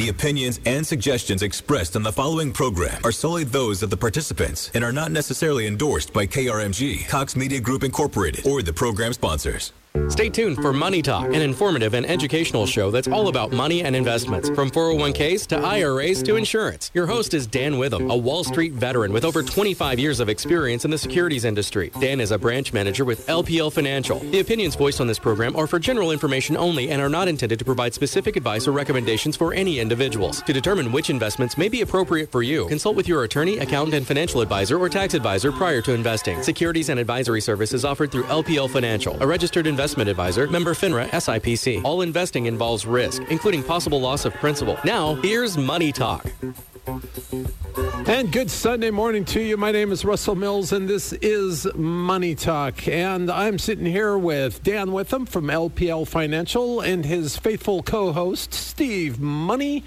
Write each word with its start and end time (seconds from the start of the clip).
The 0.00 0.08
opinions 0.08 0.60
and 0.64 0.86
suggestions 0.86 1.42
expressed 1.42 1.94
on 1.94 2.02
the 2.02 2.10
following 2.10 2.52
program 2.52 3.02
are 3.04 3.12
solely 3.12 3.44
those 3.44 3.82
of 3.82 3.90
the 3.90 3.98
participants 3.98 4.70
and 4.72 4.82
are 4.82 4.94
not 4.94 5.12
necessarily 5.12 5.66
endorsed 5.66 6.14
by 6.14 6.26
KRMG, 6.26 7.06
Cox 7.06 7.36
Media 7.36 7.60
Group 7.60 7.84
Incorporated, 7.84 8.46
or 8.46 8.62
the 8.62 8.72
program 8.72 9.12
sponsors. 9.12 9.72
Stay 10.08 10.28
tuned 10.28 10.56
for 10.56 10.72
Money 10.72 11.02
Talk, 11.02 11.26
an 11.26 11.40
informative 11.40 11.94
and 11.94 12.04
educational 12.04 12.64
show 12.64 12.90
that's 12.90 13.08
all 13.08 13.28
about 13.28 13.50
money 13.50 13.82
and 13.82 13.96
investments, 13.96 14.48
from 14.50 14.70
401ks 14.70 15.46
to 15.48 15.58
IRAs 15.58 16.22
to 16.24 16.36
insurance. 16.36 16.90
Your 16.94 17.06
host 17.06 17.34
is 17.34 17.46
Dan 17.46 17.76
Witham, 17.76 18.10
a 18.10 18.16
Wall 18.16 18.44
Street 18.44 18.72
veteran 18.72 19.12
with 19.12 19.24
over 19.24 19.42
25 19.42 19.98
years 19.98 20.20
of 20.20 20.28
experience 20.28 20.84
in 20.84 20.92
the 20.92 20.98
securities 20.98 21.44
industry. 21.44 21.90
Dan 22.00 22.20
is 22.20 22.30
a 22.30 22.38
branch 22.38 22.72
manager 22.72 23.04
with 23.04 23.26
LPL 23.26 23.72
Financial. 23.72 24.20
The 24.20 24.40
opinions 24.40 24.76
voiced 24.76 25.00
on 25.00 25.08
this 25.08 25.18
program 25.18 25.56
are 25.56 25.66
for 25.66 25.80
general 25.80 26.12
information 26.12 26.56
only 26.56 26.90
and 26.90 27.02
are 27.02 27.08
not 27.08 27.26
intended 27.26 27.58
to 27.58 27.64
provide 27.64 27.92
specific 27.92 28.36
advice 28.36 28.68
or 28.68 28.72
recommendations 28.72 29.36
for 29.36 29.52
any 29.54 29.80
individuals. 29.80 30.42
To 30.42 30.52
determine 30.52 30.92
which 30.92 31.10
investments 31.10 31.58
may 31.58 31.68
be 31.68 31.80
appropriate 31.80 32.30
for 32.30 32.44
you, 32.44 32.66
consult 32.68 32.94
with 32.94 33.08
your 33.08 33.24
attorney, 33.24 33.58
accountant, 33.58 33.94
and 33.94 34.06
financial 34.06 34.40
advisor 34.40 34.78
or 34.78 34.88
tax 34.88 35.14
advisor 35.14 35.50
prior 35.50 35.82
to 35.82 35.94
investing. 35.94 36.42
Securities 36.44 36.90
and 36.90 37.00
advisory 37.00 37.40
services 37.40 37.84
offered 37.84 38.12
through 38.12 38.24
LPL 38.24 38.70
Financial, 38.70 39.20
a 39.20 39.26
registered 39.26 39.66
investment 39.66 39.79
advisor, 39.80 40.46
member 40.48 40.74
FINRA 40.74 41.08
SIPC. 41.10 41.82
All 41.84 42.02
investing 42.02 42.46
involves 42.46 42.86
risk, 42.86 43.22
including 43.30 43.62
possible 43.62 44.00
loss 44.00 44.24
of 44.24 44.34
principal. 44.34 44.78
Now, 44.84 45.14
here's 45.16 45.56
Money 45.56 45.92
Talk. 45.92 46.26
And 48.06 48.32
good 48.32 48.50
Sunday 48.50 48.90
morning 48.90 49.24
to 49.26 49.40
you. 49.40 49.56
My 49.56 49.72
name 49.72 49.92
is 49.92 50.04
Russell 50.04 50.34
Mills, 50.34 50.72
and 50.72 50.88
this 50.88 51.12
is 51.14 51.66
Money 51.74 52.34
Talk. 52.34 52.88
And 52.88 53.30
I'm 53.30 53.58
sitting 53.58 53.86
here 53.86 54.18
with 54.18 54.62
Dan 54.62 54.92
Witham 54.92 55.26
from 55.26 55.46
LPL 55.46 56.06
Financial 56.06 56.80
and 56.80 57.04
his 57.04 57.36
faithful 57.36 57.82
co 57.82 58.12
host, 58.12 58.52
Steve 58.52 59.20
Money. 59.20 59.84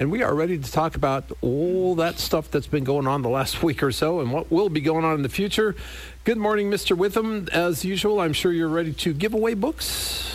And 0.00 0.10
we 0.10 0.22
are 0.22 0.34
ready 0.34 0.56
to 0.56 0.72
talk 0.72 0.96
about 0.96 1.30
all 1.42 1.94
that 1.96 2.18
stuff 2.18 2.50
that's 2.50 2.66
been 2.66 2.84
going 2.84 3.06
on 3.06 3.20
the 3.20 3.28
last 3.28 3.62
week 3.62 3.82
or 3.82 3.92
so 3.92 4.20
and 4.20 4.32
what 4.32 4.50
will 4.50 4.70
be 4.70 4.80
going 4.80 5.04
on 5.04 5.14
in 5.16 5.22
the 5.22 5.28
future. 5.28 5.76
Good 6.24 6.38
morning, 6.38 6.70
Mr. 6.70 6.96
Witham. 6.96 7.48
As 7.52 7.84
usual, 7.84 8.18
I'm 8.18 8.32
sure 8.32 8.50
you're 8.50 8.66
ready 8.66 8.94
to 8.94 9.12
give 9.12 9.34
away 9.34 9.52
books. 9.52 10.26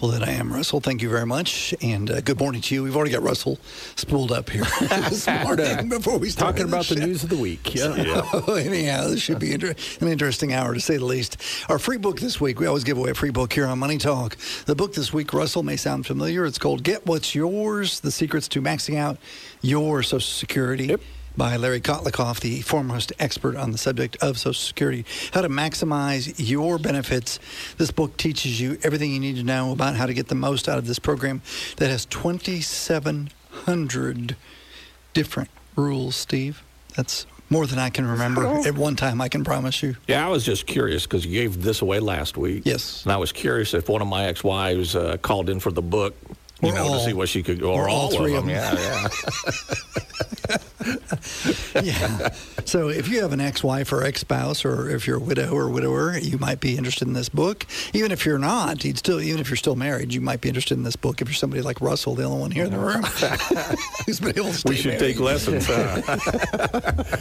Well, 0.00 0.12
that 0.12 0.26
I 0.26 0.30
am, 0.30 0.50
Russell. 0.50 0.80
Thank 0.80 1.02
you 1.02 1.10
very 1.10 1.26
much. 1.26 1.74
And 1.82 2.10
uh, 2.10 2.22
good 2.22 2.38
morning 2.38 2.62
to 2.62 2.74
you. 2.74 2.82
We've 2.82 2.96
already 2.96 3.10
got 3.12 3.22
Russell 3.22 3.58
spooled 3.96 4.32
up 4.32 4.48
here 4.48 4.64
this 4.80 5.26
morning 5.44 5.90
before 5.90 6.16
we 6.16 6.30
start. 6.30 6.56
Talking 6.56 6.68
about 6.68 6.86
the, 6.86 6.94
the 6.94 7.06
news 7.06 7.22
of 7.22 7.28
the 7.28 7.36
week. 7.36 7.74
Yeah. 7.74 7.94
yeah. 7.96 8.54
Anyhow, 8.54 9.08
this 9.08 9.20
should 9.20 9.38
be 9.38 9.52
inter- 9.52 9.74
an 10.00 10.08
interesting 10.08 10.54
hour 10.54 10.72
to 10.72 10.80
say 10.80 10.96
the 10.96 11.04
least. 11.04 11.36
Our 11.68 11.78
free 11.78 11.98
book 11.98 12.18
this 12.18 12.40
week, 12.40 12.60
we 12.60 12.66
always 12.66 12.82
give 12.82 12.96
away 12.96 13.10
a 13.10 13.14
free 13.14 13.28
book 13.28 13.52
here 13.52 13.66
on 13.66 13.78
Money 13.78 13.98
Talk. 13.98 14.38
The 14.64 14.74
book 14.74 14.94
this 14.94 15.12
week, 15.12 15.34
Russell, 15.34 15.62
may 15.62 15.76
sound 15.76 16.06
familiar. 16.06 16.46
It's 16.46 16.58
called 16.58 16.82
Get 16.82 17.04
What's 17.04 17.34
Yours 17.34 18.00
The 18.00 18.10
Secrets 18.10 18.48
to 18.48 18.62
Maxing 18.62 18.96
Out 18.96 19.18
Your 19.60 20.02
Social 20.02 20.20
Security. 20.20 20.86
Yep 20.86 21.00
by 21.36 21.56
Larry 21.56 21.80
Kotlikoff, 21.80 22.40
the 22.40 22.60
foremost 22.62 23.12
expert 23.18 23.56
on 23.56 23.72
the 23.72 23.78
subject 23.78 24.16
of 24.20 24.38
Social 24.38 24.54
Security. 24.54 25.04
How 25.32 25.40
to 25.42 25.48
maximize 25.48 26.34
your 26.36 26.78
benefits. 26.78 27.38
This 27.78 27.90
book 27.90 28.16
teaches 28.16 28.60
you 28.60 28.78
everything 28.82 29.12
you 29.12 29.20
need 29.20 29.36
to 29.36 29.42
know 29.42 29.72
about 29.72 29.96
how 29.96 30.06
to 30.06 30.14
get 30.14 30.28
the 30.28 30.34
most 30.34 30.68
out 30.68 30.78
of 30.78 30.86
this 30.86 30.98
program 30.98 31.42
that 31.76 31.90
has 31.90 32.06
2,700 32.06 34.36
different 35.12 35.50
rules, 35.76 36.16
Steve. 36.16 36.62
That's 36.96 37.26
more 37.48 37.66
than 37.66 37.78
I 37.80 37.90
can 37.90 38.06
remember 38.06 38.46
at 38.46 38.76
one 38.76 38.96
time, 38.96 39.20
I 39.20 39.28
can 39.28 39.42
promise 39.42 39.82
you. 39.82 39.96
Yeah, 40.06 40.24
I 40.24 40.28
was 40.28 40.44
just 40.44 40.66
curious 40.66 41.04
because 41.04 41.26
you 41.26 41.32
gave 41.32 41.62
this 41.62 41.82
away 41.82 41.98
last 41.98 42.36
week. 42.36 42.62
Yes. 42.64 43.02
And 43.02 43.12
I 43.12 43.16
was 43.16 43.32
curious 43.32 43.74
if 43.74 43.88
one 43.88 44.00
of 44.00 44.08
my 44.08 44.26
ex 44.26 44.44
wives 44.44 44.94
uh, 44.94 45.16
called 45.16 45.50
in 45.50 45.58
for 45.58 45.72
the 45.72 45.82
book 45.82 46.14
you 46.62 46.68
or 46.70 46.74
know, 46.74 46.84
all, 46.86 46.98
to 46.98 47.04
see 47.04 47.12
what 47.12 47.28
she 47.28 47.42
could, 47.42 47.62
or, 47.62 47.84
or 47.84 47.88
all, 47.88 48.02
all 48.02 48.10
three 48.10 48.34
of 48.36 48.46
them. 48.46 48.54
them. 48.54 48.78
Yeah, 48.78 49.08
yeah. 50.48 50.58
yeah. 51.82 52.28
So 52.64 52.88
if 52.88 53.08
you 53.08 53.22
have 53.22 53.32
an 53.32 53.40
ex-wife 53.40 53.92
or 53.92 54.02
ex-spouse, 54.04 54.64
or 54.64 54.90
if 54.90 55.06
you're 55.06 55.16
a 55.16 55.20
widow 55.20 55.50
or 55.52 55.68
widower, 55.68 56.16
you 56.18 56.38
might 56.38 56.60
be 56.60 56.76
interested 56.76 57.06
in 57.08 57.14
this 57.14 57.28
book. 57.28 57.66
Even 57.92 58.12
if 58.12 58.24
you're 58.24 58.38
not, 58.38 58.84
you'd 58.84 58.98
still, 58.98 59.20
even 59.20 59.40
if 59.40 59.48
you're 59.50 59.56
still 59.56 59.76
married, 59.76 60.12
you 60.12 60.20
might 60.20 60.40
be 60.40 60.48
interested 60.48 60.76
in 60.76 60.84
this 60.84 60.96
book. 60.96 61.20
If 61.20 61.28
you're 61.28 61.34
somebody 61.34 61.62
like 61.62 61.80
Russell, 61.80 62.14
the 62.14 62.24
only 62.24 62.40
one 62.40 62.50
here 62.50 62.64
in 62.64 62.70
the 62.72 62.78
room 62.78 63.02
who's 64.06 64.20
been 64.20 64.30
able 64.36 64.46
to 64.50 64.54
stay 64.54 64.70
We 64.70 64.76
should 64.76 64.86
married. 64.98 65.00
take 65.00 65.20
lessons. 65.20 65.66
huh? 65.68 66.00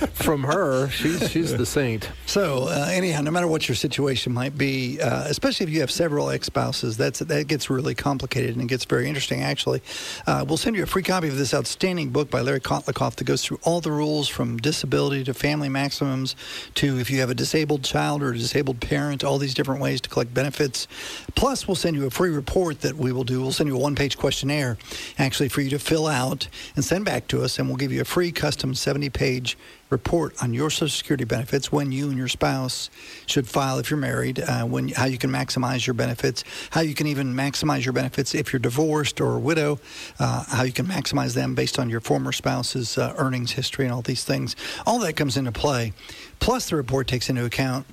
From 0.14 0.44
her, 0.44 0.90
she's, 0.90 1.30
she's 1.32 1.56
the 1.56 1.66
saint. 1.66 2.10
So 2.26 2.64
uh, 2.70 2.88
anyhow, 2.90 3.22
no 3.22 3.32
matter 3.32 3.48
what 3.48 3.68
your 3.68 3.76
situation 3.76 4.34
might 4.34 4.58
be, 4.58 5.00
uh, 5.02 5.24
especially 5.26 5.66
if 5.66 5.70
you 5.72 5.80
have 5.82 5.92
several 5.92 6.30
ex-spouses, 6.30 6.98
that's 6.98 7.20
that 7.20 7.48
gets 7.48 7.70
really 7.70 7.96
complicated 7.96 8.52
and 8.56 8.62
it 8.64 8.68
gets 8.68 8.86
very 8.86 9.08
interesting. 9.08 9.29
Actually, 9.38 9.82
uh, 10.26 10.44
we'll 10.48 10.58
send 10.58 10.76
you 10.76 10.84
a 10.84 10.88
free 10.88 11.04
copy 11.04 11.28
of 11.28 11.38
this 11.38 11.54
outstanding 11.54 12.10
book 12.10 12.30
by 12.30 12.42
Larry 12.42 12.60
Kotlikoff 12.60 13.16
that 13.16 13.26
goes 13.26 13.44
through 13.44 13.60
all 13.64 13.82
the 13.82 13.92
rules 13.92 14.28
from 14.28 14.58
disability 14.58 15.24
to 15.24 15.34
family 15.34 15.70
maximums 15.70 16.36
to 16.76 16.98
if 17.00 17.12
you 17.12 17.20
have 17.20 17.30
a 17.30 17.36
disabled 17.36 17.84
child 17.84 18.24
or 18.24 18.32
a 18.32 18.38
disabled 18.38 18.82
parent, 18.82 19.24
all 19.24 19.38
these 19.38 19.54
different 19.54 19.82
ways 19.82 20.02
to 20.02 20.10
collect 20.10 20.34
benefits. 20.34 20.88
Plus, 21.36 21.68
we'll 21.68 21.76
send 21.76 21.96
you 21.96 22.06
a 22.06 22.10
free 22.10 22.32
report 22.32 22.82
that 22.82 22.96
we 22.96 23.12
will 23.12 23.24
do. 23.24 23.42
We'll 23.42 23.52
send 23.52 23.70
you 23.70 23.76
a 23.76 23.80
one-page 23.80 24.18
questionnaire, 24.18 24.78
actually, 25.18 25.50
for 25.50 25.62
you 25.62 25.70
to 25.70 25.80
fill 25.80 26.08
out 26.08 26.48
and 26.76 26.84
send 26.84 27.06
back 27.06 27.28
to 27.28 27.44
us, 27.44 27.60
and 27.60 27.68
we'll 27.68 27.78
give 27.78 27.92
you 27.92 28.02
a 28.02 28.06
free 28.06 28.32
custom 28.32 28.74
70-page 28.74 29.58
report 29.90 30.36
on 30.42 30.54
your 30.54 30.70
Social 30.70 30.90
Security 30.90 31.24
benefits 31.24 31.72
when 31.72 31.92
you 31.92 32.10
and 32.10 32.18
your 32.18 32.28
spouse 32.28 32.90
should 33.26 33.48
file 33.48 33.80
if 33.80 33.90
you're 33.90 34.00
married, 34.00 34.40
uh, 34.40 34.64
when 34.64 34.90
how 34.90 35.06
you 35.06 35.18
can 35.18 35.32
maximize 35.32 35.88
your 35.88 35.94
benefits, 35.94 36.44
how 36.72 36.82
you 36.82 36.94
can 36.94 37.08
even 37.08 37.34
maximize 37.34 37.86
your 37.86 37.94
benefits 37.94 38.36
if 38.36 38.54
you're 38.54 38.60
divorced 38.60 39.20
or 39.20 39.36
a 39.36 39.40
widow, 39.40 39.80
uh, 40.20 40.44
how 40.48 40.64
you 40.64 40.72
can 40.72 40.86
maximize 40.86 41.34
them 41.34 41.56
based 41.56 41.80
on 41.80 41.90
your 41.90 42.02
former 42.02 42.32
spouse's 42.32 42.98
uh, 42.98 43.14
earnings 43.18 43.52
history 43.52 43.86
and 43.86 43.94
all 43.94 44.02
these 44.02 44.24
things. 44.24 44.56
All 44.86 45.00
that 45.00 45.14
comes 45.14 45.38
into 45.38 45.52
play. 45.52 45.94
Plus, 46.40 46.70
the 46.70 46.76
report 46.76 47.08
takes 47.08 47.30
into 47.30 47.46
account 47.46 47.86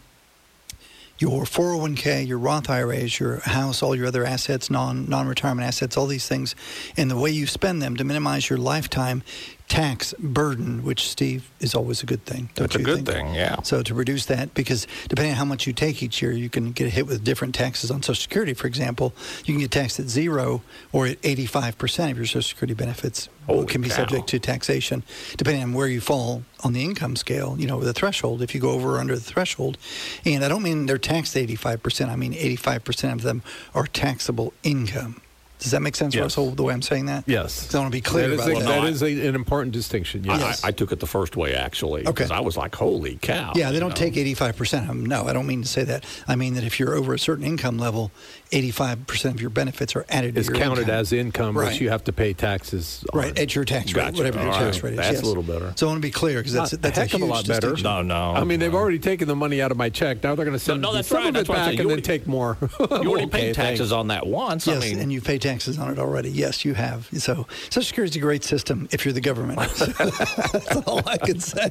your 1.19 1.45
401k, 1.45 2.27
your 2.27 2.39
Roth 2.39 2.69
IRAs, 2.69 3.19
your 3.19 3.41
house, 3.41 3.83
all 3.83 3.97
your 3.97 4.07
other 4.07 4.25
assets, 4.25 4.69
non 4.69 5.09
non 5.09 5.27
retirement 5.27 5.67
assets, 5.67 5.97
all 5.97 6.07
these 6.07 6.29
things, 6.29 6.55
and 6.97 7.11
the 7.11 7.17
way 7.17 7.31
you 7.31 7.47
spend 7.47 7.81
them 7.81 7.97
to 7.97 8.05
minimize 8.05 8.51
your 8.51 8.59
lifetime 8.59 9.23
tax 9.69 10.15
burden, 10.19 10.85
which 10.85 11.09
Steve 11.09 11.51
is 11.61 11.75
always 11.75 12.03
a 12.03 12.07
good 12.07 12.25
thing. 12.25 12.51
That's 12.55 12.77
a 12.77 12.83
good 12.83 13.05
think? 13.05 13.09
thing, 13.09 13.35
yeah. 13.35 13.63
So 13.63 13.83
to 13.83 13.95
reduce 13.95 14.27
that, 14.27 14.55
because 14.55 14.87
depending 15.09 15.33
on 15.33 15.39
how 15.39 15.45
much 15.45 15.67
you 15.67 15.73
take 15.73 16.03
each 16.03 16.23
year, 16.23 16.33
you 16.33 16.49
can 16.49 16.73
get 16.73 16.93
hit 16.93 17.07
with 17.07 17.25
different 17.25 17.55
taxes 17.55 17.91
on 17.91 18.03
Social 18.03 18.23
Security. 18.23 18.55
For 18.55 18.67
example, 18.67 19.13
you 19.45 19.55
can 19.55 19.61
get 19.61 19.71
taxed 19.71 19.99
at 19.99 20.07
zero 20.07 20.63
or 20.93 21.07
at 21.07 21.21
85% 21.23 22.11
of 22.13 22.17
your 22.17 22.27
Social 22.27 22.43
Security 22.43 22.75
benefits 22.75 23.29
Holy 23.47 23.67
can 23.67 23.81
be 23.81 23.89
cow. 23.89 23.97
subject 23.97 24.29
to 24.29 24.39
taxation, 24.39 25.03
depending 25.37 25.63
on 25.63 25.73
where 25.73 25.89
you 25.89 26.01
fall 26.01 26.43
on 26.63 26.73
the 26.73 26.85
income 26.85 27.17
scale. 27.17 27.57
You 27.59 27.67
know, 27.67 27.81
the 27.81 27.93
threshold. 27.93 28.43
If 28.43 28.55
you 28.55 28.61
go 28.61 28.71
over 28.71 28.97
or 28.97 28.99
under 28.99 29.15
the 29.15 29.21
threshold, 29.21 29.79
and 30.25 30.45
I 30.45 30.49
don't 30.49 30.63
mean 30.63 30.87
they're 30.87 30.99
taxed 30.99 31.35
85%. 31.35 32.09
I 32.09 32.17
mean 32.17 32.33
85% 32.35 33.13
of 33.13 33.23
them 33.23 33.43
are 33.75 33.87
taxable 33.87 34.53
income. 34.63 35.21
Does 35.59 35.71
that 35.71 35.81
make 35.81 35.97
sense, 35.97 36.15
Yes. 36.15 36.23
Russell? 36.23 36.51
The 36.51 36.63
way 36.63 36.75
I'm 36.75 36.83
saying 36.83 37.07
that? 37.07 37.25
Yes. 37.27 37.75
I 37.75 37.79
want 37.79 37.91
to 37.91 37.97
be 37.97 38.03
clear 38.03 38.29
That 38.29 38.35
is, 38.35 38.41
about 38.41 38.51
a, 38.51 38.65
that. 38.65 38.99
that 38.99 39.03
I- 39.07 39.09
a, 39.09 39.29
an 39.29 39.35
important 39.35 39.73
distinction. 39.73 40.29
I- 40.29 40.39
Yes. 40.39 40.63
I, 40.65 40.69
I 40.69 40.71
took 40.71 40.93
it 40.93 41.01
the 41.01 41.07
first 41.07 41.35
way, 41.37 41.55
actually. 41.55 42.03
Okay. 42.03 42.11
Because 42.13 42.31
I 42.31 42.41
was 42.41 42.57
like, 42.57 42.75
holy 42.75 43.19
cow. 43.23 43.53
Yeah, 43.55 43.71
they 43.73 43.81
don't 43.81 43.89
know? 43.89 43.95
take 43.95 44.15
85% 44.15 44.83
of 44.83 44.87
them. 44.89 45.07
No, 45.07 45.27
I 45.27 45.33
don't 45.33 45.47
mean 45.47 45.63
to 45.63 45.69
say 45.69 45.83
that. 45.85 46.05
I 46.29 46.37
mean 46.37 46.55
that 46.55 46.65
if 46.65 46.79
you're 46.79 46.95
over 46.95 47.15
a 47.15 47.19
certain 47.19 47.45
income 47.45 47.79
level, 47.79 48.11
85% 48.51 49.35
of 49.35 49.41
your 49.41 49.51
benefits 49.51 49.97
are 49.97 50.05
added 50.09 50.37
It's 50.39 50.49
to 50.49 50.55
your 50.55 50.63
counted 50.63 50.83
income. 50.83 50.95
as 50.95 51.13
income, 51.13 51.59
Right. 51.59 51.73
but 51.73 51.81
you 51.81 51.91
have 51.91 52.05
to 52.05 52.13
pay 52.13 52.33
taxes. 52.33 53.05
on 53.13 53.19
Right, 53.19 53.39
at 53.39 53.55
your 53.55 53.65
tax 53.65 53.93
rate, 53.93 54.03
Gotcha. 54.03 54.17
whatever 54.17 54.41
your 54.41 54.53
All 54.53 54.59
tax 54.59 54.83
rate 54.83 54.93
is. 54.93 54.97
That's 54.99 55.13
yes. 55.15 55.23
a 55.23 55.27
little 55.27 55.43
better. 55.43 55.73
So 55.77 55.87
I 55.87 55.91
want 55.91 56.03
to 56.03 56.07
be 56.07 56.13
clear 56.13 56.39
because 56.39 56.53
that's, 56.53 56.73
Not 56.73 56.83
that's 56.83 56.99
a 56.99 57.01
heck 57.03 57.15
of 57.15 57.23
a 57.23 57.25
huge 57.25 57.31
lot 57.31 57.47
better. 57.47 57.61
distinction. 57.73 57.85
No, 57.85 58.03
no. 58.03 58.33
I 58.39 58.45
mean, 58.45 58.61
they've 58.61 58.75
already 58.75 58.99
taken 58.99 59.27
the 59.29 59.37
money 59.37 59.61
out 59.61 59.71
of 59.71 59.77
my 59.77 59.89
check. 59.91 60.23
Now 60.23 60.35
they're 60.35 60.45
going 60.45 60.57
to 60.57 60.63
send 60.65 60.81
no, 60.81 60.93
that's 60.93 61.09
some 61.09 61.19
right. 61.19 61.29
of 61.29 61.35
That's 61.35 61.49
it 61.49 61.53
what 61.53 61.57
back 61.57 61.69
and 61.71 61.79
You 61.81 61.89
then 61.89 62.03
take 62.03 62.27
more. 62.27 62.57
You 62.81 62.87
already 63.11 63.27
Okay, 63.27 63.27
paid 63.49 63.55
taxes 63.55 63.79
thanks. 63.91 63.93
on 63.93 64.09
that 64.09 64.27
once. 64.27 64.67
Yes, 64.67 64.83
I 64.83 64.87
mean, 64.87 64.99
and 65.01 65.13
you 65.13 65.21
pay 65.21 65.39
taxes 65.39 65.79
on 65.79 65.91
it 65.93 65.99
already. 65.99 66.31
Yes, 66.31 66.65
you 66.65 66.75
have. 66.75 67.09
So 67.19 67.47
Social 67.71 67.83
Security 67.83 68.11
is 68.11 68.17
a 68.17 68.21
great 68.21 68.45
system 68.45 68.89
if 68.93 69.05
you're 69.05 69.13
the 69.15 69.21
government. 69.21 69.59
That's 69.99 70.77
all 70.87 71.03
I 71.07 71.19
can 71.19 71.41
say. 71.41 71.71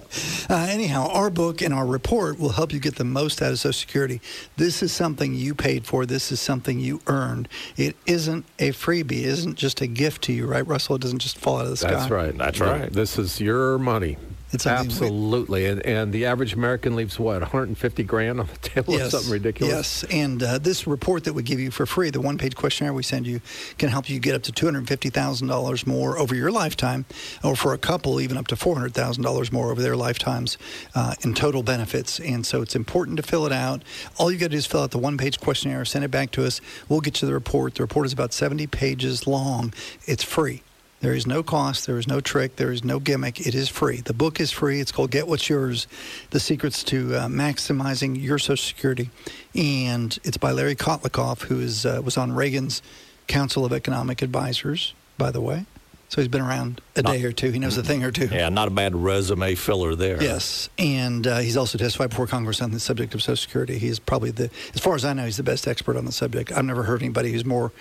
Uh, 0.50 0.68
anyhow, 0.70 1.10
our 1.14 1.30
book 1.30 1.62
and 1.62 1.74
our 1.74 1.86
report 1.86 2.40
will 2.40 2.50
help 2.50 2.74
you 2.74 2.80
get 2.80 2.96
the 2.96 3.04
most 3.04 3.42
out 3.42 3.52
of 3.52 3.60
Social 3.60 3.74
Security. 3.80 4.22
This 4.58 4.84
is 4.84 4.92
something 4.92 5.34
you 5.34 5.54
paid 5.56 5.86
for. 5.86 6.06
This 6.06 6.32
is 6.32 6.40
something 6.40 6.65
you 6.74 7.02
earned. 7.08 7.48
It 7.78 7.96
isn't 8.06 8.46
a 8.60 8.72
freebie. 8.72 9.20
It 9.20 9.26
isn't 9.26 9.56
just 9.56 9.82
a 9.82 9.88
gift 9.88 10.24
to 10.24 10.34
you, 10.34 10.46
right, 10.48 10.66
Russell? 10.66 10.96
It 10.96 11.02
doesn't 11.02 11.20
just 11.20 11.38
fall 11.38 11.58
out 11.58 11.66
of 11.66 11.70
the 11.72 11.78
sky. 11.78 11.92
That's 11.92 12.10
right. 12.12 12.38
That's 12.38 12.60
Yeah, 12.60 12.80
right. 12.80 12.92
This 12.94 13.18
is 13.18 13.40
your 13.40 13.78
money. 13.78 14.18
It's 14.56 14.66
we- 14.66 14.72
Absolutely. 14.72 15.66
And, 15.66 15.86
and 15.86 16.14
the 16.14 16.26
average 16.26 16.54
American 16.54 16.96
leaves 16.96 17.20
what, 17.20 17.42
150 17.42 18.04
grand 18.04 18.40
on 18.40 18.48
the 18.48 18.58
table 18.58 18.96
or 18.96 19.10
something 19.10 19.32
ridiculous? 19.32 19.74
Yes, 19.74 20.06
and 20.12 20.42
uh, 20.42 20.58
this 20.58 20.88
report 20.88 21.26
that 21.26 21.34
we 21.34 21.44
give 21.44 21.60
you 21.60 21.72
for 21.72 21.86
free, 21.86 22.10
the 22.10 22.22
one-page 22.22 22.56
questionnaire 22.56 22.94
we 22.94 23.04
send 23.04 23.28
you, 23.28 23.42
can 23.78 23.90
help 23.90 24.10
you 24.10 24.20
get 24.20 24.34
up 24.34 24.44
to 24.44 24.52
two 24.52 24.66
hundred 24.66 24.88
fifty 24.88 25.10
thousand 25.10 25.48
dollars 25.48 25.86
more 25.86 26.18
over 26.18 26.34
your 26.34 26.52
lifetime, 26.52 27.06
or 27.44 27.56
for 27.56 27.74
a 27.74 27.78
couple, 27.78 28.20
even 28.22 28.38
up 28.38 28.48
to 28.48 28.56
four 28.56 28.76
hundred 28.76 28.94
thousand 28.94 29.24
dollars 29.24 29.52
more 29.52 29.72
over 29.72 29.82
their 29.82 29.96
lifetimes 29.96 30.58
uh, 30.96 31.14
in 31.22 31.34
total 31.34 31.64
benefits. 31.64 32.20
And 32.20 32.46
so 32.46 32.62
it's 32.62 32.76
important 32.76 33.18
to 33.18 33.24
fill 33.24 33.46
it 33.46 33.52
out. 33.52 33.84
All 34.18 34.32
you 34.32 34.38
got 34.38 34.46
to 34.46 34.50
do 34.52 34.58
is 34.58 34.66
fill 34.66 34.82
out 34.84 34.92
the 34.92 34.98
one-page 34.98 35.40
questionnaire, 35.40 35.86
send 35.86 36.06
it 36.06 36.12
back 36.12 36.32
to 36.32 36.46
us. 36.46 36.62
We'll 36.90 37.02
get 37.02 37.22
you 37.22 37.28
the 37.28 37.34
report. 37.34 37.76
The 37.76 37.84
report 37.84 38.06
is 38.06 38.14
about 38.14 38.34
seventy 38.34 38.68
pages 38.68 39.28
long. 39.28 39.74
It's 40.06 40.24
free. 40.24 40.62
There 41.06 41.14
is 41.14 41.28
no 41.28 41.44
cost. 41.44 41.86
There 41.86 42.00
is 42.00 42.08
no 42.08 42.20
trick. 42.20 42.56
There 42.56 42.72
is 42.72 42.84
no 42.84 43.00
gimmick. 43.00 43.40
It 43.40 43.54
is 43.54 43.70
free. 43.70 43.98
The 43.98 44.12
book 44.12 44.40
is 44.40 44.50
free. 44.50 44.80
It's 44.80 44.92
called 44.92 45.12
Get 45.12 45.28
What's 45.28 45.48
Yours 45.48 45.86
The 46.32 46.40
Secrets 46.40 46.84
to 46.86 47.14
uh, 47.14 47.28
Maximizing 47.28 48.20
Your 48.20 48.40
Social 48.40 48.58
Security. 48.58 49.12
And 49.54 50.18
it's 50.24 50.38
by 50.38 50.52
Larry 50.52 50.76
Kotlikoff, 50.76 51.44
who 51.44 51.60
is, 51.60 51.86
uh, 51.86 52.02
was 52.04 52.18
on 52.18 52.32
Reagan's 52.32 52.82
Council 53.28 53.66
of 53.66 53.72
Economic 53.72 54.24
Advisors, 54.24 54.96
by 55.20 55.30
the 55.30 55.42
way. 55.42 55.68
So 56.08 56.22
he's 56.22 56.28
been 56.30 56.42
around 56.42 56.82
a 56.96 57.02
Not- 57.02 57.14
day 57.14 57.24
or 57.24 57.32
two. 57.32 57.52
He 57.52 57.60
knows 57.60 57.78
a 57.78 57.84
thing 57.84 58.04
or 58.04 58.12
two. 58.12 58.28
Yeah, 58.28 58.50
not 58.50 58.68
a 58.68 58.72
bad 58.72 58.96
resume 58.96 59.56
filler 59.56 59.96
there. 59.96 60.22
Yes, 60.22 60.70
and 60.78 61.26
uh, 61.26 61.40
he's 61.40 61.58
also 61.58 61.78
testified 61.78 62.12
before 62.12 62.28
Congress 62.28 62.62
on 62.62 62.72
the 62.72 62.80
subject 62.80 63.14
of 63.16 63.22
Social 63.24 63.36
Security. 63.38 63.78
He's 63.80 64.00
probably 64.00 64.32
the, 64.32 64.50
as 64.74 64.82
far 64.82 64.96
as 64.96 65.04
I 65.04 65.14
know, 65.14 65.26
he's 65.26 65.38
the 65.38 65.44
best 65.44 65.68
expert 65.68 65.98
on 65.98 66.06
the 66.06 66.12
subject. 66.12 66.52
I've 66.52 66.64
never 66.64 66.84
heard 66.84 67.02
anybody 67.02 67.32
who's 67.32 67.44
more 67.44 67.72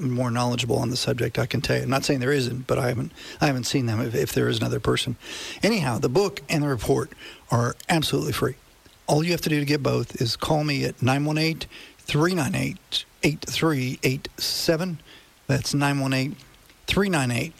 more 0.00 0.30
knowledgeable 0.30 0.76
on 0.76 0.90
the 0.90 0.96
subject. 0.96 1.38
I 1.38 1.46
can 1.46 1.60
tell 1.60 1.76
you. 1.76 1.84
I'm 1.84 1.88
not 1.90 2.04
saying 2.04 2.20
there 2.20 2.32
isn't, 2.32 2.66
but 2.66 2.78
I 2.78 2.88
haven't 2.88 3.12
I 3.40 3.46
haven't 3.46 3.64
seen 3.64 3.86
them. 3.86 4.00
If, 4.00 4.14
if 4.14 4.32
there 4.32 4.48
is 4.48 4.58
another 4.58 4.80
person, 4.80 5.16
anyhow, 5.62 5.98
the 5.98 6.08
book 6.08 6.42
and 6.48 6.64
the 6.64 6.68
report 6.68 7.12
are 7.50 7.76
absolutely 7.88 8.32
free. 8.32 8.56
All 9.06 9.24
you 9.24 9.30
have 9.30 9.40
to 9.42 9.48
do 9.48 9.60
to 9.60 9.64
get 9.64 9.82
both 9.82 10.20
is 10.20 10.36
call 10.36 10.64
me 10.64 10.84
at 10.84 11.00
918 11.00 11.68
398 12.00 13.04
8387. 13.22 14.98
That's 15.46 15.72
918 15.72 16.36
398 16.86 17.54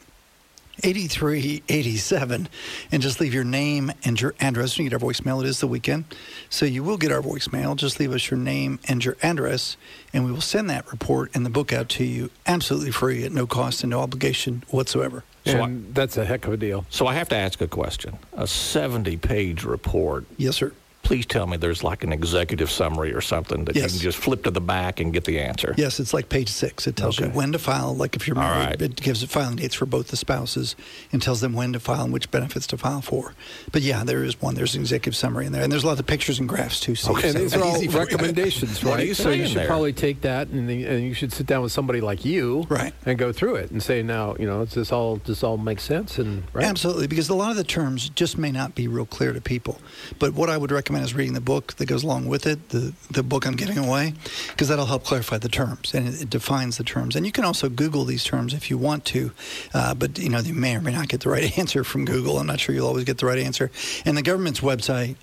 8387 0.83 2.49
and 2.93 3.03
just 3.03 3.21
leave 3.21 3.35
your 3.35 3.45
name 3.45 3.93
and 4.05 4.21
your 4.21 4.35
address. 4.41 4.77
When 4.77 4.85
you 4.85 4.91
get 4.91 5.03
our 5.03 5.09
voicemail, 5.09 5.43
it 5.43 5.49
is 5.49 5.61
the 5.61 5.67
weekend. 5.67 6.05
So 6.51 6.67
you 6.67 6.83
will 6.83 6.97
get 6.97 7.13
our 7.13 7.23
voicemail. 7.23 7.77
Just 7.77 7.99
leave 8.01 8.13
us 8.13 8.31
your 8.31 8.39
name 8.39 8.79
and 8.89 9.05
your 9.05 9.17
address, 9.23 9.77
and 10.13 10.25
we 10.25 10.33
will 10.33 10.41
send 10.41 10.71
that 10.71 10.91
report 10.91 11.31
and 11.35 11.45
the 11.45 11.51
book 11.51 11.73
out 11.73 11.89
to 11.91 12.05
you 12.05 12.31
absolutely 12.47 12.91
free 12.91 13.25
at 13.25 13.33
no 13.33 13.47
cost 13.47 13.83
and 13.83 13.91
no 13.91 14.01
obligation 14.01 14.65
whatsoever. 14.69 15.25
So 15.45 15.63
and 15.63 15.95
that's 15.95 16.17
a 16.17 16.25
heck 16.25 16.47
of 16.47 16.53
a 16.53 16.57
deal. 16.57 16.85
So 16.91 17.07
I 17.07 17.15
have 17.15 17.29
to 17.31 17.37
ask 17.37 17.61
a 17.61 17.69
question. 17.69 18.19
A 18.35 18.47
70 18.47 19.17
page 19.17 19.65
report. 19.65 20.27
Yes, 20.37 20.57
sir. 20.57 20.73
Please 21.09 21.25
tell 21.25 21.47
me 21.47 21.57
there's 21.57 21.83
like 21.83 22.05
an 22.05 22.13
executive 22.13 22.71
summary 22.71 23.15
or 23.15 23.23
something 23.23 23.65
that 23.65 23.75
Yes. 23.75 23.85
you 23.95 23.99
can 23.99 23.99
just 24.11 24.19
flip 24.19 24.43
to 24.45 24.51
the 24.51 24.61
back 24.61 25.01
and 25.01 25.11
get 25.11 25.25
the 25.25 25.39
answer. 25.41 25.75
Yes, 25.79 25.99
it's 26.01 26.13
like 26.13 26.29
page 26.29 26.51
six. 26.51 26.87
It 26.87 26.97
tells 26.97 27.19
you 27.19 27.29
when 27.29 27.53
to 27.53 27.59
file. 27.59 27.95
Like 27.97 28.15
if 28.15 28.27
you're 28.27 28.37
married, 28.37 28.67
right. 28.67 28.83
it 28.83 28.97
gives 28.97 29.25
filing 29.25 29.57
dates 29.57 29.75
for 29.75 29.87
both 29.87 30.09
the 30.09 30.19
spouses 30.19 30.77
and 31.11 31.23
tells 31.23 31.41
them 31.41 31.55
when 31.55 31.73
to 31.73 31.81
file 31.81 32.05
and 32.05 32.13
which 32.13 32.31
benefits 32.31 32.67
to 32.67 32.77
file 32.77 33.01
for. 33.01 33.33
But 33.73 33.81
yeah, 33.81 34.05
there 34.05 34.23
is 34.23 34.43
one. 34.43 34.55
There's 34.55 34.75
an 34.75 34.83
executive 34.83 35.17
summary 35.17 35.47
in 35.47 35.53
there, 35.53 35.63
and 35.63 35.73
there's 35.73 35.83
a 35.83 35.87
lot 35.87 35.99
of 35.99 36.07
pictures 36.07 36.39
and 36.41 36.47
graphs 36.47 36.79
too. 36.79 36.95
Steve, 36.95 37.17
And 37.25 37.33
so 37.33 37.39
these 37.39 37.55
are 37.55 37.63
all 37.65 37.77
easy 37.79 37.87
for 37.87 37.93
you. 37.95 37.99
recommendations, 38.01 38.85
right? 38.85 39.07
you 39.07 39.15
so 39.15 39.31
you 39.31 39.47
should 39.47 39.57
there? 39.57 39.67
probably 39.67 39.95
take 39.95 40.21
that 40.21 40.49
and, 40.49 40.69
the, 40.69 40.85
and 40.85 41.03
you 41.05 41.15
should 41.15 41.33
sit 41.33 41.47
down 41.47 41.63
with 41.63 41.73
somebody 41.73 42.03
like 42.03 42.27
you, 42.27 42.67
Right. 42.69 42.93
and 43.07 43.17
go 43.19 43.33
through 43.33 43.55
it 43.57 43.71
and 43.71 43.83
say, 43.83 44.03
now, 44.03 44.37
you 44.39 44.45
know, 44.47 44.63
does 44.67 44.75
this 44.75 44.93
all 44.93 45.17
does 45.17 45.37
this 45.39 45.43
all 45.43 45.57
make 45.57 45.81
sense? 45.81 46.19
And 46.19 46.43
right, 46.53 46.67
Absolutely, 46.67 47.07
because 47.07 47.31
a 47.31 47.35
lot 47.35 47.51
of 47.51 47.57
the 47.57 47.65
terms 47.65 48.11
just 48.11 48.37
may 48.37 48.53
not 48.53 48.75
be 48.75 48.87
real 48.89 49.07
clear 49.07 49.33
to 49.33 49.41
people. 49.41 49.81
But 50.19 50.35
what 50.35 50.51
I 50.51 50.59
would 50.59 50.71
recommend 50.71 50.98
is 51.05 51.15
reading 51.15 51.35
the 51.35 51.41
book 51.41 51.75
that 51.75 51.87
goes 51.87 52.05
along 52.05 52.27
with 52.27 52.47
it, 52.47 52.69
the, 52.71 52.93
the 53.11 53.23
book 53.23 53.47
I'm 53.47 53.57
giving 53.57 53.79
away, 53.79 54.15
because 54.51 54.69
that'll 54.69 54.87
help 54.87 55.05
clarify 55.05 55.39
the 55.39 55.49
terms 55.49 55.95
and 55.95 56.09
it, 56.09 56.23
it 56.23 56.31
defines 56.31 56.77
the 56.77 56.85
terms. 56.85 57.17
And 57.17 57.25
you 57.27 57.33
can 57.33 57.45
also 57.45 57.69
Google 57.69 58.05
these 58.05 58.25
terms 58.25 58.55
if 58.55 58.71
you 58.71 58.79
want 58.79 59.05
to, 59.07 59.33
uh, 59.75 59.95
but 59.95 60.19
you 60.19 60.29
know 60.29 60.39
you 60.41 60.55
may 60.55 60.77
or 60.77 60.81
may 60.81 60.93
not 60.93 61.09
get 61.09 61.21
the 61.21 61.31
right 61.31 61.57
answer 61.59 61.85
from 61.85 62.05
Google. 62.05 62.39
I'm 62.39 62.47
not 62.47 62.61
sure 62.61 62.75
you'll 62.75 62.87
always 62.89 63.05
get 63.05 63.19
the 63.19 63.27
right 63.27 63.39
answer. 63.39 63.71
And 64.05 64.17
the 64.17 64.23
government's 64.23 64.61
website. 64.61 65.17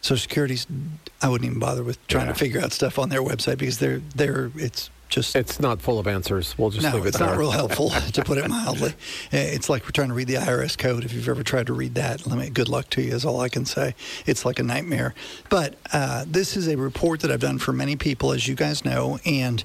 Social 0.00 0.22
Security's, 0.22 0.64
I 1.20 1.28
wouldn't 1.28 1.48
even 1.50 1.58
bother 1.58 1.82
with 1.82 1.98
trying 2.06 2.26
Yeah. 2.26 2.32
to 2.34 2.38
figure 2.38 2.60
out 2.60 2.72
stuff 2.72 3.00
on 3.00 3.08
their 3.08 3.20
website 3.20 3.58
because 3.58 3.78
they're 3.78 4.00
they're 4.14 4.52
it's 4.54 4.90
just 5.08 5.34
it's 5.36 5.58
not 5.60 5.80
full 5.80 5.98
of 5.98 6.06
answers. 6.06 6.56
We'll 6.58 6.70
just 6.70 6.84
no, 6.84 6.90
leave 6.90 6.98
it 6.98 7.00
there. 7.00 7.08
it's 7.08 7.18
there. 7.18 7.28
not 7.28 7.38
real 7.38 7.50
helpful, 7.50 7.90
to 8.12 8.24
put 8.24 8.38
it 8.38 8.48
mildly. 8.48 8.90
Uh, 8.90 9.36
It's 9.38 9.68
like 9.68 9.84
we're 9.84 9.90
trying 9.90 10.08
to 10.08 10.14
read 10.14 10.28
the 10.28 10.34
IRS 10.34 10.76
code. 10.76 11.04
If 11.04 11.12
you've 11.12 11.28
ever 11.28 11.42
tried 11.42 11.66
to 11.68 11.72
read 11.72 11.94
that, 11.94 12.26
let 12.26 12.38
me, 12.38 12.50
good 12.50 12.68
luck 12.68 12.90
to 12.90 13.02
you, 13.02 13.14
is 13.14 13.24
all 13.24 13.40
I 13.40 13.48
can 13.48 13.64
say. 13.64 13.94
It's 14.26 14.44
like 14.44 14.58
a 14.58 14.62
nightmare. 14.62 15.14
But 15.48 15.76
uh, 15.92 16.24
this 16.26 16.56
is 16.56 16.68
a 16.68 16.76
report 16.76 17.20
that 17.20 17.30
I've 17.30 17.40
done 17.40 17.58
for 17.58 17.72
many 17.72 17.96
people, 17.96 18.32
as 18.32 18.46
you 18.46 18.54
guys 18.54 18.84
know, 18.84 19.18
and 19.24 19.64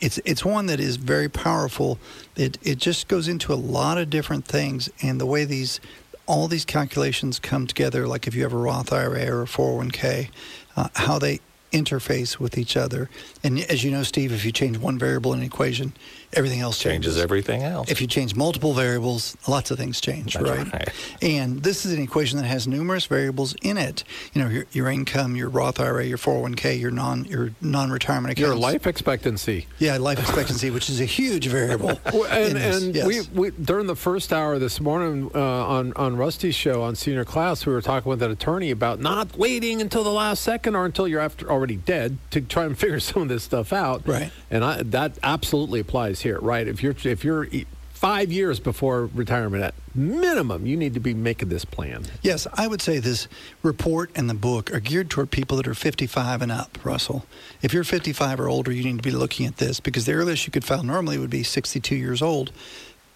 it's 0.00 0.18
it's 0.24 0.44
one 0.44 0.66
that 0.66 0.80
is 0.80 0.96
very 0.96 1.28
powerful. 1.28 1.98
It 2.36 2.58
it 2.62 2.78
just 2.78 3.08
goes 3.08 3.28
into 3.28 3.52
a 3.52 3.56
lot 3.56 3.98
of 3.98 4.10
different 4.10 4.44
things, 4.44 4.88
and 5.02 5.20
the 5.20 5.26
way 5.26 5.44
these 5.44 5.80
all 6.26 6.48
these 6.48 6.64
calculations 6.64 7.38
come 7.38 7.66
together, 7.66 8.06
like 8.06 8.26
if 8.26 8.34
you 8.34 8.42
have 8.44 8.52
a 8.52 8.56
Roth 8.56 8.92
IRA 8.92 9.30
or 9.30 9.42
a 9.42 9.46
401k, 9.46 10.28
uh, 10.76 10.88
how 10.94 11.18
they 11.18 11.40
interface 11.74 12.38
with 12.38 12.56
each 12.56 12.76
other. 12.76 13.10
And 13.42 13.58
as 13.60 13.82
you 13.82 13.90
know, 13.90 14.04
Steve, 14.04 14.32
if 14.32 14.44
you 14.44 14.52
change 14.52 14.78
one 14.78 14.98
variable 14.98 15.32
in 15.32 15.40
an 15.40 15.44
equation, 15.44 15.92
everything 16.34 16.60
else 16.60 16.78
Changes 16.78 17.18
everything 17.18 17.62
else. 17.62 17.90
If 17.90 18.00
you 18.00 18.06
change 18.06 18.34
multiple 18.34 18.74
variables, 18.74 19.36
lots 19.48 19.70
of 19.70 19.78
things 19.78 20.00
change, 20.00 20.36
right? 20.36 20.70
right. 20.72 20.88
And 21.22 21.62
this 21.62 21.86
is 21.86 21.92
an 21.92 22.02
equation 22.02 22.38
that 22.38 22.44
has 22.44 22.68
numerous 22.68 23.06
variables 23.06 23.54
in 23.62 23.78
it. 23.78 24.04
You 24.32 24.42
know, 24.42 24.50
your, 24.50 24.66
your 24.72 24.90
income, 24.90 25.34
your 25.34 25.48
Roth 25.48 25.80
IRA, 25.80 26.04
your 26.04 26.18
401k, 26.18 26.78
your 26.78 26.90
non 26.90 27.24
your 27.24 27.52
non-retirement 27.60 28.32
accounts. 28.32 28.46
Your 28.46 28.54
life 28.54 28.86
expectancy. 28.86 29.66
Yeah, 29.78 29.96
life 29.96 30.18
expectancy, 30.18 30.70
which 30.70 30.90
is 30.90 31.00
a 31.00 31.04
huge 31.04 31.46
variable. 31.46 32.00
Well, 32.14 32.26
and 32.26 32.56
and 32.56 32.94
yes. 32.94 33.06
we, 33.06 33.50
we 33.50 33.50
during 33.50 33.86
the 33.86 33.96
first 33.96 34.32
hour 34.32 34.58
this 34.58 34.80
morning 34.80 35.30
uh, 35.34 35.40
on 35.40 35.92
on 35.94 36.16
Rusty's 36.16 36.54
show 36.54 36.82
on 36.82 36.94
Senior 36.94 37.24
Class, 37.24 37.66
we 37.66 37.72
were 37.72 37.82
talking 37.82 38.08
with 38.08 38.22
an 38.22 38.30
attorney 38.30 38.70
about 38.70 39.00
not 39.00 39.36
waiting 39.36 39.80
until 39.80 40.04
the 40.04 40.12
last 40.12 40.42
second 40.42 40.76
or 40.76 40.84
until 40.84 41.08
you're 41.08 41.20
after 41.20 41.50
already 41.50 41.76
dead 41.76 42.18
to 42.30 42.40
try 42.40 42.64
and 42.64 42.78
figure 42.84 43.00
some 43.00 43.22
of 43.22 43.28
this 43.28 43.42
stuff 43.42 43.72
out. 43.72 44.06
Right. 44.06 44.30
And 44.50 44.64
I, 44.64 44.82
that 44.82 45.18
absolutely 45.22 45.80
applies 45.80 46.20
here, 46.24 46.40
right? 46.40 46.66
If 46.66 46.82
you're 46.82 46.96
if 47.04 47.22
you're 47.22 47.44
e- 47.44 47.66
five 47.92 48.32
years 48.32 48.58
before 48.58 49.06
retirement 49.14 49.62
at 49.62 49.74
minimum, 49.94 50.66
you 50.66 50.76
need 50.76 50.94
to 50.94 51.00
be 51.00 51.14
making 51.14 51.48
this 51.50 51.64
plan. 51.64 52.04
Yes, 52.22 52.48
I 52.54 52.66
would 52.66 52.82
say 52.82 52.98
this 52.98 53.28
report 53.62 54.10
and 54.16 54.28
the 54.28 54.34
book 54.34 54.74
are 54.74 54.80
geared 54.80 55.08
toward 55.08 55.30
people 55.30 55.56
that 55.58 55.68
are 55.68 55.74
55 55.74 56.42
and 56.42 56.50
up, 56.50 56.76
Russell. 56.84 57.24
If 57.62 57.72
you're 57.72 57.84
55 57.84 58.40
or 58.40 58.48
older, 58.48 58.72
you 58.72 58.82
need 58.82 58.96
to 58.96 59.02
be 59.02 59.12
looking 59.12 59.46
at 59.46 59.58
this 59.58 59.78
because 59.78 60.04
the 60.06 60.12
earliest 60.14 60.44
you 60.46 60.50
could 60.50 60.64
file 60.64 60.82
normally 60.82 61.16
would 61.18 61.30
be 61.30 61.44
62 61.44 61.94
years 61.94 62.20
old. 62.20 62.50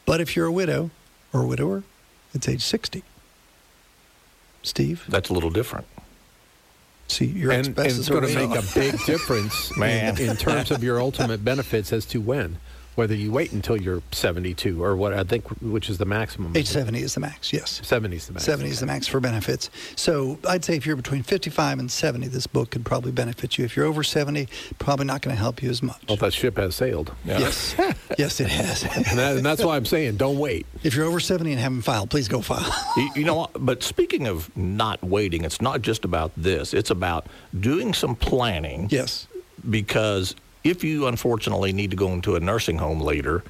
But 0.07 0.21
if 0.21 0.37
you're 0.37 0.47
a 0.47 0.53
widow 0.53 0.91
or 1.33 1.43
a 1.43 1.47
widower, 1.47 1.83
it's 2.33 2.49
age 2.49 2.63
60. 2.63 3.03
Steve, 4.63 5.05
That's 5.09 5.29
a 5.31 5.33
little 5.33 5.51
different. 5.51 5.87
see, 7.09 7.25
your 7.27 7.53
and, 7.53 7.67
and 7.69 7.79
it's 7.79 8.09
going 8.09 8.27
to 8.27 8.35
make 8.35 8.59
a 8.59 8.65
big 8.75 8.99
difference 9.05 9.75
Man. 9.77 10.19
in, 10.19 10.31
in 10.31 10.37
terms 10.37 10.71
of 10.71 10.83
your 10.83 11.01
ultimate 11.01 11.45
benefits 11.45 11.93
as 11.93 12.05
to 12.07 12.21
when. 12.21 12.59
Whether 12.99 13.15
you 13.15 13.31
wait 13.31 13.53
until 13.53 13.81
you're 13.81 14.03
72 14.11 14.83
or 14.83 14.97
what 14.97 15.15
I 15.15 15.23
think, 15.23 15.47
which 15.63 15.89
is 15.89 15.99
the 15.99 16.05
maximum. 16.05 16.57
Age 16.57 16.67
70 16.67 17.01
is 17.01 17.15
the 17.15 17.21
max, 17.21 17.53
yes. 17.53 17.81
70 17.85 18.17
is 18.17 18.27
the 18.27 18.33
max. 18.33 18.45
70 18.45 18.71
is 18.71 18.81
the 18.81 18.87
max 18.87 19.07
for 19.07 19.21
benefits. 19.21 19.71
So 19.95 20.37
I'd 20.49 20.65
say 20.65 20.75
if 20.75 20.85
you're 20.85 20.97
between 20.97 21.23
55 21.23 21.79
and 21.79 21.89
70, 21.89 22.27
this 22.27 22.49
book 22.49 22.71
could 22.71 22.85
probably 22.85 23.13
benefit 23.13 23.57
you. 23.57 23.65
If 23.65 23.77
you're 23.77 23.87
over 23.87 24.03
70, 24.03 24.49
probably 24.81 25.07
not 25.07 25.23
going 25.23 25.37
to 25.37 25.41
help 25.41 25.63
you 25.63 25.71
as 25.71 25.81
much. 25.81 26.03
Well, 26.09 26.17
that 26.17 26.33
ship 26.33 26.57
has 26.57 26.75
sailed. 26.75 27.15
Yeah. 27.25 27.39
Yes, 27.39 27.77
yes, 28.19 28.41
it 28.41 28.49
has. 28.49 28.83
And, 28.99 29.05
that, 29.17 29.37
and 29.37 29.47
that's 29.47 29.63
why 29.63 29.77
I'm 29.77 29.85
saying 29.85 30.17
don't 30.17 30.41
wait. 30.41 30.67
if 30.83 30.97
you're 30.97 31.07
over 31.07 31.21
70 31.21 31.53
and 31.53 31.61
haven't 31.61 31.83
filed, 31.83 32.11
please 32.11 32.27
go 32.27 32.41
file. 32.41 32.75
You, 32.97 33.11
you 33.15 33.25
know, 33.25 33.37
what? 33.37 33.51
but 33.65 33.85
speaking 33.85 34.27
of 34.27 34.55
not 34.57 35.01
waiting, 35.05 35.45
it's 35.45 35.61
not 35.61 35.83
just 35.83 36.05
about 36.05 36.33
this. 36.37 36.75
It's 36.75 36.91
about 36.91 37.29
doing 37.61 37.95
some 37.95 38.17
planning. 38.17 38.89
yes. 38.91 39.29
Because 39.71 40.35
if 40.71 40.85
you 40.85 41.07
unfortunately 41.07 41.73
need 41.73 41.91
to 41.91 41.97
go 41.97 42.09
into 42.13 42.37
a 42.37 42.41
nursing 42.41 42.79
home 42.79 43.01
later, 43.01 43.43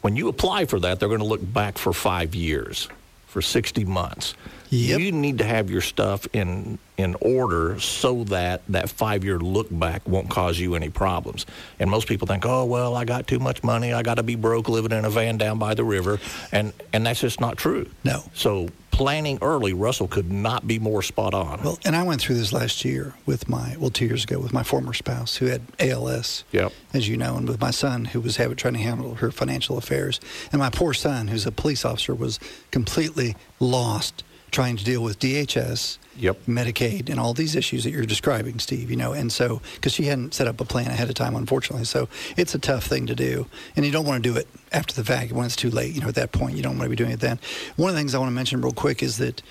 when 0.00 0.16
you 0.16 0.28
apply 0.28 0.66
for 0.66 0.80
that, 0.80 0.98
they're 0.98 1.08
going 1.08 1.20
to 1.20 1.26
look 1.26 1.52
back 1.52 1.78
for 1.78 1.92
five 1.92 2.34
years, 2.34 2.88
for 3.26 3.40
60 3.40 3.84
months. 3.84 4.34
Yep. 4.74 5.00
You 5.00 5.12
need 5.12 5.38
to 5.38 5.44
have 5.44 5.70
your 5.70 5.80
stuff 5.80 6.26
in 6.32 6.78
in 6.96 7.16
order 7.20 7.78
so 7.80 8.24
that 8.24 8.62
that 8.68 8.88
five 8.88 9.24
year 9.24 9.38
look 9.38 9.66
back 9.70 10.06
won't 10.06 10.30
cause 10.30 10.58
you 10.58 10.74
any 10.74 10.90
problems. 10.90 11.44
And 11.78 11.90
most 11.90 12.06
people 12.08 12.26
think, 12.26 12.44
oh 12.44 12.64
well, 12.64 12.94
I 12.94 13.04
got 13.04 13.26
too 13.26 13.38
much 13.38 13.62
money, 13.62 13.92
I 13.92 14.02
got 14.02 14.14
to 14.14 14.22
be 14.22 14.34
broke 14.34 14.68
living 14.68 14.92
in 14.92 15.04
a 15.04 15.10
van 15.10 15.38
down 15.38 15.58
by 15.58 15.74
the 15.74 15.84
river, 15.84 16.18
and 16.50 16.72
and 16.92 17.06
that's 17.06 17.20
just 17.20 17.40
not 17.40 17.56
true. 17.56 17.88
No. 18.04 18.24
So 18.34 18.68
planning 18.90 19.38
early, 19.42 19.72
Russell 19.72 20.06
could 20.06 20.30
not 20.30 20.66
be 20.66 20.78
more 20.78 21.02
spot 21.02 21.34
on. 21.34 21.60
Well, 21.62 21.78
and 21.84 21.96
I 21.96 22.04
went 22.04 22.20
through 22.20 22.36
this 22.36 22.52
last 22.52 22.84
year 22.84 23.14
with 23.26 23.48
my, 23.48 23.76
well, 23.76 23.90
two 23.90 24.06
years 24.06 24.22
ago 24.22 24.38
with 24.38 24.52
my 24.52 24.62
former 24.62 24.92
spouse 24.92 25.34
who 25.34 25.46
had 25.46 25.62
ALS. 25.80 26.44
Yep. 26.52 26.72
As 26.92 27.08
you 27.08 27.16
know, 27.16 27.36
and 27.36 27.48
with 27.48 27.60
my 27.60 27.72
son 27.72 28.04
who 28.04 28.20
was 28.20 28.36
having, 28.36 28.56
trying 28.56 28.74
to 28.74 28.80
handle 28.80 29.16
her 29.16 29.32
financial 29.32 29.76
affairs. 29.76 30.20
And 30.52 30.60
my 30.60 30.70
poor 30.70 30.94
son, 30.94 31.26
who's 31.26 31.44
a 31.44 31.50
police 31.50 31.84
officer, 31.84 32.14
was 32.14 32.38
completely 32.70 33.34
lost 33.58 34.22
trying 34.54 34.76
to 34.76 34.84
deal 34.84 35.02
with 35.02 35.18
DHS, 35.18 35.98
Yep. 36.16 36.46
Medicaid, 36.46 37.10
and 37.10 37.18
all 37.18 37.34
these 37.34 37.56
issues 37.56 37.82
that 37.82 37.90
you're 37.90 38.06
describing, 38.06 38.60
Steve, 38.60 38.88
you 38.88 38.96
know. 38.96 39.12
And 39.12 39.32
so, 39.32 39.60
because 39.74 39.92
she 39.92 40.04
hadn't 40.04 40.32
set 40.32 40.46
up 40.46 40.60
a 40.60 40.64
plan 40.64 40.86
ahead 40.86 41.08
of 41.08 41.16
time, 41.16 41.34
unfortunately. 41.34 41.84
So 41.84 42.08
it's 42.36 42.54
a 42.54 42.58
tough 42.60 42.84
thing 42.84 43.06
to 43.06 43.16
do. 43.16 43.48
And 43.74 43.84
you 43.84 43.90
don't 43.90 44.06
want 44.06 44.22
to 44.22 44.32
do 44.32 44.38
it 44.38 44.46
after 44.70 44.94
the 44.94 45.04
fact 45.04 45.32
when 45.32 45.44
it's 45.44 45.56
too 45.56 45.70
late. 45.70 45.92
You 45.92 46.02
know, 46.02 46.08
at 46.08 46.14
that 46.14 46.30
point, 46.30 46.56
you 46.56 46.62
don't 46.62 46.78
want 46.78 46.84
to 46.84 46.90
be 46.90 46.94
doing 46.94 47.10
it 47.10 47.18
then. 47.18 47.40
One 47.74 47.88
of 47.88 47.96
the 47.96 48.00
things 48.00 48.14
I 48.14 48.18
want 48.18 48.28
to 48.28 48.34
mention 48.34 48.60
real 48.60 48.72
quick 48.72 49.02
is 49.02 49.18
that 49.18 49.42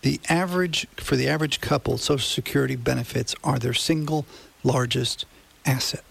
the 0.00 0.18
average, 0.30 0.86
for 0.96 1.16
the 1.16 1.28
average 1.28 1.60
couple, 1.60 1.98
Social 1.98 2.26
Security 2.26 2.76
benefits 2.76 3.34
are 3.44 3.58
their 3.58 3.74
single 3.74 4.24
largest 4.64 5.26
asset. 5.66 6.05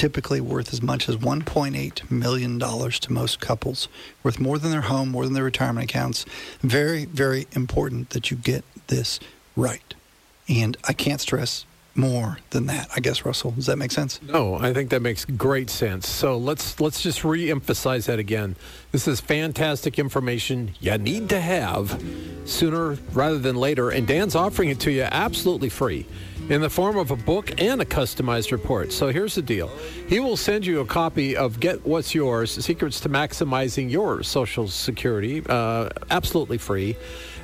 Typically 0.00 0.40
worth 0.40 0.72
as 0.72 0.80
much 0.80 1.10
as 1.10 1.16
$1.8 1.18 2.10
million 2.10 2.58
to 2.58 3.12
most 3.12 3.38
couples, 3.38 3.86
worth 4.22 4.40
more 4.40 4.56
than 4.56 4.70
their 4.70 4.80
home, 4.80 5.10
more 5.10 5.26
than 5.26 5.34
their 5.34 5.44
retirement 5.44 5.90
accounts. 5.90 6.24
Very, 6.62 7.04
very 7.04 7.46
important 7.52 8.08
that 8.10 8.30
you 8.30 8.38
get 8.38 8.64
this 8.86 9.20
right. 9.56 9.92
And 10.48 10.74
I 10.88 10.94
can't 10.94 11.20
stress 11.20 11.66
more 11.94 12.38
than 12.48 12.64
that. 12.64 12.88
I 12.96 13.00
guess 13.00 13.26
Russell, 13.26 13.50
does 13.50 13.66
that 13.66 13.76
make 13.76 13.92
sense? 13.92 14.22
No, 14.22 14.54
I 14.54 14.72
think 14.72 14.88
that 14.88 15.02
makes 15.02 15.26
great 15.26 15.68
sense. 15.68 16.08
So 16.08 16.38
let's 16.38 16.80
let's 16.80 17.02
just 17.02 17.22
re-emphasize 17.22 18.06
that 18.06 18.18
again. 18.18 18.56
This 18.92 19.06
is 19.06 19.20
fantastic 19.20 19.98
information 19.98 20.70
you 20.80 20.96
need 20.96 21.28
to 21.28 21.40
have 21.42 22.02
sooner 22.46 22.96
rather 23.12 23.38
than 23.38 23.56
later, 23.56 23.90
and 23.90 24.06
Dan's 24.06 24.34
offering 24.34 24.70
it 24.70 24.80
to 24.80 24.90
you 24.90 25.02
absolutely 25.02 25.68
free 25.68 26.06
in 26.50 26.60
the 26.60 26.68
form 26.68 26.98
of 26.98 27.12
a 27.12 27.16
book 27.16 27.62
and 27.62 27.80
a 27.80 27.84
customized 27.84 28.50
report. 28.50 28.92
So 28.92 29.08
here's 29.08 29.36
the 29.36 29.42
deal. 29.42 29.68
He 30.08 30.18
will 30.18 30.36
send 30.36 30.66
you 30.66 30.80
a 30.80 30.84
copy 30.84 31.36
of 31.36 31.60
Get 31.60 31.86
What's 31.86 32.12
Yours, 32.12 32.52
Secrets 32.62 32.98
to 33.00 33.08
Maximizing 33.08 33.88
Your 33.88 34.24
Social 34.24 34.66
Security, 34.66 35.42
uh, 35.48 35.90
absolutely 36.10 36.58
free. 36.58 36.96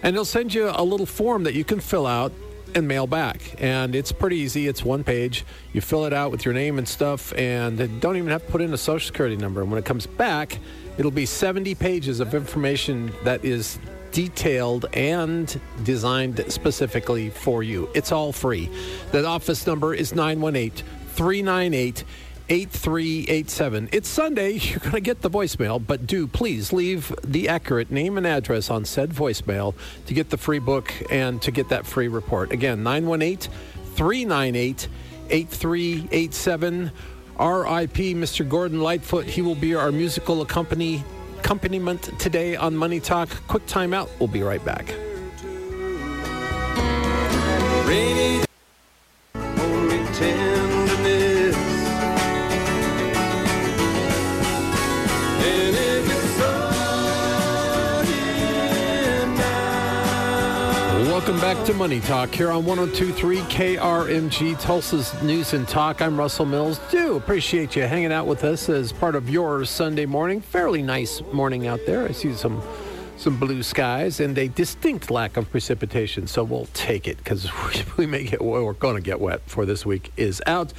And 0.02 0.16
he'll 0.16 0.24
send 0.24 0.52
you 0.52 0.72
a 0.74 0.82
little 0.82 1.06
form 1.06 1.44
that 1.44 1.54
you 1.54 1.62
can 1.62 1.78
fill 1.78 2.04
out 2.04 2.32
and 2.74 2.88
mail 2.88 3.06
back. 3.06 3.54
And 3.58 3.94
it's 3.94 4.10
pretty 4.10 4.38
easy. 4.38 4.66
It's 4.66 4.84
one 4.84 5.04
page. 5.04 5.44
You 5.72 5.80
fill 5.80 6.04
it 6.04 6.12
out 6.12 6.32
with 6.32 6.44
your 6.44 6.52
name 6.52 6.76
and 6.76 6.88
stuff, 6.88 7.32
and 7.34 7.78
don't 8.00 8.16
even 8.16 8.30
have 8.30 8.44
to 8.44 8.50
put 8.50 8.60
in 8.60 8.74
a 8.74 8.76
social 8.76 9.06
security 9.06 9.36
number. 9.36 9.62
And 9.62 9.70
when 9.70 9.78
it 9.78 9.84
comes 9.84 10.08
back, 10.08 10.58
it'll 10.98 11.12
be 11.12 11.26
70 11.26 11.76
pages 11.76 12.18
of 12.18 12.34
information 12.34 13.12
that 13.22 13.44
is 13.44 13.78
detailed 14.16 14.86
and 14.94 15.60
designed 15.84 16.42
specifically 16.48 17.28
for 17.28 17.62
you. 17.62 17.86
It's 17.94 18.12
all 18.12 18.32
free. 18.32 18.70
The 19.12 19.26
office 19.26 19.66
number 19.66 19.92
is 19.92 20.14
918 20.14 20.86
398 21.08 22.02
8387. 22.48 23.90
It's 23.92 24.08
Sunday. 24.08 24.52
You're 24.62 24.78
going 24.78 24.92
to 24.92 25.00
get 25.02 25.20
the 25.20 25.28
voicemail, 25.28 25.86
but 25.86 26.06
do 26.06 26.26
please 26.26 26.72
leave 26.72 27.14
the 27.24 27.50
accurate 27.50 27.90
name 27.90 28.16
and 28.16 28.26
address 28.26 28.70
on 28.70 28.86
said 28.86 29.10
voicemail 29.10 29.74
to 30.06 30.14
get 30.14 30.30
the 30.30 30.38
free 30.38 30.60
book 30.60 30.94
and 31.10 31.42
to 31.42 31.50
get 31.50 31.68
that 31.68 31.84
free 31.84 32.08
report. 32.08 32.52
Again, 32.52 32.82
918 32.82 33.52
398 33.96 34.88
8387. 35.28 36.90
RIP 37.38 38.16
Mr. 38.16 38.48
Gordon 38.48 38.80
Lightfoot. 38.80 39.26
He 39.26 39.42
will 39.42 39.54
be 39.54 39.74
our 39.74 39.92
musical 39.92 40.40
accompany, 40.40 41.04
accompaniment 41.38 42.18
today 42.18 42.56
on 42.56 42.76
Money 42.76 43.00
Talk. 43.00 43.28
Quick 43.48 43.66
timeout. 43.66 44.08
We'll 44.18 44.28
be 44.28 44.42
right 44.42 44.64
back. 44.64 44.94
Money 61.86 62.00
Talk 62.00 62.34
here 62.34 62.50
on 62.50 62.64
1023 62.66 63.42
KRMG, 63.42 64.60
Tulsa's 64.60 65.22
News 65.22 65.52
and 65.52 65.68
Talk. 65.68 66.02
I'm 66.02 66.18
Russell 66.18 66.44
Mills. 66.44 66.80
Do 66.90 67.14
appreciate 67.14 67.76
you 67.76 67.84
hanging 67.84 68.12
out 68.12 68.26
with 68.26 68.42
us 68.42 68.68
as 68.68 68.92
part 68.92 69.14
of 69.14 69.30
your 69.30 69.64
Sunday 69.64 70.04
morning. 70.04 70.40
Fairly 70.40 70.82
nice 70.82 71.22
morning 71.32 71.68
out 71.68 71.78
there. 71.86 72.04
I 72.04 72.10
see 72.10 72.32
some 72.32 72.60
some 73.16 73.38
blue 73.38 73.62
skies 73.62 74.18
and 74.18 74.36
a 74.36 74.48
distinct 74.48 75.12
lack 75.12 75.36
of 75.36 75.48
precipitation, 75.48 76.26
so 76.26 76.42
we'll 76.42 76.66
take 76.74 77.06
it 77.06 77.18
because 77.18 77.48
we 77.96 78.04
may 78.04 78.24
get 78.24 78.42
we're 78.42 78.72
going 78.72 78.96
to 78.96 79.00
get 79.00 79.20
wet 79.20 79.44
before 79.44 79.64
this 79.64 79.86
week 79.86 80.10
is 80.16 80.42
out. 80.44 80.72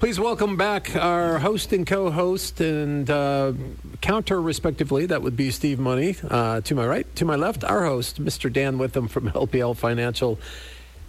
Please 0.00 0.18
welcome 0.18 0.56
back 0.56 0.96
our 0.96 1.38
host 1.38 1.74
and 1.74 1.86
co-host 1.86 2.58
and 2.62 3.10
uh, 3.10 3.52
counter, 4.00 4.40
respectively. 4.40 5.04
That 5.04 5.20
would 5.20 5.36
be 5.36 5.50
Steve 5.50 5.78
Money. 5.78 6.16
Uh, 6.26 6.62
to 6.62 6.74
my 6.74 6.86
right, 6.86 7.16
to 7.16 7.26
my 7.26 7.36
left, 7.36 7.64
our 7.64 7.84
host, 7.84 8.18
Mr. 8.18 8.50
Dan 8.50 8.78
Witham 8.78 9.08
from 9.08 9.30
LPL 9.32 9.76
Financial. 9.76 10.38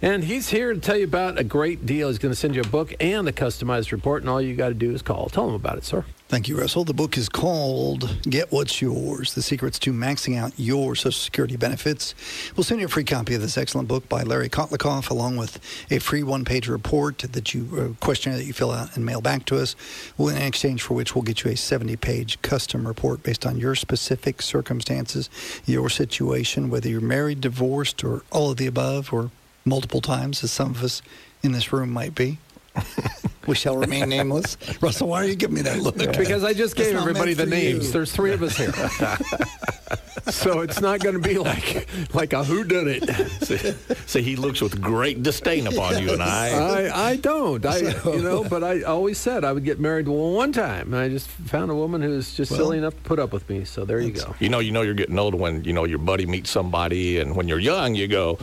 And 0.02 0.22
he's 0.22 0.50
here 0.50 0.74
to 0.74 0.78
tell 0.78 0.98
you 0.98 1.04
about 1.04 1.38
a 1.38 1.44
great 1.44 1.86
deal. 1.86 2.08
He's 2.08 2.18
going 2.18 2.32
to 2.32 2.36
send 2.38 2.54
you 2.54 2.60
a 2.60 2.66
book 2.66 2.92
and 3.00 3.26
a 3.26 3.32
customized 3.32 3.92
report, 3.92 4.24
and 4.24 4.28
all 4.28 4.42
you 4.42 4.54
got 4.54 4.68
to 4.68 4.74
do 4.74 4.92
is 4.92 5.00
call. 5.00 5.30
Tell 5.30 5.48
him 5.48 5.54
about 5.54 5.78
it, 5.78 5.84
sir. 5.84 6.04
Thank 6.32 6.48
you, 6.48 6.58
Russell. 6.58 6.84
The 6.84 6.94
book 6.94 7.18
is 7.18 7.28
called 7.28 8.16
Get 8.22 8.50
What's 8.50 8.80
Yours 8.80 9.34
The 9.34 9.42
Secrets 9.42 9.78
to 9.80 9.92
Maxing 9.92 10.38
Out 10.38 10.54
Your 10.56 10.94
Social 10.94 11.12
Security 11.12 11.56
Benefits. 11.58 12.14
We'll 12.56 12.64
send 12.64 12.80
you 12.80 12.86
a 12.86 12.88
free 12.88 13.04
copy 13.04 13.34
of 13.34 13.42
this 13.42 13.58
excellent 13.58 13.86
book 13.86 14.08
by 14.08 14.22
Larry 14.22 14.48
Kotlikoff, 14.48 15.10
along 15.10 15.36
with 15.36 15.60
a 15.90 15.98
free 15.98 16.22
one 16.22 16.46
page 16.46 16.68
report 16.68 17.18
that 17.18 17.52
you, 17.52 17.68
uh, 17.78 18.02
questionnaire 18.02 18.38
that 18.38 18.46
you 18.46 18.54
fill 18.54 18.70
out 18.70 18.96
and 18.96 19.04
mail 19.04 19.20
back 19.20 19.44
to 19.44 19.58
us, 19.58 19.76
in 20.18 20.38
exchange 20.38 20.80
for 20.80 20.94
which 20.94 21.14
we'll 21.14 21.20
get 21.20 21.44
you 21.44 21.50
a 21.50 21.54
70 21.54 21.96
page 21.96 22.40
custom 22.40 22.86
report 22.88 23.22
based 23.22 23.44
on 23.44 23.58
your 23.58 23.74
specific 23.74 24.40
circumstances, 24.40 25.28
your 25.66 25.90
situation, 25.90 26.70
whether 26.70 26.88
you're 26.88 27.02
married, 27.02 27.42
divorced, 27.42 28.02
or 28.02 28.22
all 28.30 28.50
of 28.50 28.56
the 28.56 28.66
above, 28.66 29.12
or 29.12 29.30
multiple 29.66 30.00
times, 30.00 30.42
as 30.42 30.50
some 30.50 30.70
of 30.70 30.82
us 30.82 31.02
in 31.42 31.52
this 31.52 31.74
room 31.74 31.90
might 31.90 32.14
be. 32.14 32.38
we 33.46 33.54
shall 33.54 33.76
remain 33.76 34.08
nameless. 34.08 34.56
Russell, 34.80 35.08
why 35.08 35.22
are 35.22 35.26
you 35.26 35.34
giving 35.34 35.56
me 35.56 35.62
that 35.62 35.78
look? 35.78 35.96
Because 35.96 36.44
I 36.44 36.52
just 36.52 36.76
gave 36.76 36.94
everybody 36.94 37.34
the 37.34 37.44
for 37.44 37.54
you. 37.54 37.72
names. 37.74 37.92
There's 37.92 38.12
three 38.12 38.32
of 38.32 38.42
us 38.42 38.56
here. 38.56 38.72
so 40.30 40.60
it's 40.60 40.80
not 40.80 41.00
going 41.00 41.20
to 41.20 41.28
be 41.28 41.38
like 41.38 41.88
like 42.14 42.32
a 42.32 42.44
who 42.44 42.64
did 42.64 42.86
it. 42.86 43.30
See, 43.42 43.74
see, 44.06 44.22
he 44.22 44.36
looks 44.36 44.60
with 44.60 44.80
great 44.80 45.22
disdain 45.22 45.66
upon 45.66 46.02
you 46.02 46.12
and 46.12 46.22
I. 46.22 46.50
I, 46.50 47.08
I 47.10 47.16
don't. 47.16 47.64
I 47.64 47.78
you 47.78 48.22
know, 48.22 48.44
but 48.44 48.62
I 48.62 48.82
always 48.82 49.18
said 49.18 49.44
I 49.44 49.52
would 49.52 49.64
get 49.64 49.80
married 49.80 50.08
one 50.08 50.52
time, 50.52 50.94
and 50.94 51.02
I 51.02 51.08
just 51.08 51.28
found 51.28 51.70
a 51.70 51.74
woman 51.74 52.02
who's 52.02 52.34
just 52.34 52.54
silly 52.54 52.78
enough 52.78 52.94
to 52.94 53.02
put 53.02 53.18
up 53.18 53.32
with 53.32 53.48
me. 53.48 53.64
So 53.64 53.84
there 53.84 54.00
you 54.00 54.12
go. 54.12 54.34
You 54.38 54.48
know, 54.48 54.60
you 54.60 54.70
know, 54.70 54.82
you're 54.82 54.94
getting 54.94 55.18
older 55.18 55.36
when 55.36 55.64
you 55.64 55.72
know 55.72 55.84
your 55.84 55.98
buddy 55.98 56.26
meets 56.26 56.50
somebody, 56.50 57.18
and 57.18 57.34
when 57.34 57.48
you're 57.48 57.58
young, 57.58 57.94
you 57.94 58.06
go, 58.08 58.38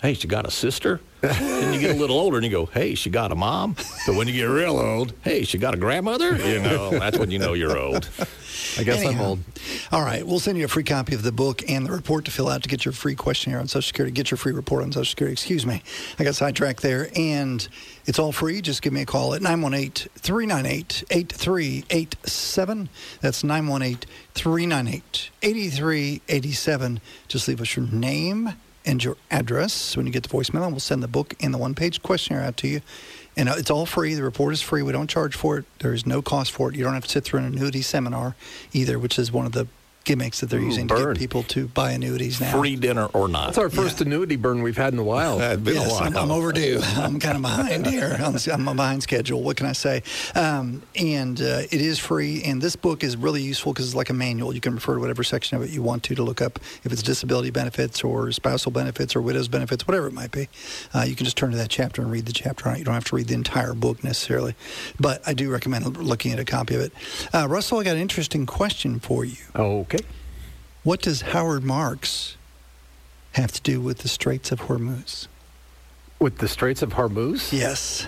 "Hey, 0.00 0.14
she 0.14 0.28
got 0.28 0.46
a 0.46 0.50
sister." 0.50 1.00
Then 1.20 1.74
you 1.74 1.80
get 1.80 1.96
a 1.96 1.98
little 1.98 2.18
older, 2.18 2.36
and 2.36 2.44
you 2.44 2.50
go, 2.50 2.66
"Hey, 2.66 2.94
she 2.94 3.10
got 3.10 3.32
a 3.32 3.34
mom." 3.34 3.76
So 4.04 4.16
when 4.16 4.26
you 4.26 4.34
get 4.34 4.44
real 4.44 4.78
old, 4.78 5.12
"Hey, 5.22 5.44
she 5.44 5.58
got 5.58 5.74
a 5.74 5.76
grandmother." 5.76 6.36
You 6.36 6.60
know, 6.60 6.90
that's 6.90 7.18
when 7.18 7.30
you 7.30 7.38
know 7.38 7.52
you're 7.52 7.78
old. 7.78 8.08
I 8.78 8.84
guess 8.84 9.04
I'm 9.04 9.20
old. 9.20 9.40
All 9.92 10.02
right, 10.02 10.26
we'll 10.26 10.40
send 10.40 10.58
you 10.58 10.64
a 10.64 10.68
free 10.68 10.84
copy 10.84 11.14
of 11.14 11.22
the 11.22 11.32
book 11.32 11.62
and 11.68 11.86
the 11.86 11.92
report 11.92 12.24
to 12.26 12.30
fill 12.30 12.48
out 12.48 12.62
to 12.62 12.68
get 12.68 12.84
your 12.84 12.92
free 12.92 13.14
questionnaire 13.14 13.60
on 13.60 13.68
Social 13.68 13.86
Security, 13.86 14.12
get 14.12 14.30
your 14.30 14.38
free 14.38 14.52
report 14.52 14.82
on 14.82 14.92
Social 14.92 15.04
Security. 15.04 15.32
Excuse 15.32 15.66
me, 15.66 15.82
I 16.18 16.24
got 16.24 16.34
sidetracked 16.34 16.82
there. 16.82 17.10
And 17.16 17.66
it's 18.06 18.18
all 18.18 18.32
free. 18.32 18.60
Just 18.60 18.82
give 18.82 18.92
me 18.92 19.02
a 19.02 19.06
call 19.06 19.34
at 19.34 19.42
918 19.42 20.08
398 20.16 21.04
8387. 21.10 22.88
That's 23.20 23.44
918 23.44 24.08
398 24.34 25.30
8387. 25.42 27.00
Just 27.28 27.48
leave 27.48 27.60
us 27.60 27.76
your 27.76 27.86
name 27.86 28.54
and 28.84 29.02
your 29.02 29.16
address 29.30 29.72
So 29.72 29.98
when 29.98 30.06
you 30.06 30.12
get 30.12 30.22
the 30.22 30.28
voicemail, 30.28 30.62
and 30.62 30.72
we'll 30.72 30.80
send 30.80 31.02
the 31.02 31.08
book 31.08 31.34
and 31.40 31.52
the 31.52 31.58
one 31.58 31.74
page 31.74 32.02
questionnaire 32.02 32.42
out 32.42 32.56
to 32.58 32.68
you. 32.68 32.80
And 33.36 33.48
uh, 33.48 33.54
it's 33.56 33.70
all 33.70 33.86
free. 33.86 34.14
The 34.14 34.22
report 34.22 34.52
is 34.52 34.62
free. 34.62 34.82
We 34.82 34.92
don't 34.92 35.08
charge 35.08 35.34
for 35.36 35.58
it. 35.58 35.64
There 35.78 35.92
is 35.92 36.06
no 36.06 36.22
cost 36.22 36.52
for 36.52 36.70
it. 36.70 36.76
You 36.76 36.84
don't 36.84 36.94
have 36.94 37.04
to 37.04 37.10
sit 37.10 37.24
through 37.24 37.40
an 37.40 37.46
annuity 37.46 37.82
seminar 37.82 38.34
either, 38.72 38.98
which 38.98 39.18
is 39.18 39.30
one 39.30 39.46
of 39.46 39.52
the 39.52 39.68
gimmicks 40.04 40.40
that 40.40 40.50
they're 40.50 40.60
using 40.60 40.88
to 40.88 40.94
get 40.96 41.16
people 41.18 41.42
to 41.44 41.68
buy 41.68 41.92
annuities 41.92 42.40
now. 42.40 42.58
Free 42.58 42.76
dinner 42.76 43.06
or 43.06 43.28
not. 43.28 43.46
That's 43.46 43.58
our 43.58 43.70
first 43.70 44.00
annuity 44.00 44.36
burn 44.36 44.62
we've 44.62 44.76
had 44.76 44.92
in 44.92 44.98
a 44.98 45.04
while. 45.04 45.40
It's 45.40 45.60
been 45.62 45.74
Yes, 45.74 45.86
a 45.86 45.90
while. 45.90 46.02
I'm, 46.02 46.16
I'm 46.16 46.30
overdue. 46.30 46.80
I'm 46.96 47.20
kind 47.20 47.36
of 47.36 47.42
behind 47.42 47.86
here. 47.86 48.16
I'm, 48.18 48.36
I'm 48.68 48.76
behind 48.76 49.02
schedule. 49.02 49.42
What 49.42 49.56
can 49.56 49.66
I 49.66 49.72
say? 49.72 50.02
Um, 50.34 50.82
and 50.96 51.40
uh, 51.40 51.62
it 51.70 51.80
is 51.80 51.98
free. 51.98 52.42
And 52.44 52.60
this 52.62 52.76
book 52.76 53.04
is 53.04 53.16
really 53.16 53.42
useful 53.42 53.72
because 53.72 53.86
it's 53.86 53.94
like 53.94 54.10
a 54.10 54.14
manual. 54.14 54.54
You 54.54 54.60
can 54.60 54.74
refer 54.74 54.94
to 54.94 55.00
whatever 55.00 55.22
section 55.22 55.56
of 55.56 55.62
it 55.62 55.70
you 55.70 55.82
want 55.82 56.02
to 56.04 56.14
to 56.14 56.22
look 56.22 56.40
up 56.40 56.58
if 56.82 56.92
it's 56.92 57.02
disability 57.02 57.50
benefits 57.50 58.02
or 58.02 58.32
spousal 58.32 58.72
benefits 58.72 59.14
or 59.14 59.20
widow's 59.20 59.48
benefits, 59.48 59.86
whatever 59.86 60.06
it 60.06 60.12
might 60.14 60.30
be. 60.32 60.48
Uh, 60.94 61.02
you 61.02 61.14
can 61.14 61.24
just 61.24 61.36
turn 61.36 61.50
to 61.50 61.56
that 61.56 61.68
chapter 61.70 62.02
and 62.02 62.10
read 62.10 62.26
the 62.26 62.32
chapter 62.32 62.68
on 62.68 62.76
it. 62.76 62.78
You 62.78 62.84
don't 62.84 62.94
have 62.94 63.04
to 63.04 63.16
read 63.16 63.28
the 63.28 63.34
entire 63.34 63.74
book 63.74 64.02
necessarily. 64.02 64.54
But 64.98 65.22
I 65.26 65.34
do 65.34 65.50
recommend 65.50 65.96
looking 65.98 66.32
at 66.32 66.38
a 66.38 66.44
copy 66.44 66.74
of 66.74 66.80
it. 66.80 66.92
Uh, 67.32 67.46
Russell, 67.48 67.78
I 67.78 67.84
got 67.84 67.96
an 67.96 68.02
interesting 68.02 68.46
question 68.46 68.98
for 69.00 69.24
you. 69.24 69.36
Okay. 69.92 70.04
What 70.82 71.02
does 71.02 71.22
Howard 71.22 71.64
Marks 71.64 72.36
have 73.32 73.52
to 73.52 73.60
do 73.60 73.80
with 73.80 73.98
the 73.98 74.08
Straits 74.08 74.50
of 74.52 74.62
Hormuz? 74.62 75.26
With 76.18 76.38
the 76.38 76.48
Straits 76.48 76.82
of 76.82 76.94
Hormuz? 76.94 77.52
Yes. 77.52 78.06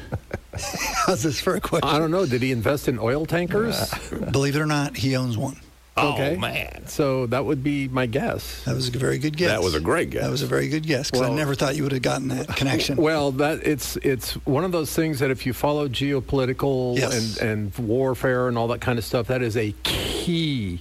How's 1.07 1.23
this 1.23 1.41
for 1.41 1.55
a 1.57 1.61
question? 1.61 1.89
I 1.89 1.99
don't 1.99 2.11
know. 2.11 2.27
Did 2.27 2.43
he 2.43 2.53
invest 2.53 2.89
in 2.89 2.99
oil 2.99 3.27
tankers? 3.27 3.75
Uh, 3.93 4.31
believe 4.31 4.55
it 4.57 4.61
or 4.61 4.67
not, 4.67 4.97
he 4.97 5.17
owns 5.17 5.37
one. 5.37 5.57
Oh, 5.95 6.15
okay. 6.15 6.37
Oh 6.37 6.39
man, 6.41 6.87
So 6.87 7.27
that 7.27 7.45
would 7.45 7.63
be 7.63 7.87
my 7.89 8.07
guess. 8.07 8.65
That 8.65 8.75
was 8.75 8.89
a 8.89 8.93
very 8.93 9.19
good 9.19 9.37
guess. 9.37 9.51
That 9.51 9.63
was 9.63 9.75
a 9.75 9.81
great 9.81 10.09
guess. 10.09 10.23
That 10.23 10.31
was 10.31 10.41
a 10.43 10.47
very 10.47 10.69
good 10.69 10.87
guess 10.87 11.11
because 11.11 11.27
I 11.29 11.35
never 11.35 11.55
thought 11.55 11.77
you 11.77 11.83
would 11.83 11.93
have 11.93 12.01
gotten 12.01 12.29
that 12.29 12.49
connection. 12.57 12.97
Well, 12.97 13.33
that 13.33 13.67
it's 13.67 13.97
it's 13.97 14.33
one 14.47 14.65
of 14.65 14.73
those 14.73 14.95
things 14.95 15.19
that 15.19 15.31
if 15.31 15.45
you 15.45 15.53
follow 15.53 15.89
geopolitical 15.89 16.97
Yes. 16.97 17.39
and, 17.41 17.51
and 17.79 17.79
warfare 17.89 18.49
and 18.49 18.57
all 18.57 18.69
that 18.69 18.81
kind 18.81 18.99
of 18.99 19.05
stuff, 19.05 19.27
that 19.27 19.43
is 19.43 19.55
a 19.59 19.73
key 19.83 20.81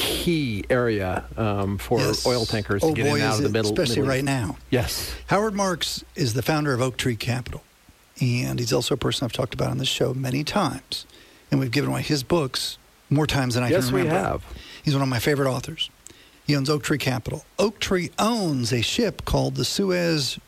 key 0.00 0.64
area 0.70 1.24
um, 1.36 1.78
for 1.78 1.98
Yes. 2.00 2.26
oil 2.26 2.44
tankers 2.46 2.82
oh, 2.82 2.88
to 2.90 2.94
get 2.94 3.04
boy, 3.04 3.16
in 3.16 3.22
and 3.22 3.22
out 3.22 3.36
of 3.36 3.42
the 3.42 3.48
it, 3.48 3.52
middle. 3.52 3.70
especially 3.72 3.96
Middle 4.02 4.10
right 4.10 4.24
now. 4.24 4.56
Yes. 4.70 5.14
Howard 5.26 5.54
Marks 5.54 6.04
is 6.16 6.34
the 6.34 6.42
founder 6.42 6.72
of 6.72 6.80
Oaktree 6.80 7.16
Capital, 7.16 7.62
and 8.20 8.58
he's 8.58 8.72
also 8.72 8.94
a 8.94 8.98
person 8.98 9.24
I've 9.24 9.32
talked 9.32 9.54
about 9.54 9.70
on 9.70 9.78
this 9.78 9.88
show 9.88 10.14
many 10.14 10.42
times. 10.44 11.06
and 11.50 11.58
we've 11.58 11.72
given 11.72 11.90
away 11.90 12.02
his 12.02 12.22
books 12.22 12.78
more 13.10 13.26
times 13.26 13.54
than 13.54 13.64
I 13.64 13.70
Yes, 13.70 13.86
can 13.90 13.94
we 13.96 14.06
have. 14.06 14.44
He's 14.84 14.94
one 14.94 15.02
of 15.02 15.08
my 15.08 15.18
favorite 15.18 15.50
authors. 15.50 15.90
He 16.46 16.54
owns 16.54 16.70
Oaktree 16.70 16.98
Capital. 16.98 17.44
Oaktree 17.58 18.10
owns 18.20 18.72
a 18.72 18.82
ship 18.82 19.24
called 19.24 19.56
the 19.56 19.64
Suez 19.64 20.38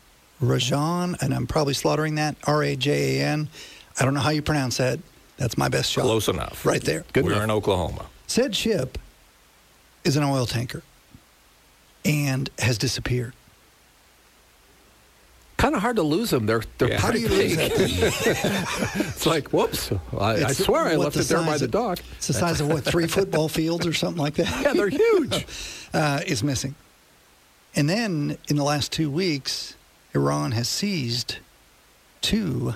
Rajan, 0.41 1.21
and 1.21 1.33
I'm 1.33 1.45
probably 1.47 1.73
slaughtering 1.73 2.15
that 2.15 2.35
R 2.47 2.63
A 2.63 2.75
J 2.77 3.19
A 3.19 3.25
N. 3.25 3.49
I 3.99 4.05
don't 4.05 4.13
know 4.13 4.19
how 4.21 4.29
you 4.29 4.41
pronounce 4.41 4.77
that. 4.77 4.99
That's 5.37 5.57
my 5.57 5.67
best 5.67 5.91
shot. 5.91 6.03
Close 6.03 6.27
enough. 6.29 6.65
Right 6.65 6.81
there. 6.83 7.03
Good 7.13 7.25
We're 7.25 7.31
enough. 7.33 7.43
in 7.43 7.51
Oklahoma. 7.51 8.05
Said 8.27 8.55
ship 8.55 8.97
is 10.03 10.17
an 10.17 10.23
oil 10.23 10.45
tanker 10.45 10.83
and 12.05 12.49
has 12.59 12.77
disappeared. 12.77 13.33
Kind 15.57 15.75
of 15.75 15.81
hard 15.81 15.95
to 15.95 16.03
lose 16.03 16.29
them. 16.29 16.45
They're, 16.45 16.63
they're 16.77 16.89
Yeah. 16.89 16.99
How 16.99 17.11
do 17.11 17.19
you 17.19 17.27
pretty 17.27 17.55
lose 17.55 18.23
big. 18.23 18.37
It's 18.95 19.25
like, 19.25 19.53
whoops. 19.53 19.91
I, 20.19 20.45
I 20.45 20.51
swear 20.51 20.87
I 20.87 20.95
left 20.95 21.15
the 21.15 21.21
it 21.21 21.27
there 21.27 21.37
by 21.37 21.51
size 21.51 21.59
the 21.61 21.67
dock. 21.67 21.99
It's 22.17 22.27
the 22.27 22.33
size 22.33 22.59
of 22.59 22.67
what, 22.67 22.83
three 22.83 23.07
football 23.07 23.47
fields 23.47 23.87
or 23.87 23.93
something 23.93 24.21
like 24.21 24.35
that? 24.35 24.43
Yeah, 24.63 24.73
they're 24.73 24.89
huge. 24.89 25.45
uh, 25.93 26.21
is 26.25 26.43
missing. 26.43 26.75
And 27.75 27.89
then 27.89 28.37
in 28.49 28.55
the 28.57 28.63
last 28.63 28.91
two 28.91 29.09
weeks, 29.09 29.75
Iran 30.13 30.51
has 30.51 30.67
seized 30.67 31.37
two 32.21 32.73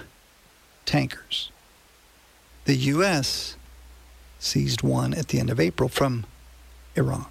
tankers. 0.86 1.52
The 2.66 2.76
U.S. 2.76 3.56
seized 4.40 4.82
one 4.82 5.14
at 5.14 5.28
the 5.30 5.40
end 5.40 5.50
of 5.50 5.60
April 5.60 5.90
from 5.90 6.26
Iran. 6.98 7.26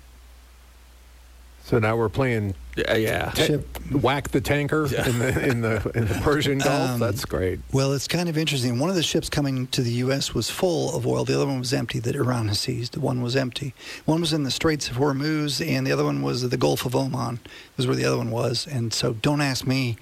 So 1.64 1.80
now 1.80 1.96
we're 1.96 2.08
playing 2.08 2.54
Yeah, 2.76 2.94
yeah. 2.94 3.30
ta- 3.30 3.42
Ship. 3.42 3.90
whack 3.90 4.28
the 4.28 4.40
tanker 4.40 4.84
in 4.84 5.18
the 5.18 5.48
in 5.48 5.60
the 5.62 5.90
in 5.96 6.06
the 6.06 6.14
Persian 6.22 6.58
Gulf. 6.58 6.90
Um, 6.90 7.00
That's 7.00 7.24
great. 7.24 7.58
Well, 7.72 7.92
it's 7.92 8.06
kind 8.06 8.28
of 8.28 8.38
interesting. 8.38 8.78
One 8.78 8.88
of 8.88 8.94
the 8.94 9.02
ships 9.02 9.28
coming 9.28 9.66
to 9.68 9.82
the 9.82 9.90
U.S. 9.94 10.32
was 10.32 10.48
full 10.48 10.94
of 10.96 11.08
oil. 11.08 11.24
The 11.24 11.34
other 11.34 11.46
one 11.46 11.58
was 11.58 11.72
empty 11.72 11.98
that 11.98 12.14
Iran 12.14 12.46
has 12.46 12.60
seized. 12.60 12.96
One 12.96 13.20
was 13.20 13.34
empty. 13.34 13.74
One 14.04 14.20
was 14.20 14.32
in 14.32 14.44
the 14.44 14.52
Straits 14.52 14.88
of 14.88 14.96
Hormuz, 14.96 15.60
and 15.66 15.84
the 15.84 15.90
other 15.90 16.04
one 16.04 16.22
was 16.22 16.48
the 16.48 16.56
Gulf 16.56 16.86
of 16.86 16.94
Oman, 16.94 17.40
was 17.76 17.88
where 17.88 17.96
the 17.96 18.04
other 18.04 18.18
one 18.18 18.30
was. 18.30 18.68
And 18.70 18.92
so 18.94 19.14
don't 19.14 19.40
ask 19.40 19.66
me 19.66 19.96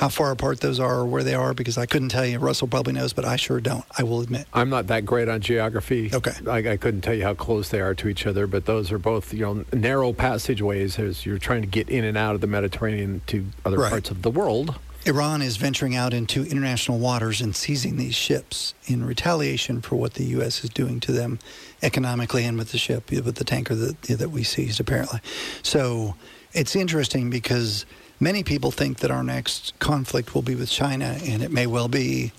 how 0.00 0.08
far 0.08 0.30
apart 0.30 0.60
those 0.60 0.80
are 0.80 1.00
or 1.00 1.04
where 1.04 1.22
they 1.22 1.34
are 1.34 1.52
because 1.52 1.76
I 1.76 1.84
couldn't 1.84 2.08
tell 2.08 2.24
you. 2.24 2.38
Russell 2.38 2.66
probably 2.66 2.94
knows, 2.94 3.12
but 3.12 3.26
I 3.26 3.36
sure 3.36 3.60
don't. 3.60 3.84
I 3.98 4.02
will 4.02 4.22
admit. 4.22 4.46
I'm 4.54 4.70
not 4.70 4.86
that 4.86 5.04
great 5.04 5.28
on 5.28 5.42
geography. 5.42 6.10
Okay. 6.12 6.32
I, 6.48 6.72
I 6.72 6.76
couldn't 6.78 7.02
tell 7.02 7.12
you 7.12 7.22
how 7.22 7.34
close 7.34 7.68
they 7.68 7.82
are 7.82 7.94
to 7.96 8.08
each 8.08 8.26
other, 8.26 8.46
but 8.46 8.64
those 8.64 8.90
are 8.90 8.98
both 8.98 9.34
you 9.34 9.40
know 9.40 9.64
narrow 9.74 10.14
passageways 10.14 10.98
as 10.98 11.26
you're 11.26 11.38
trying 11.38 11.60
to 11.60 11.68
get 11.68 11.90
in 11.90 12.04
and 12.04 12.16
out 12.16 12.34
of 12.34 12.40
the 12.40 12.46
Mediterranean 12.46 13.20
to 13.26 13.44
other 13.66 13.76
Right. 13.76 13.90
parts 13.90 14.10
of 14.10 14.22
the 14.22 14.30
world. 14.30 14.76
Iran 15.04 15.42
is 15.42 15.58
venturing 15.58 15.94
out 15.94 16.14
into 16.14 16.44
international 16.44 16.98
waters 16.98 17.42
and 17.42 17.54
seizing 17.54 17.96
these 17.96 18.14
ships 18.14 18.72
in 18.86 19.04
retaliation 19.04 19.82
for 19.82 19.96
what 19.96 20.14
the 20.14 20.24
U.S. 20.36 20.64
is 20.64 20.70
doing 20.70 20.98
to 21.00 21.12
them 21.12 21.38
economically 21.82 22.44
and 22.46 22.56
with 22.58 22.72
the 22.72 22.78
ship, 22.78 23.10
with 23.10 23.34
the 23.36 23.44
tanker 23.44 23.74
that, 23.74 24.00
that 24.02 24.30
we 24.30 24.42
seized, 24.44 24.80
apparently. 24.80 25.20
So 25.62 26.16
it's 26.52 26.74
interesting 26.76 27.30
because 27.30 27.86
many 28.20 28.42
people 28.44 28.70
think 28.70 28.98
that 28.98 29.10
our 29.10 29.24
next 29.24 29.76
conflict 29.78 30.34
will 30.34 30.42
be 30.42 30.54
with 30.54 30.70
China, 30.70 31.18
and 31.24 31.42
it 31.42 31.50
may 31.50 31.66
well 31.66 31.88
be 31.88 32.32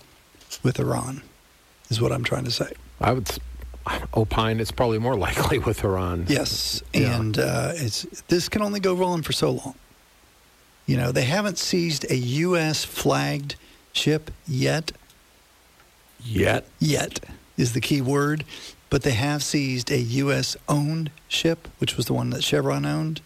with 0.64 0.80
Iran, 0.80 1.22
is 1.90 2.00
what 2.00 2.12
I'm 2.12 2.24
trying 2.24 2.46
to 2.46 2.52
say. 2.52 2.72
I 3.00 3.12
would 3.14 3.30
opine 4.16 4.60
it's 4.60 4.72
probably 4.72 5.00
more 5.00 5.16
likely 5.28 5.60
with 5.60 5.84
Iran. 5.84 6.26
Yes, 6.30 6.82
Yeah. 6.94 7.20
and 7.20 7.38
uh, 7.40 7.72
it's 7.76 8.04
this 8.28 8.48
can 8.48 8.62
only 8.62 8.80
go 8.80 9.04
on 9.04 9.24
for 9.24 9.34
so 9.34 9.52
long. 9.52 9.76
You 10.86 10.98
know, 10.98 11.12
they 11.12 11.24
haven't 11.26 11.58
seized 11.58 12.10
a 12.12 12.16
U.S. 12.16 12.84
flagged 12.84 13.56
ship 13.94 14.32
yet. 14.48 14.92
Yet. 16.24 16.66
Yet 16.80 17.20
is 17.58 17.74
the 17.74 17.82
key 17.82 18.02
word, 18.02 18.44
but 18.90 19.04
they 19.04 19.12
have 19.12 19.42
seized 19.44 19.92
a 19.92 19.98
U.S. 20.00 20.56
owned 20.68 21.12
ship, 21.28 21.68
which 21.80 21.98
was 21.98 22.06
the 22.08 22.14
one 22.14 22.30
that 22.32 22.44
Chevron 22.44 22.86
owned. 22.86 23.22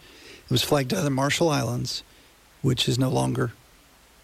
It 0.45 0.51
was 0.51 0.63
flagged 0.63 0.93
out 0.93 0.99
of 0.99 1.03
the 1.05 1.09
Marshall 1.09 1.49
Islands, 1.49 2.03
which 2.65 2.89
is 2.89 2.97
no 2.97 3.09
longer 3.09 3.51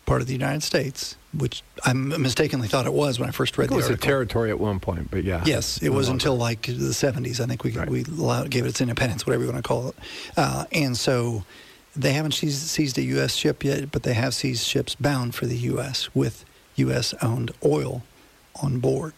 part 0.08 0.20
of 0.22 0.28
the 0.28 0.34
United 0.34 0.64
States, 0.64 1.16
which 1.32 1.62
I 1.86 1.94
mistakenly 1.94 2.68
thought 2.68 2.86
it 2.88 2.94
was 2.94 3.20
when 3.20 3.30
I 3.30 3.32
first 3.32 3.56
read 3.58 3.66
It 3.66 3.70
the 3.70 3.76
was 3.76 3.90
a 3.90 3.96
territory 3.96 4.50
at 4.50 4.60
one 4.60 4.80
point, 4.80 5.12
but 5.12 5.24
yeah. 5.24 5.44
Yes, 5.46 5.78
it 5.78 5.90
no 5.90 5.92
was 5.96 6.08
longer. 6.08 6.16
until 6.16 6.36
like 6.38 6.64
the 6.64 6.94
70s. 7.06 7.40
I 7.40 7.46
think 7.46 7.64
we 7.64 7.72
Right. 7.72 7.88
we 7.90 8.04
allowed, 8.04 8.50
gave 8.50 8.66
it 8.66 8.70
its 8.70 8.82
independence, 8.82 9.26
whatever 9.28 9.44
you 9.46 9.52
want 9.52 9.64
to 9.64 9.68
call 9.68 9.90
it. 9.90 9.96
Uh, 10.36 10.66
and 10.72 10.98
so 10.98 11.44
they 11.96 12.14
haven't 12.14 12.34
seized, 12.34 12.62
seized 12.68 12.98
a 12.98 13.04
U.S. 13.16 13.36
ship 13.36 13.64
yet, 13.64 13.92
but 13.92 14.02
they 14.04 14.14
have 14.16 14.34
seized 14.34 14.66
ships 14.66 14.96
bound 14.96 15.36
for 15.36 15.46
the 15.46 15.58
U.S. 15.72 16.10
with 16.16 16.44
U.S. 16.78 17.14
owned 17.22 17.52
oil 17.64 18.02
on 18.62 18.80
board. 18.80 19.14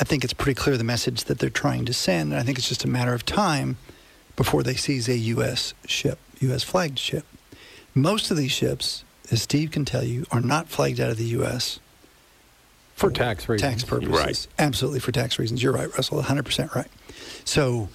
I 0.00 0.04
think 0.04 0.24
it's 0.24 0.32
pretty 0.32 0.54
clear 0.60 0.76
the 0.76 0.84
message 0.84 1.24
that 1.24 1.38
they're 1.38 1.50
trying 1.50 1.84
to 1.84 1.92
send, 1.92 2.32
and 2.32 2.40
I 2.40 2.42
think 2.42 2.58
it's 2.58 2.68
just 2.68 2.84
a 2.84 2.88
matter 2.88 3.14
of 3.14 3.24
time 3.24 3.76
before 4.34 4.62
they 4.64 4.74
seize 4.74 5.08
a 5.08 5.16
U.S. 5.16 5.72
ship, 5.86 6.18
U.S. 6.40 6.62
flagged 6.64 6.98
ship. 6.98 7.24
Most 8.00 8.30
of 8.30 8.36
these 8.36 8.52
ships, 8.52 9.04
as 9.30 9.42
Steve 9.42 9.70
can 9.70 9.84
tell 9.84 10.04
you, 10.04 10.26
are 10.30 10.40
not 10.40 10.68
flagged 10.68 11.00
out 11.00 11.10
of 11.10 11.16
the 11.16 11.24
U.S 11.24 11.80
for 13.00 13.10
tax 13.10 13.48
reasons. 13.48 13.70
tax 13.70 13.84
purposes. 13.84 14.12
Right. 14.12 14.46
Absolutely 14.58 15.00
for 15.00 15.10
tax 15.10 15.38
reasons. 15.38 15.62
You're 15.62 15.72
right, 15.72 15.88
Russell. 15.94 16.22
100% 16.22 16.74
right. 16.74 16.86
So 17.44 17.88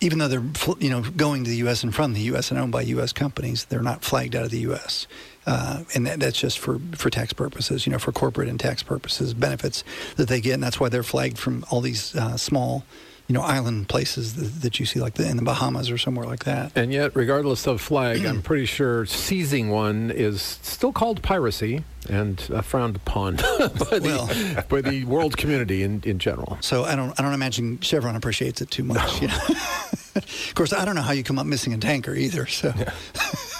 even 0.00 0.18
though 0.18 0.28
they're 0.28 0.44
you 0.78 0.90
know 0.90 1.02
going 1.02 1.44
to 1.44 1.50
the 1.50 1.56
U.S. 1.56 1.82
and 1.82 1.94
from 1.94 2.14
the 2.14 2.22
U.S. 2.22 2.50
and 2.50 2.58
owned 2.58 2.72
by 2.72 2.82
U.S. 2.82 3.12
companies, 3.12 3.66
they're 3.66 3.82
not 3.82 4.02
flagged 4.02 4.34
out 4.34 4.44
of 4.44 4.50
the 4.50 4.60
U.S. 4.60 5.06
Uh, 5.46 5.84
and 5.94 6.06
that, 6.06 6.20
that's 6.20 6.38
just 6.38 6.58
for, 6.58 6.78
for 6.92 7.10
tax 7.10 7.32
purposes, 7.32 7.86
you 7.86 7.92
know, 7.92 7.98
for 7.98 8.12
corporate 8.12 8.48
and 8.48 8.60
tax 8.60 8.82
purposes, 8.82 9.34
benefits 9.34 9.82
that 10.16 10.28
they 10.28 10.40
get, 10.40 10.54
and 10.54 10.62
that's 10.62 10.78
why 10.80 10.88
they're 10.88 11.02
flagged 11.02 11.38
from 11.38 11.64
all 11.70 11.80
these 11.80 12.14
uh, 12.16 12.36
small, 12.36 12.84
you 13.28 13.34
know, 13.34 13.42
island 13.42 13.88
places 13.88 14.34
that, 14.36 14.62
that 14.62 14.80
you 14.80 14.86
see, 14.86 15.00
like 15.00 15.14
the, 15.14 15.28
in 15.28 15.36
the 15.36 15.42
Bahamas 15.42 15.90
or 15.90 15.98
somewhere 15.98 16.26
like 16.26 16.44
that. 16.44 16.72
And 16.74 16.92
yet, 16.92 17.14
regardless 17.14 17.66
of 17.66 17.80
flag, 17.80 18.24
I'm 18.24 18.40
pretty 18.42 18.64
sure 18.64 19.04
seizing 19.04 19.68
one 19.68 20.10
is 20.10 20.40
still 20.62 20.92
called 20.92 21.22
piracy 21.22 21.84
and 22.08 22.42
uh, 22.54 22.62
frowned 22.62 22.96
upon 22.96 23.36
by, 23.36 23.42
Well. 24.00 24.26
the, 24.26 24.64
by 24.70 24.80
the 24.80 25.04
world 25.04 25.36
community 25.36 25.82
in, 25.82 26.00
in 26.06 26.18
general. 26.18 26.56
So 26.62 26.84
I 26.84 26.96
don't 26.96 27.12
I 27.20 27.22
don't 27.22 27.34
imagine 27.34 27.80
Chevron 27.80 28.16
appreciates 28.16 28.62
it 28.62 28.70
too 28.70 28.82
much. 28.84 29.20
You 29.20 29.28
know? 29.28 29.38
of 30.14 30.52
course, 30.54 30.72
I 30.72 30.86
don't 30.86 30.94
know 30.94 31.02
how 31.02 31.12
you 31.12 31.22
come 31.22 31.38
up 31.38 31.44
missing 31.46 31.74
a 31.74 31.78
tanker 31.78 32.14
either. 32.14 32.46
So. 32.46 32.72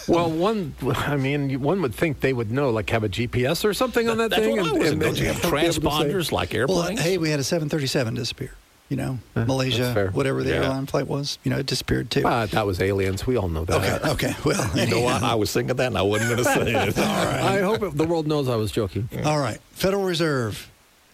Well, 0.08 0.30
one, 0.30 0.74
I 0.82 1.16
mean, 1.18 1.60
one 1.60 1.82
would 1.82 1.94
think 1.94 2.20
they 2.20 2.32
would 2.32 2.50
know, 2.50 2.70
like 2.70 2.88
have 2.88 3.04
a 3.04 3.10
GPS 3.10 3.62
or 3.66 3.74
something 3.74 4.08
on 4.08 4.16
that 4.16 4.30
That's 4.30 4.40
thing. 4.42 4.56
what 4.56 4.66
I 4.66 4.72
was 4.72 4.90
and 4.92 5.00
Don't 5.02 5.18
you 5.20 5.26
have 5.26 5.42
be 5.42 5.48
able 5.48 5.58
to 5.58 5.70
say- 5.70 5.80
transponders 5.80 6.32
like 6.32 6.52
Well, 6.52 6.60
airplanes? 6.82 7.00
hey, 7.00 7.18
we 7.18 7.28
had 7.28 7.38
a 7.38 7.44
737 7.44 8.14
disappear. 8.14 8.52
You 8.88 8.96
know, 8.96 9.18
that's 9.34 9.46
Malaysia, 9.46 10.08
whatever 10.14 10.42
the 10.42 10.48
Yeah. 10.50 10.62
airline 10.62 10.86
flight 10.86 11.06
was, 11.06 11.38
you 11.44 11.50
know, 11.50 11.58
it 11.58 11.66
disappeared 11.66 12.10
too. 12.10 12.22
Ah, 12.24 12.46
that 12.46 12.64
was 12.66 12.80
aliens. 12.80 13.26
We 13.26 13.36
all 13.36 13.48
know 13.48 13.66
that. 13.66 14.02
okay, 14.02 14.28
okay. 14.30 14.36
Well, 14.46 14.70
you 14.78 14.86
know 14.86 15.00
what? 15.00 15.22
I 15.22 15.34
was 15.34 15.52
thinking 15.52 15.76
that 15.76 15.86
and 15.88 15.98
I 15.98 16.02
wasn't 16.02 16.30
going 16.30 16.44
to 16.44 16.44
say 16.44 16.88
it. 16.88 16.98
All 16.98 17.04
right. 17.26 17.40
I 17.42 17.60
hope 17.60 17.82
it, 17.82 17.96
the 17.98 18.06
world 18.06 18.26
knows 18.26 18.48
I 18.48 18.56
was 18.56 18.72
joking. 18.72 19.08
All 19.26 19.38
right. 19.38 19.58
Federal 19.72 20.04
Reserve 20.04 20.70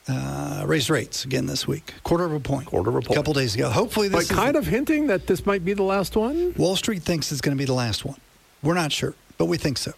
uh, 0.07 0.63
raised 0.67 0.89
rates 0.89 1.25
again 1.25 1.47
this 1.47 1.67
week, 1.67 1.95
quarter 2.05 2.25
of 2.25 2.33
a 2.33 2.39
point. 2.39 2.67
Quarter 2.67 2.91
of 2.91 2.95
a 2.95 2.99
A 3.11 3.15
couple 3.15 3.33
days 3.33 3.57
ago. 3.57 3.69
Hopefully, 3.71 4.07
this 4.07 4.29
But 4.29 4.31
is 4.33 4.39
kind 4.39 4.55
of 4.55 4.67
hinting 4.69 5.09
that 5.09 5.27
this 5.27 5.45
might 5.45 5.65
be 5.65 5.73
the 5.75 5.83
last 5.83 6.15
one. 6.15 6.55
Wall 6.57 6.77
Street 6.77 7.03
thinks 7.03 7.33
it's 7.33 7.41
going 7.41 7.57
to 7.57 7.61
be 7.61 7.65
the 7.67 7.73
last 7.75 8.05
one. 8.05 8.19
We're 8.63 8.75
not 8.75 8.93
sure, 8.93 9.15
but 9.37 9.47
we 9.47 9.57
think 9.57 9.79
so. 9.79 9.95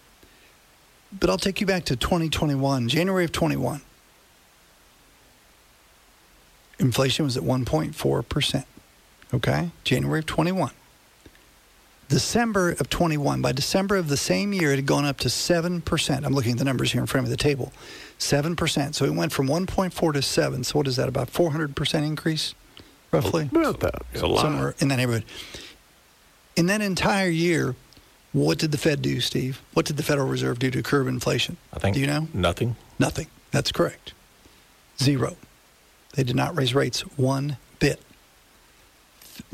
But 1.12 1.28
I'll 1.28 1.36
take 1.38 1.60
you 1.60 1.66
back 1.66 1.84
to 1.86 1.96
2021, 1.96 2.88
January 2.88 3.24
of 3.24 3.32
21. 3.32 3.82
Inflation 6.78 7.24
was 7.24 7.36
at 7.36 7.42
1.4%. 7.42 8.64
Okay? 9.34 9.70
January 9.84 10.18
of 10.20 10.26
21. 10.26 10.70
December 12.08 12.70
of 12.72 12.88
21. 12.88 13.42
By 13.42 13.52
December 13.52 13.96
of 13.96 14.08
the 14.08 14.16
same 14.16 14.52
year, 14.52 14.72
it 14.72 14.76
had 14.76 14.86
gone 14.86 15.04
up 15.04 15.18
to 15.18 15.28
7%. 15.28 16.24
I'm 16.24 16.32
looking 16.32 16.52
at 16.52 16.58
the 16.58 16.64
numbers 16.64 16.92
here 16.92 17.00
in 17.00 17.06
front 17.06 17.26
of 17.26 17.30
the 17.30 17.36
table. 17.36 17.72
7%. 18.18 18.94
So 18.94 19.04
it 19.04 19.12
went 19.14 19.32
from 19.32 19.48
1.4 19.48 20.12
to 20.12 20.22
7. 20.22 20.64
So 20.64 20.78
what 20.78 20.86
is 20.86 20.96
that? 20.96 21.08
About 21.08 21.32
400% 21.32 22.06
increase, 22.06 22.54
roughly? 23.10 23.48
About 23.52 23.80
that. 23.80 24.02
It's 24.12 24.22
a 24.22 24.26
lot. 24.26 24.42
somewhere 24.42 24.74
in 24.78 24.88
that 24.88 24.96
neighborhood. 24.96 25.24
In 26.54 26.66
that 26.66 26.80
entire 26.80 27.28
year, 27.28 27.74
what 28.32 28.58
did 28.58 28.70
the 28.70 28.78
Fed 28.78 29.02
do, 29.02 29.20
Steve? 29.20 29.60
What 29.74 29.86
did 29.86 29.96
the 29.96 30.02
Federal 30.02 30.28
Reserve 30.28 30.58
do 30.58 30.70
to 30.70 30.82
curb 30.82 31.08
inflation? 31.08 31.56
I 31.72 31.78
think 31.80 31.94
Do 31.94 32.00
you 32.00 32.06
know? 32.06 32.28
nothing. 32.32 32.76
Nothing. 32.98 33.26
That's 33.50 33.72
correct. 33.72 34.12
Zero. 35.02 35.36
They 36.16 36.24
did 36.24 36.34
not 36.34 36.56
raise 36.56 36.74
rates 36.74 37.02
one 37.16 37.58
bit. 37.78 38.00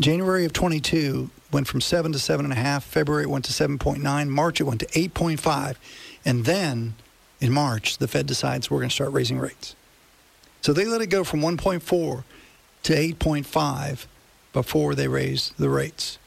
January 0.00 0.44
of 0.44 0.52
22 0.52 1.28
went 1.50 1.66
from 1.68 1.80
7 1.80 2.12
to 2.12 2.18
7.5. 2.18 2.82
February 2.82 3.24
it 3.24 3.30
went 3.30 3.44
to 3.44 3.52
7.9. 3.52 4.28
March 4.28 4.60
it 4.60 4.64
went 4.64 4.80
to 4.80 4.86
8.5. 4.86 5.76
And 6.24 6.44
then 6.44 6.94
in 7.40 7.52
March, 7.52 7.98
the 7.98 8.08
Fed 8.08 8.26
decides 8.26 8.70
we're 8.70 8.78
going 8.78 8.88
to 8.88 8.94
start 8.94 9.12
raising 9.12 9.38
rates. 9.38 9.74
So 10.60 10.72
they 10.72 10.84
let 10.84 11.00
it 11.00 11.08
go 11.08 11.24
from 11.24 11.40
1.4 11.40 12.24
to 12.84 12.92
8.5 12.92 14.06
before 14.52 14.94
they 14.94 15.08
raised 15.08 15.58
the 15.58 15.68
rates. 15.68 16.18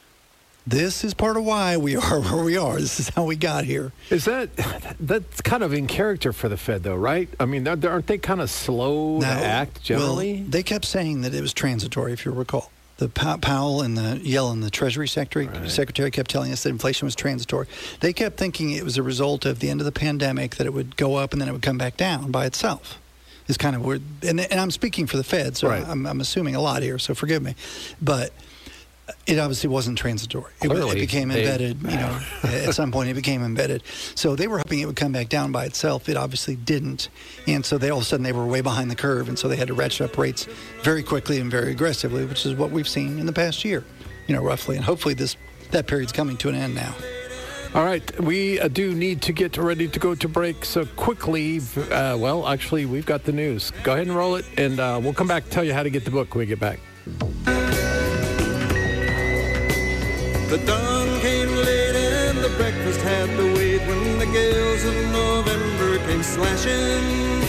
This 0.66 1.04
is 1.04 1.14
part 1.14 1.36
of 1.36 1.44
why 1.44 1.76
we 1.76 1.94
are 1.96 2.20
where 2.20 2.42
we 2.44 2.56
are. 2.56 2.76
This 2.80 2.98
is 2.98 3.08
how 3.10 3.24
we 3.24 3.36
got 3.36 3.64
here. 3.64 3.92
Is 4.10 4.24
that 4.24 4.50
that's 4.98 5.40
kind 5.40 5.62
of 5.62 5.72
in 5.72 5.86
character 5.86 6.32
for 6.32 6.48
the 6.48 6.56
Fed, 6.56 6.82
though, 6.82 6.96
right? 6.96 7.28
I 7.38 7.44
mean, 7.44 7.66
aren't 7.68 7.84
aren't 7.84 8.06
they 8.08 8.18
kind 8.18 8.40
of 8.40 8.50
slow 8.50 9.20
to 9.20 9.26
act 9.26 9.82
generally? 9.82 10.40
Well, 10.40 10.44
they 10.48 10.62
kept 10.62 10.84
saying 10.84 11.20
that 11.20 11.34
it 11.34 11.40
was 11.40 11.52
transitory, 11.52 12.12
if 12.12 12.24
you 12.24 12.32
recall. 12.32 12.70
The 12.98 13.08
Powell 13.10 13.82
and 13.82 13.96
the 13.96 14.18
Yellen, 14.24 14.62
the 14.62 14.70
Treasury 14.70 15.06
Secretary, 15.06 15.68
Secretary, 15.68 16.10
kept 16.10 16.30
telling 16.30 16.50
us 16.50 16.62
that 16.62 16.70
inflation 16.70 17.04
was 17.04 17.14
transitory. 17.14 17.66
They 18.00 18.14
kept 18.14 18.38
thinking 18.38 18.70
it 18.70 18.84
was 18.84 18.96
a 18.96 19.02
result 19.02 19.44
of 19.44 19.58
the 19.60 19.68
end 19.68 19.82
of 19.82 19.84
the 19.84 19.92
pandemic 19.92 20.56
that 20.56 20.66
it 20.66 20.72
would 20.72 20.96
go 20.96 21.16
up 21.16 21.32
and 21.34 21.40
then 21.42 21.46
it 21.48 21.52
would 21.52 21.60
come 21.60 21.76
back 21.76 21.98
down 21.98 22.30
by 22.30 22.46
itself. 22.46 22.98
Is 23.48 23.58
kind 23.58 23.76
of 23.76 23.84
where, 23.84 23.98
and, 24.22 24.40
and 24.40 24.58
I'm 24.58 24.70
speaking 24.70 25.06
for 25.06 25.18
the 25.18 25.22
Fed, 25.24 25.56
so 25.58 25.68
Right. 25.68 25.86
I'm, 25.86 26.06
I'm 26.06 26.20
assuming 26.22 26.56
a 26.56 26.60
lot 26.60 26.82
here, 26.82 26.98
so 26.98 27.14
forgive 27.14 27.42
me, 27.42 27.54
but 28.00 28.32
it 29.26 29.38
obviously 29.38 29.68
wasn't 29.68 29.98
transitory. 29.98 30.52
It, 30.62 30.68
wa- 30.68 30.74
it 30.74 30.80
Clearly, 30.80 31.00
became 31.00 31.28
they- 31.28 31.42
embedded. 31.44 31.82
You 31.82 31.96
know, 31.96 32.20
at 32.44 32.74
some 32.74 32.90
point 32.92 33.08
it 33.08 33.14
became 33.14 33.42
embedded. 33.42 33.82
So 34.14 34.34
they 34.36 34.46
were 34.48 34.58
hoping 34.58 34.80
it 34.80 34.86
would 34.86 34.96
come 34.96 35.12
back 35.12 35.28
down 35.28 35.52
by 35.52 35.64
itself. 35.64 36.08
It 36.08 36.16
obviously 36.16 36.56
didn't, 36.56 37.08
and 37.46 37.64
so 37.64 37.78
they 37.78 37.90
all 37.90 37.98
of 37.98 38.02
a 38.02 38.06
sudden 38.06 38.24
they 38.24 38.32
were 38.32 38.46
way 38.46 38.60
behind 38.60 38.90
the 38.90 38.96
curve, 38.96 39.28
and 39.28 39.38
so 39.38 39.48
they 39.48 39.56
had 39.56 39.68
to 39.68 39.74
ratchet 39.74 40.10
up 40.10 40.18
rates 40.18 40.46
very 40.82 41.02
quickly 41.02 41.38
and 41.38 41.50
very 41.50 41.70
aggressively, 41.72 42.24
which 42.24 42.44
is 42.46 42.54
what 42.54 42.70
we've 42.70 42.88
seen 42.88 43.18
in 43.18 43.26
the 43.26 43.32
past 43.32 43.64
year. 43.64 43.84
You 44.26 44.34
know, 44.34 44.42
roughly, 44.42 44.76
and 44.76 44.84
hopefully 44.84 45.14
this 45.14 45.36
that 45.70 45.86
period's 45.86 46.12
coming 46.12 46.36
to 46.38 46.48
an 46.48 46.54
end 46.54 46.74
now. 46.74 46.94
All 47.74 47.84
right, 47.84 48.20
we 48.20 48.58
uh, 48.58 48.68
do 48.68 48.94
need 48.94 49.20
to 49.22 49.32
get 49.32 49.58
ready 49.58 49.86
to 49.88 49.98
go 50.00 50.14
to 50.14 50.28
break. 50.28 50.64
So 50.64 50.86
quickly, 50.86 51.60
uh, 51.90 52.16
well, 52.16 52.46
actually, 52.48 52.86
we've 52.86 53.04
got 53.04 53.24
the 53.24 53.32
news. 53.32 53.70
Go 53.82 53.92
ahead 53.92 54.06
and 54.06 54.16
roll 54.16 54.36
it, 54.36 54.46
and 54.56 54.80
uh, 54.80 54.98
we'll 55.02 55.12
come 55.12 55.26
back 55.28 55.42
and 55.42 55.52
tell 55.52 55.64
you 55.64 55.74
how 55.74 55.82
to 55.82 55.90
get 55.90 56.04
the 56.04 56.10
book 56.10 56.34
when 56.34 56.40
we 56.40 56.46
get 56.46 56.58
back. 56.60 56.80
The 60.48 60.58
dawn 60.58 61.20
came 61.20 61.48
late 61.48 61.96
and 61.96 62.38
the 62.38 62.50
breakfast 62.50 63.00
had 63.00 63.28
to 63.36 63.54
wait 63.56 63.80
when 63.80 64.18
the 64.20 64.26
gales 64.26 64.84
of 64.84 64.94
November 65.10 65.98
came 66.06 66.22
slashing. 66.22 67.40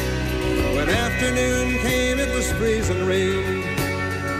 When 0.75 0.89
afternoon 0.89 1.77
came, 1.77 2.17
it 2.17 2.33
was 2.33 2.51
freezing 2.53 3.05
rain 3.05 3.61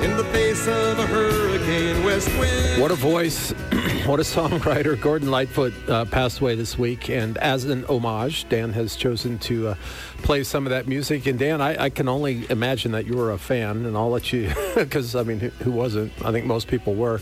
in 0.02 0.18
the 0.18 0.24
face 0.26 0.68
of 0.68 0.98
a 0.98 1.06
hurricane 1.06 2.04
west 2.04 2.30
wind. 2.40 2.82
What 2.82 2.90
a 2.90 2.96
voice. 2.96 3.52
what 4.06 4.20
a 4.20 4.24
songwriter. 4.24 5.00
Gordon 5.00 5.30
Lightfoot 5.30 5.74
uh, 5.88 6.06
passed 6.06 6.40
away 6.40 6.56
this 6.56 6.80
week. 6.80 7.12
And 7.12 7.38
as 7.38 7.66
an 7.66 7.86
homage, 7.86 8.50
Dan 8.50 8.74
has 8.74 8.96
chosen 8.96 9.38
to 9.40 9.70
uh, 9.70 9.76
play 10.24 10.44
some 10.44 10.66
of 10.66 10.72
that 10.72 10.88
music. 10.88 11.28
And 11.28 11.38
Dan, 11.38 11.62
I, 11.62 11.86
I 11.86 11.90
can 11.92 12.08
only 12.08 12.50
imagine 12.50 12.92
that 12.94 13.06
you 13.06 13.18
were 13.18 13.32
a 13.32 13.38
fan. 13.38 13.86
And 13.86 13.96
I'll 13.96 14.10
let 14.10 14.34
you, 14.34 14.52
because 14.76 15.16
I 15.16 15.22
mean, 15.22 15.40
who, 15.40 15.50
who 15.50 15.72
wasn't? 15.72 16.12
I 16.26 16.32
think 16.32 16.48
most 16.48 16.68
people 16.68 16.96
were. 16.96 17.22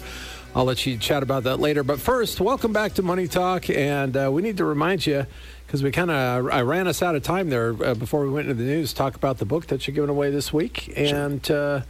I'll 0.56 0.64
let 0.64 0.86
you 0.86 0.98
chat 0.98 1.22
about 1.22 1.44
that 1.44 1.60
later. 1.60 1.84
But 1.84 2.00
first, 2.00 2.40
welcome 2.40 2.72
back 2.72 2.94
to 2.94 3.04
Money 3.04 3.28
Talk. 3.28 3.70
And 3.70 4.16
uh, 4.16 4.30
we 4.32 4.42
need 4.42 4.56
to 4.58 4.64
remind 4.64 5.06
you, 5.06 5.26
because 5.68 5.84
we 5.84 5.92
kind 5.92 6.10
of 6.10 6.48
I 6.48 6.62
ran 6.62 6.88
us 6.88 7.04
out 7.04 7.14
of 7.14 7.24
time 7.24 7.50
there 7.50 7.76
uh, 7.84 7.94
before 7.94 8.22
we 8.22 8.30
went 8.30 8.48
into 8.48 8.64
the 8.64 8.70
news, 8.70 8.94
talk 8.94 9.16
about 9.16 9.40
the 9.40 9.46
book 9.46 9.68
that 9.68 9.86
you're 9.86 9.94
giving 9.94 10.10
away 10.10 10.32
this 10.32 10.54
week. 10.54 10.94
And. 10.96 11.52
Uh, 11.52 11.82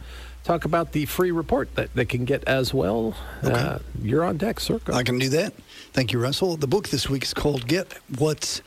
talk 0.42 0.64
about 0.64 0.92
the 0.92 1.04
free 1.06 1.32
report 1.32 1.74
that 1.74 1.92
they 1.94 2.04
can 2.04 2.24
get 2.24 2.44
as 2.44 2.72
well. 2.72 3.16
Uh, 3.42 3.80
you're 4.00 4.22
on 4.22 4.36
deck, 4.36 4.60
sir. 4.60 4.78
I 4.92 5.02
can 5.02 5.18
do 5.18 5.28
that. 5.30 5.52
Thank 5.92 6.12
you, 6.12 6.20
Russell. 6.20 6.56
The 6.56 6.68
book 6.68 6.90
this 6.90 7.08
week 7.08 7.24
is 7.24 7.34
called 7.34 7.66
Get 7.66 7.94
What's 8.16 8.62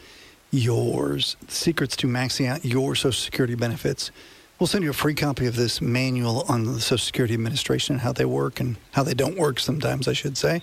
Yours 0.51 1.37
Secrets 1.47 1.95
to 1.95 2.07
Maxing 2.07 2.47
Out 2.47 2.65
Your 2.65 2.95
Social 2.95 3.13
Security 3.13 3.55
Benefits. 3.55 4.11
We'll 4.59 4.67
send 4.67 4.83
you 4.83 4.89
a 4.89 4.93
free 4.93 5.13
copy 5.15 5.45
of 5.45 5.55
this 5.55 5.79
manual 5.79 6.43
on 6.49 6.65
the 6.65 6.81
Social 6.81 6.97
Security 6.97 7.33
Administration 7.33 7.93
and 7.93 8.01
how 8.01 8.11
they 8.11 8.25
work 8.25 8.59
and 8.59 8.75
how 8.91 9.03
they 9.03 9.13
don't 9.13 9.37
work 9.37 9.57
sometimes, 9.57 10.05
I 10.05 10.11
should 10.11 10.37
say. 10.37 10.61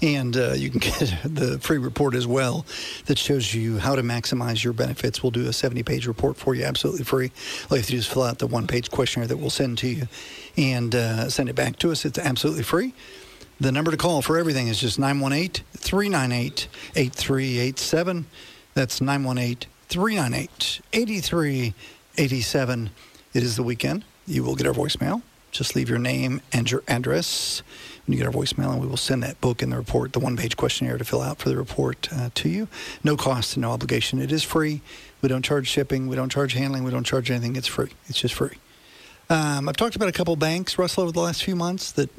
And 0.00 0.36
uh, 0.36 0.52
you 0.52 0.70
can 0.70 0.78
get 0.98 1.16
the 1.24 1.58
free 1.58 1.78
report 1.78 2.14
as 2.14 2.24
well 2.24 2.64
that 3.06 3.18
shows 3.18 3.52
you 3.52 3.78
how 3.78 3.96
to 3.96 4.02
maximize 4.02 4.62
your 4.62 4.72
benefits. 4.72 5.24
We'll 5.24 5.32
do 5.32 5.48
a 5.48 5.52
70 5.52 5.82
page 5.82 6.06
report 6.06 6.36
for 6.36 6.54
you 6.54 6.62
absolutely 6.62 7.02
free. 7.02 7.32
All 7.68 7.76
you 7.76 7.80
have 7.80 7.86
to 7.86 7.90
do 7.90 7.98
is 7.98 8.06
fill 8.06 8.22
out 8.22 8.38
the 8.38 8.46
one 8.46 8.68
page 8.68 8.92
questionnaire 8.92 9.26
that 9.26 9.38
we'll 9.38 9.50
send 9.50 9.76
to 9.78 9.88
you 9.88 10.06
and 10.56 10.94
uh, 10.94 11.28
send 11.28 11.48
it 11.48 11.56
back 11.56 11.80
to 11.80 11.90
us. 11.90 12.04
It's 12.04 12.20
absolutely 12.20 12.62
free. 12.62 12.94
The 13.58 13.72
number 13.72 13.90
to 13.90 13.96
call 13.96 14.22
for 14.22 14.38
everything 14.38 14.68
is 14.68 14.78
just 14.78 15.00
918 15.00 15.64
398 15.78 16.68
8387. 16.94 18.26
That's 18.74 19.00
918 19.00 19.68
398 19.88 20.80
8387. 20.92 22.90
It 23.34 23.42
is 23.42 23.56
the 23.56 23.62
weekend. 23.62 24.04
You 24.26 24.44
will 24.44 24.54
get 24.54 24.66
our 24.66 24.74
voicemail. 24.74 25.22
Just 25.50 25.76
leave 25.76 25.88
your 25.88 25.98
name 25.98 26.40
and 26.52 26.70
your 26.70 26.82
address 26.88 27.62
when 28.06 28.16
you 28.16 28.24
get 28.24 28.26
our 28.26 28.32
voicemail, 28.32 28.72
and 28.72 28.80
we 28.80 28.86
will 28.86 28.96
send 28.96 29.22
that 29.22 29.40
book 29.40 29.62
and 29.62 29.72
the 29.72 29.76
report, 29.76 30.12
the 30.12 30.18
one 30.18 30.36
page 30.36 30.56
questionnaire 30.56 30.98
to 30.98 31.04
fill 31.04 31.20
out 31.20 31.38
for 31.38 31.48
the 31.50 31.56
report 31.56 32.08
uh, 32.12 32.30
to 32.34 32.48
you. 32.48 32.68
No 33.04 33.16
cost 33.16 33.54
and 33.54 33.62
no 33.62 33.70
obligation. 33.70 34.20
It 34.20 34.32
is 34.32 34.42
free. 34.42 34.80
We 35.20 35.28
don't 35.28 35.44
charge 35.44 35.68
shipping. 35.68 36.08
We 36.08 36.16
don't 36.16 36.30
charge 36.30 36.54
handling. 36.54 36.84
We 36.84 36.90
don't 36.90 37.04
charge 37.04 37.30
anything. 37.30 37.54
It's 37.54 37.66
free. 37.66 37.90
It's 38.06 38.18
just 38.18 38.34
free. 38.34 38.56
Um, 39.30 39.68
I've 39.68 39.76
talked 39.76 39.94
about 39.94 40.08
a 40.08 40.12
couple 40.12 40.34
banks, 40.36 40.78
Russell, 40.78 41.04
over 41.04 41.12
the 41.12 41.20
last 41.20 41.44
few 41.44 41.54
months 41.54 41.92
that 41.92 42.10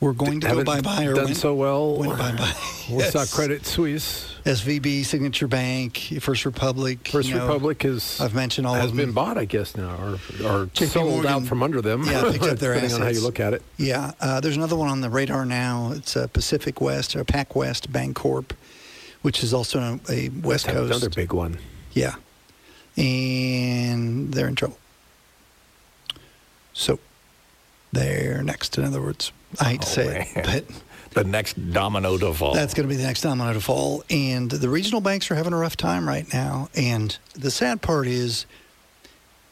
were 0.00 0.12
going 0.12 0.40
to 0.40 0.48
go 0.48 0.64
bye 0.64 0.80
bye 0.80 1.04
or 1.04 1.14
done 1.14 1.24
went, 1.26 1.36
so 1.36 1.54
well. 1.54 1.96
went 1.96 2.18
bye 2.18 2.32
bye. 2.32 2.44
What's 2.88 3.12
that? 3.12 3.30
Credit 3.30 3.64
Suisse. 3.64 4.30
SVB, 4.44 5.06
Signature 5.06 5.48
Bank, 5.48 5.96
First 6.20 6.44
Republic. 6.44 7.08
First 7.08 7.28
you 7.28 7.34
know, 7.34 7.46
Republic 7.46 7.82
is 7.84 8.20
I've 8.20 8.34
mentioned 8.34 8.66
all 8.66 8.74
has 8.74 8.92
been 8.92 9.12
bought, 9.12 9.38
I 9.38 9.46
guess 9.46 9.74
now, 9.74 9.96
or 9.96 10.18
or 10.46 10.70
sold 10.74 11.12
Morgan, 11.12 11.30
out 11.30 11.46
from 11.46 11.62
under 11.62 11.80
them. 11.80 12.04
yeah, 12.04 12.30
picked 12.30 12.44
up 12.44 12.58
their 12.58 12.74
depending 12.74 12.94
on 12.94 13.00
how 13.00 13.08
you 13.08 13.22
look 13.22 13.40
at 13.40 13.54
it. 13.54 13.62
Yeah, 13.78 14.12
uh, 14.20 14.40
there's 14.40 14.56
another 14.56 14.76
one 14.76 14.90
on 14.90 15.00
the 15.00 15.08
radar 15.08 15.46
now. 15.46 15.92
It's 15.94 16.14
uh, 16.14 16.26
Pacific 16.26 16.82
West 16.82 17.16
or 17.16 17.24
PacWest 17.24 17.88
Bancorp, 17.88 18.50
which 19.22 19.42
is 19.42 19.54
also 19.54 19.98
a 20.10 20.28
West 20.28 20.66
Coast. 20.66 20.90
Another 20.90 21.08
big 21.08 21.32
one. 21.32 21.58
Yeah, 21.92 22.16
and 22.98 24.34
they're 24.34 24.48
in 24.48 24.56
trouble. 24.56 24.78
So 26.74 26.98
they're 27.94 28.42
next. 28.42 28.76
In 28.78 28.84
other 28.84 29.00
words, 29.00 29.32
I 29.60 29.64
hate 29.70 29.82
to 29.82 29.86
Oh, 29.86 29.90
say 29.90 30.32
it, 30.36 30.44
but 30.44 30.64
The 31.14 31.22
next 31.22 31.72
domino 31.72 32.18
to 32.18 32.34
fall. 32.34 32.54
That's 32.54 32.74
going 32.74 32.88
to 32.88 32.92
be 32.92 32.96
the 33.00 33.06
next 33.06 33.20
domino 33.20 33.52
to 33.52 33.60
fall. 33.60 34.02
And 34.10 34.50
the 34.50 34.68
regional 34.68 35.00
banks 35.00 35.30
are 35.30 35.36
having 35.36 35.52
a 35.52 35.56
rough 35.56 35.76
time 35.76 36.08
right 36.08 36.26
now. 36.34 36.70
And 36.74 37.16
the 37.34 37.52
sad 37.52 37.82
part 37.82 38.08
is 38.08 38.46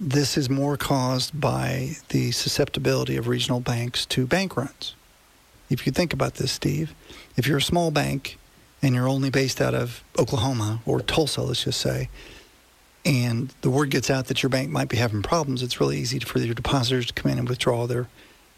this 0.01 0.37
is 0.37 0.51
more 0.51 0.77
caused 0.77 1.41
by 1.41 1.93
the 2.09 2.33
susceptibility 2.33 3.17
of 3.17 3.29
regional 3.29 3.61
banks 3.61 4.05
to 4.07 4.27
bank 4.27 4.57
runs. 4.57 4.97
If 5.71 5.87
you 5.87 5.93
think 5.93 6.13
about 6.13 6.35
this, 6.35 6.51
Steve, 6.51 6.95
if 7.37 7.47
you're 7.47 7.59
a 7.59 7.63
small 7.63 7.93
bank 7.93 8.39
and 8.83 8.93
you're 8.97 9.09
only 9.09 9.31
based 9.31 9.61
out 9.61 9.73
of 9.75 10.03
Oklahoma 10.19 10.81
or 10.85 11.01
Tulsa, 11.01 11.43
let's 11.43 11.63
just 11.63 11.81
say, 11.81 12.09
and 13.05 13.55
the 13.61 13.71
word 13.71 13.91
gets 13.91 14.11
out 14.11 14.27
that 14.27 14.43
your 14.43 14.51
bank 14.51 14.71
might 14.71 14.89
be 14.89 14.97
having 14.97 15.23
problems, 15.23 15.63
it's 15.63 15.81
really 15.81 15.99
easy 15.99 16.19
for 16.19 16.41
your 16.41 16.55
depositors 16.55 17.07
to 17.07 17.13
come 17.13 17.31
in 17.31 17.39
and 17.39 17.49
withdraw 17.49 17.87
their 17.87 18.09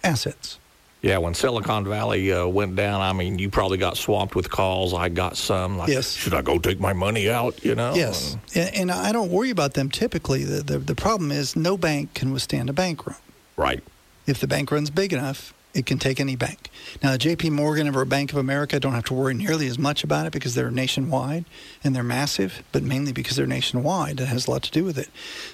assets. 0.05 0.59
Yeah, 1.03 1.19
when 1.19 1.35
Silicon 1.35 1.85
Valley 1.85 2.33
uh, 2.33 2.47
went 2.47 2.77
down, 2.77 3.03
I 3.03 3.12
mean, 3.12 3.38
you 3.38 3.51
probably 3.51 3.77
got 3.79 3.97
swamped 3.99 4.35
with 4.35 4.51
calls. 4.51 4.95
I 4.95 5.09
got 5.11 5.37
some. 5.37 5.77
Like, 5.77 5.90
Yes. 5.90 6.12
Should 6.14 6.33
I 6.35 6.40
go 6.43 6.59
take 6.59 6.81
my 6.81 6.93
money 6.95 7.29
out? 7.29 7.62
You 7.64 7.75
know. 7.75 7.95
Yes, 7.95 8.37
And- 8.55 8.75
and, 8.75 8.90
I 8.90 9.12
don't 9.12 9.31
worry 9.31 9.51
about 9.51 9.75
them 9.75 9.90
typically. 9.90 10.45
The, 10.45 10.62
the 10.62 10.79
the 10.79 10.95
problem 10.95 11.31
is 11.31 11.57
no 11.57 11.77
bank 11.77 12.14
can 12.14 12.33
withstand 12.33 12.71
a 12.71 12.73
bank 12.73 13.07
run. 13.07 13.17
right. 13.57 13.83
If 14.27 14.40
the 14.40 14.47
bank 14.47 14.71
run's 14.71 14.88
big 14.90 15.12
enough, 15.12 15.53
it 15.75 15.87
can 15.87 15.99
take 15.99 16.21
any 16.21 16.37
bank. 16.37 16.71
Now, 17.03 17.17
J.P. 17.17 17.51
Morgan 17.51 17.95
or 17.95 18.05
Bank 18.05 18.31
of 18.33 18.39
America 18.39 18.79
don't 18.79 18.93
have 18.95 19.05
to 19.07 19.15
worry 19.15 19.35
nearly 19.35 19.67
as 19.67 19.79
much 19.79 20.05
about 20.05 20.25
it 20.27 20.33
because 20.33 20.55
they're 20.55 20.71
nationwide 20.71 21.45
and 21.83 21.95
they're 21.97 22.05
massive, 22.05 22.63
but 22.71 22.83
mainly 22.85 23.13
because 23.13 23.37
they're 23.37 23.47
nationwide. 23.47 24.21
It 24.21 24.27
has 24.27 24.47
a 24.47 24.51
lot 24.53 24.63
to 24.63 24.71
do 24.71 24.85
with 24.85 24.97
it. 24.99 25.09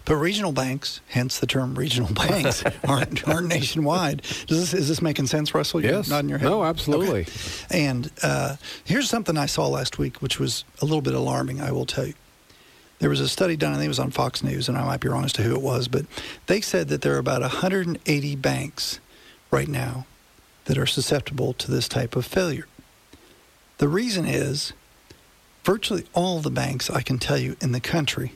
But 0.05 0.17
regional 0.17 0.53
banks, 0.53 1.01
hence 1.09 1.39
the 1.41 1.47
term 1.47 1.75
regional 1.75 2.13
banks, 2.15 2.63
aren't, 2.87 3.27
aren't 3.27 3.49
nationwide. 3.49 4.23
Does 4.47 4.59
this, 4.71 4.75
is 4.75 4.89
this 4.89 5.01
making 5.01 5.27
sense, 5.29 5.55
Russell? 5.55 5.83
You're 5.83 5.93
Yes. 5.93 6.09
nodding 6.11 6.29
your 6.29 6.39
head. 6.39 6.49
No, 6.51 6.65
absolutely. 6.65 7.23
Okay. 7.23 7.33
And 7.71 8.11
uh, 8.23 8.57
here's 8.85 9.09
something 9.09 9.39
I 9.39 9.47
saw 9.47 9.67
last 9.69 9.99
week, 9.99 10.21
which 10.21 10.39
was 10.39 10.65
a 10.83 10.85
little 10.85 11.03
bit 11.03 11.15
alarming, 11.15 11.61
I 11.61 11.73
will 11.73 11.87
tell 11.87 12.07
you. 12.07 12.15
There 12.99 13.09
was 13.09 13.21
a 13.21 13.29
study 13.29 13.57
done, 13.57 13.73
I 13.73 13.77
think 13.77 13.87
it 13.87 13.89
was 13.89 13.99
on 13.99 14.11
Fox 14.11 14.43
News, 14.43 14.69
and 14.69 14.77
I 14.77 14.85
might 14.85 15.01
be 15.01 15.09
wrong 15.09 15.25
as 15.25 15.33
to 15.35 15.43
who 15.43 15.55
it 15.55 15.63
was, 15.63 15.89
but 15.89 16.05
they 16.49 16.61
said 16.61 16.89
that 16.89 17.01
there 17.01 17.15
are 17.15 17.19
about 17.19 17.41
180 17.41 18.37
banks 18.37 19.01
right 19.51 19.69
now 19.69 20.07
that 20.67 20.79
are 20.79 20.87
susceptible 20.87 21.53
to 21.55 21.71
this 21.71 21.89
type 21.89 22.15
of 22.17 22.25
failure. 22.27 22.67
The 23.79 23.89
reason 23.89 24.25
is 24.27 24.73
virtually 25.65 26.05
all 26.15 26.41
the 26.41 26.51
banks, 26.51 26.91
I 26.91 27.03
can 27.03 27.19
tell 27.19 27.39
you, 27.39 27.57
in 27.61 27.73
the 27.73 27.81
country 27.81 28.33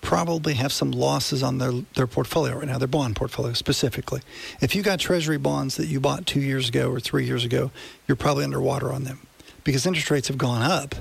probably 0.00 0.54
have 0.54 0.72
some 0.72 0.92
losses 0.92 1.42
on 1.42 1.58
their, 1.58 1.72
their 1.96 2.06
portfolio 2.06 2.56
right 2.56 2.68
now, 2.68 2.78
their 2.78 2.86
bond 2.86 3.16
portfolio 3.16 3.52
specifically. 3.52 4.20
If 4.60 4.76
you 4.76 4.82
got 4.84 5.00
treasury 5.00 5.38
bonds 5.38 5.76
that 5.76 5.86
you 5.86 5.98
bought 5.98 6.24
two 6.24 6.40
years 6.40 6.68
ago 6.68 6.88
or 6.88 7.00
three 7.00 7.26
years 7.26 7.44
ago, 7.44 7.72
you're 8.06 8.16
probably 8.16 8.44
underwater 8.44 8.92
on 8.92 9.02
them 9.02 9.26
because 9.64 9.86
interest 9.86 10.08
rates 10.10 10.28
have 10.28 10.38
gone 10.38 10.62
up 10.62 10.94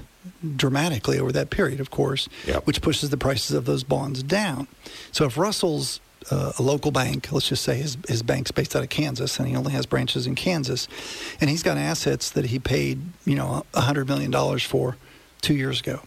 dramatically 0.55 1.19
over 1.19 1.31
that 1.31 1.51
period, 1.51 1.79
of 1.79 1.91
course, 1.91 2.27
Yep. 2.47 2.65
which 2.65 2.81
pushes 2.81 3.11
the 3.11 3.17
prices 3.17 3.51
of 3.55 3.65
those 3.65 3.83
bonds 3.83 4.23
down. 4.23 4.67
So 5.11 5.25
if 5.25 5.37
Russell's 5.37 5.99
uh, 6.31 6.53
a 6.57 6.61
local 6.61 6.91
bank. 6.91 7.31
Let's 7.31 7.49
just 7.49 7.63
say 7.63 7.77
his 7.77 7.97
his 8.07 8.23
bank's 8.23 8.51
based 8.51 8.75
out 8.75 8.83
of 8.83 8.89
Kansas, 8.89 9.39
and 9.39 9.47
he 9.47 9.55
only 9.55 9.71
has 9.73 9.85
branches 9.85 10.27
in 10.27 10.35
Kansas, 10.35 10.87
and 11.39 11.49
he's 11.49 11.63
got 11.63 11.77
assets 11.77 12.29
that 12.31 12.45
he 12.45 12.59
paid 12.59 13.01
you 13.25 13.35
know 13.35 13.65
a 13.73 13.81
hundred 13.81 14.07
million 14.07 14.31
dollars 14.31 14.63
for 14.63 14.97
two 15.41 15.55
years 15.55 15.79
ago, 15.79 16.01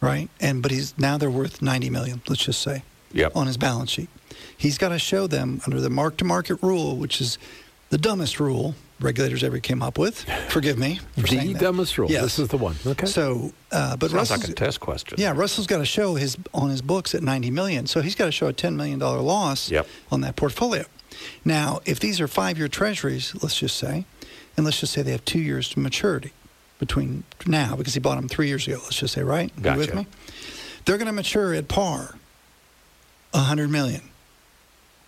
right? 0.00 0.28
And 0.40 0.62
but 0.62 0.70
he's 0.70 0.96
now 0.98 1.18
they're 1.18 1.30
worth 1.30 1.62
ninety 1.62 1.90
million. 1.90 2.22
Let's 2.28 2.44
just 2.44 2.60
say 2.62 2.82
Yep. 3.12 3.36
on 3.36 3.46
his 3.46 3.56
balance 3.56 3.90
sheet. 3.90 4.08
He's 4.56 4.76
got 4.76 4.90
to 4.90 4.98
show 4.98 5.26
them 5.26 5.62
under 5.66 5.80
the 5.80 5.88
mark 5.88 6.18
to 6.18 6.24
market 6.24 6.58
rule, 6.62 6.96
which 6.96 7.20
is 7.22 7.38
the 7.90 7.96
dumbest 7.98 8.38
rule 8.38 8.74
regulators 9.00 9.44
ever 9.44 9.58
came 9.60 9.82
up 9.82 9.98
with. 9.98 10.24
Forgive 10.48 10.78
me 10.78 11.00
for 11.14 11.22
The 11.22 11.28
saying 11.28 11.52
that. 11.54 11.60
dumbest 11.62 11.96
rule. 11.98 12.10
Yes. 12.10 12.22
This 12.22 12.38
is 12.40 12.48
the 12.48 12.56
one. 12.58 12.76
Okay. 12.86 13.06
So, 13.06 13.52
uh, 13.72 13.96
but 13.96 14.10
Sounds 14.10 14.14
Russell's, 14.30 14.40
like 14.42 14.48
a 14.50 14.54
test 14.54 14.80
question. 14.80 15.16
yeah, 15.20 15.32
Russell's 15.34 15.66
got 15.66 15.78
to 15.78 15.84
show 15.84 16.14
his 16.16 16.36
on 16.52 16.70
his 16.70 16.82
books 16.82 17.14
at 17.14 17.22
90 17.22 17.50
million. 17.50 17.86
So 17.86 18.00
he's 18.00 18.14
got 18.14 18.26
to 18.26 18.32
show 18.32 18.46
a 18.48 18.52
10 18.52 18.76
million 18.76 18.98
dollar 18.98 19.20
loss 19.20 19.70
Yep. 19.70 19.86
on 20.10 20.20
that 20.22 20.36
portfolio. 20.36 20.84
Now, 21.44 21.80
if 21.84 21.98
these 22.00 22.20
are 22.20 22.28
five-year 22.28 22.68
treasuries, 22.68 23.34
let's 23.42 23.58
just 23.58 23.76
say, 23.76 24.04
and 24.56 24.64
let's 24.64 24.80
just 24.80 24.92
say 24.92 25.02
they 25.02 25.12
have 25.12 25.24
two 25.24 25.40
years 25.40 25.68
to 25.70 25.80
maturity 25.80 26.32
between 26.78 27.24
now 27.46 27.74
because 27.76 27.94
he 27.94 28.00
bought 28.00 28.16
them 28.16 28.28
three 28.28 28.46
years 28.48 28.66
ago. 28.68 28.78
Let's 28.84 28.96
just 28.96 29.14
say, 29.14 29.22
right? 29.22 29.50
You 29.56 29.72
with 29.76 29.86
Gotcha. 29.88 29.96
me? 29.96 30.06
They're 30.84 30.96
going 30.98 31.06
to 31.06 31.12
mature 31.12 31.54
at 31.54 31.66
par, 31.68 32.14
100 33.32 33.68
million 33.68 34.02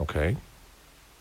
Okay. 0.01 0.37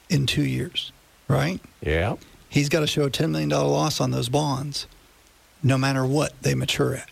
in 0.09 0.25
two 0.25 0.43
years, 0.43 0.91
right? 1.27 1.59
Yeah. 1.81 2.15
He's 2.49 2.67
got 2.67 2.79
to 2.79 2.87
show 2.87 3.03
a 3.03 3.09
$10 3.09 3.29
million 3.29 3.49
loss 3.49 4.01
on 4.01 4.11
those 4.11 4.27
bonds, 4.27 4.87
no 5.61 5.77
matter 5.77 6.05
what 6.05 6.33
they 6.41 6.55
mature 6.55 6.95
at. 6.95 7.09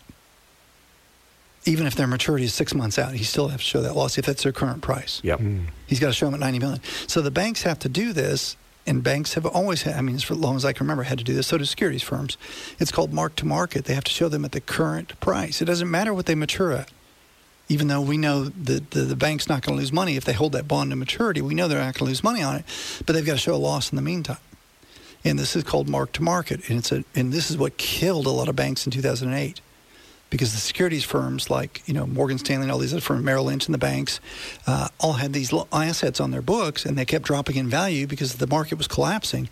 Even 1.64 1.86
if 1.86 1.94
their 1.94 2.06
maturity 2.06 2.44
is 2.44 2.54
six 2.54 2.74
months 2.74 2.98
out, 2.98 3.12
he 3.12 3.24
still 3.24 3.48
has 3.48 3.60
to 3.60 3.66
show 3.66 3.80
that 3.82 3.94
loss 3.94 4.18
if 4.18 4.26
that's 4.26 4.42
their 4.42 4.52
current 4.52 4.82
price. 4.82 5.20
Yep. 5.22 5.40
Hmm. 5.40 5.60
He's 5.86 6.00
got 6.00 6.08
to 6.08 6.12
show 6.12 6.26
them 6.26 6.34
at 6.34 6.40
90 6.40 6.58
million. 6.58 6.80
So 7.06 7.20
the 7.20 7.30
banks 7.30 7.62
have 7.62 7.78
to 7.80 7.88
do 7.88 8.12
this, 8.12 8.56
and 8.86 9.02
banks 9.02 9.34
have 9.34 9.46
always 9.46 9.82
had, 9.82 9.94
I 9.94 10.00
mean, 10.00 10.18
for 10.18 10.34
as 10.34 10.40
long 10.40 10.56
as 10.56 10.64
I 10.64 10.72
can 10.72 10.86
remember, 10.86 11.02
had 11.04 11.18
to 11.18 11.24
do 11.24 11.34
this. 11.34 11.46
So 11.48 11.58
do 11.58 11.64
securities 11.64 12.02
firms. 12.02 12.36
It's 12.78 12.90
called 12.90 13.12
mark 13.12 13.36
to 13.36 13.46
market. 13.46 13.84
They 13.84 13.94
have 13.94 14.04
to 14.04 14.12
show 14.12 14.28
them 14.28 14.44
at 14.44 14.52
the 14.52 14.60
current 14.60 15.18
price. 15.20 15.60
It 15.60 15.66
doesn't 15.66 15.90
matter 15.90 16.14
what 16.14 16.26
they 16.26 16.34
mature 16.34 16.72
at. 16.72 16.90
Even 17.68 17.88
though 17.88 18.00
we 18.00 18.16
know 18.16 18.44
that 18.44 18.92
the, 18.92 19.00
the 19.00 19.16
bank's 19.16 19.46
not 19.46 19.60
going 19.60 19.76
to 19.76 19.80
lose 19.80 19.92
money 19.92 20.16
if 20.16 20.24
they 20.24 20.32
hold 20.32 20.52
that 20.52 20.66
bond 20.66 20.90
to 20.90 20.96
maturity, 20.96 21.42
we 21.42 21.54
know 21.54 21.68
they're 21.68 21.78
not 21.78 21.94
going 21.94 21.98
to 21.98 22.04
lose 22.04 22.24
money 22.24 22.42
on 22.42 22.56
it, 22.56 22.64
but 23.04 23.12
they've 23.12 23.26
got 23.26 23.32
to 23.32 23.38
show 23.38 23.54
a 23.54 23.56
loss 23.56 23.92
in 23.92 23.96
the 23.96 24.02
meantime. 24.02 24.38
And 25.24 25.38
this 25.38 25.56
is 25.56 25.64
called 25.64 25.88
mark 25.88 26.12
to 26.12 26.22
market, 26.22 26.68
and 26.68 26.78
it's 26.78 26.92
a, 26.92 27.04
and 27.14 27.32
this 27.32 27.50
is 27.50 27.58
what 27.58 27.76
killed 27.76 28.26
a 28.26 28.30
lot 28.30 28.48
of 28.48 28.56
banks 28.56 28.86
in 28.86 28.92
2008 28.92 29.60
because 30.30 30.52
the 30.52 30.60
securities 30.60 31.04
firms 31.04 31.48
like 31.50 31.82
you 31.86 31.94
know 31.94 32.06
Morgan 32.06 32.38
Stanley 32.38 32.64
and 32.64 32.72
all 32.72 32.78
these 32.78 32.92
other 32.92 33.00
firms, 33.00 33.24
Merrill 33.24 33.44
Lynch 33.44 33.66
and 33.66 33.74
the 33.74 33.78
banks, 33.78 34.20
uh, 34.66 34.88
all 35.00 35.14
had 35.14 35.32
these 35.32 35.52
assets 35.72 36.20
on 36.20 36.30
their 36.30 36.42
books, 36.42 36.84
and 36.84 36.96
they 36.96 37.04
kept 37.04 37.24
dropping 37.24 37.56
in 37.56 37.68
value 37.68 38.06
because 38.06 38.36
the 38.36 38.46
market 38.46 38.76
was 38.76 38.88
collapsing. 38.88 39.48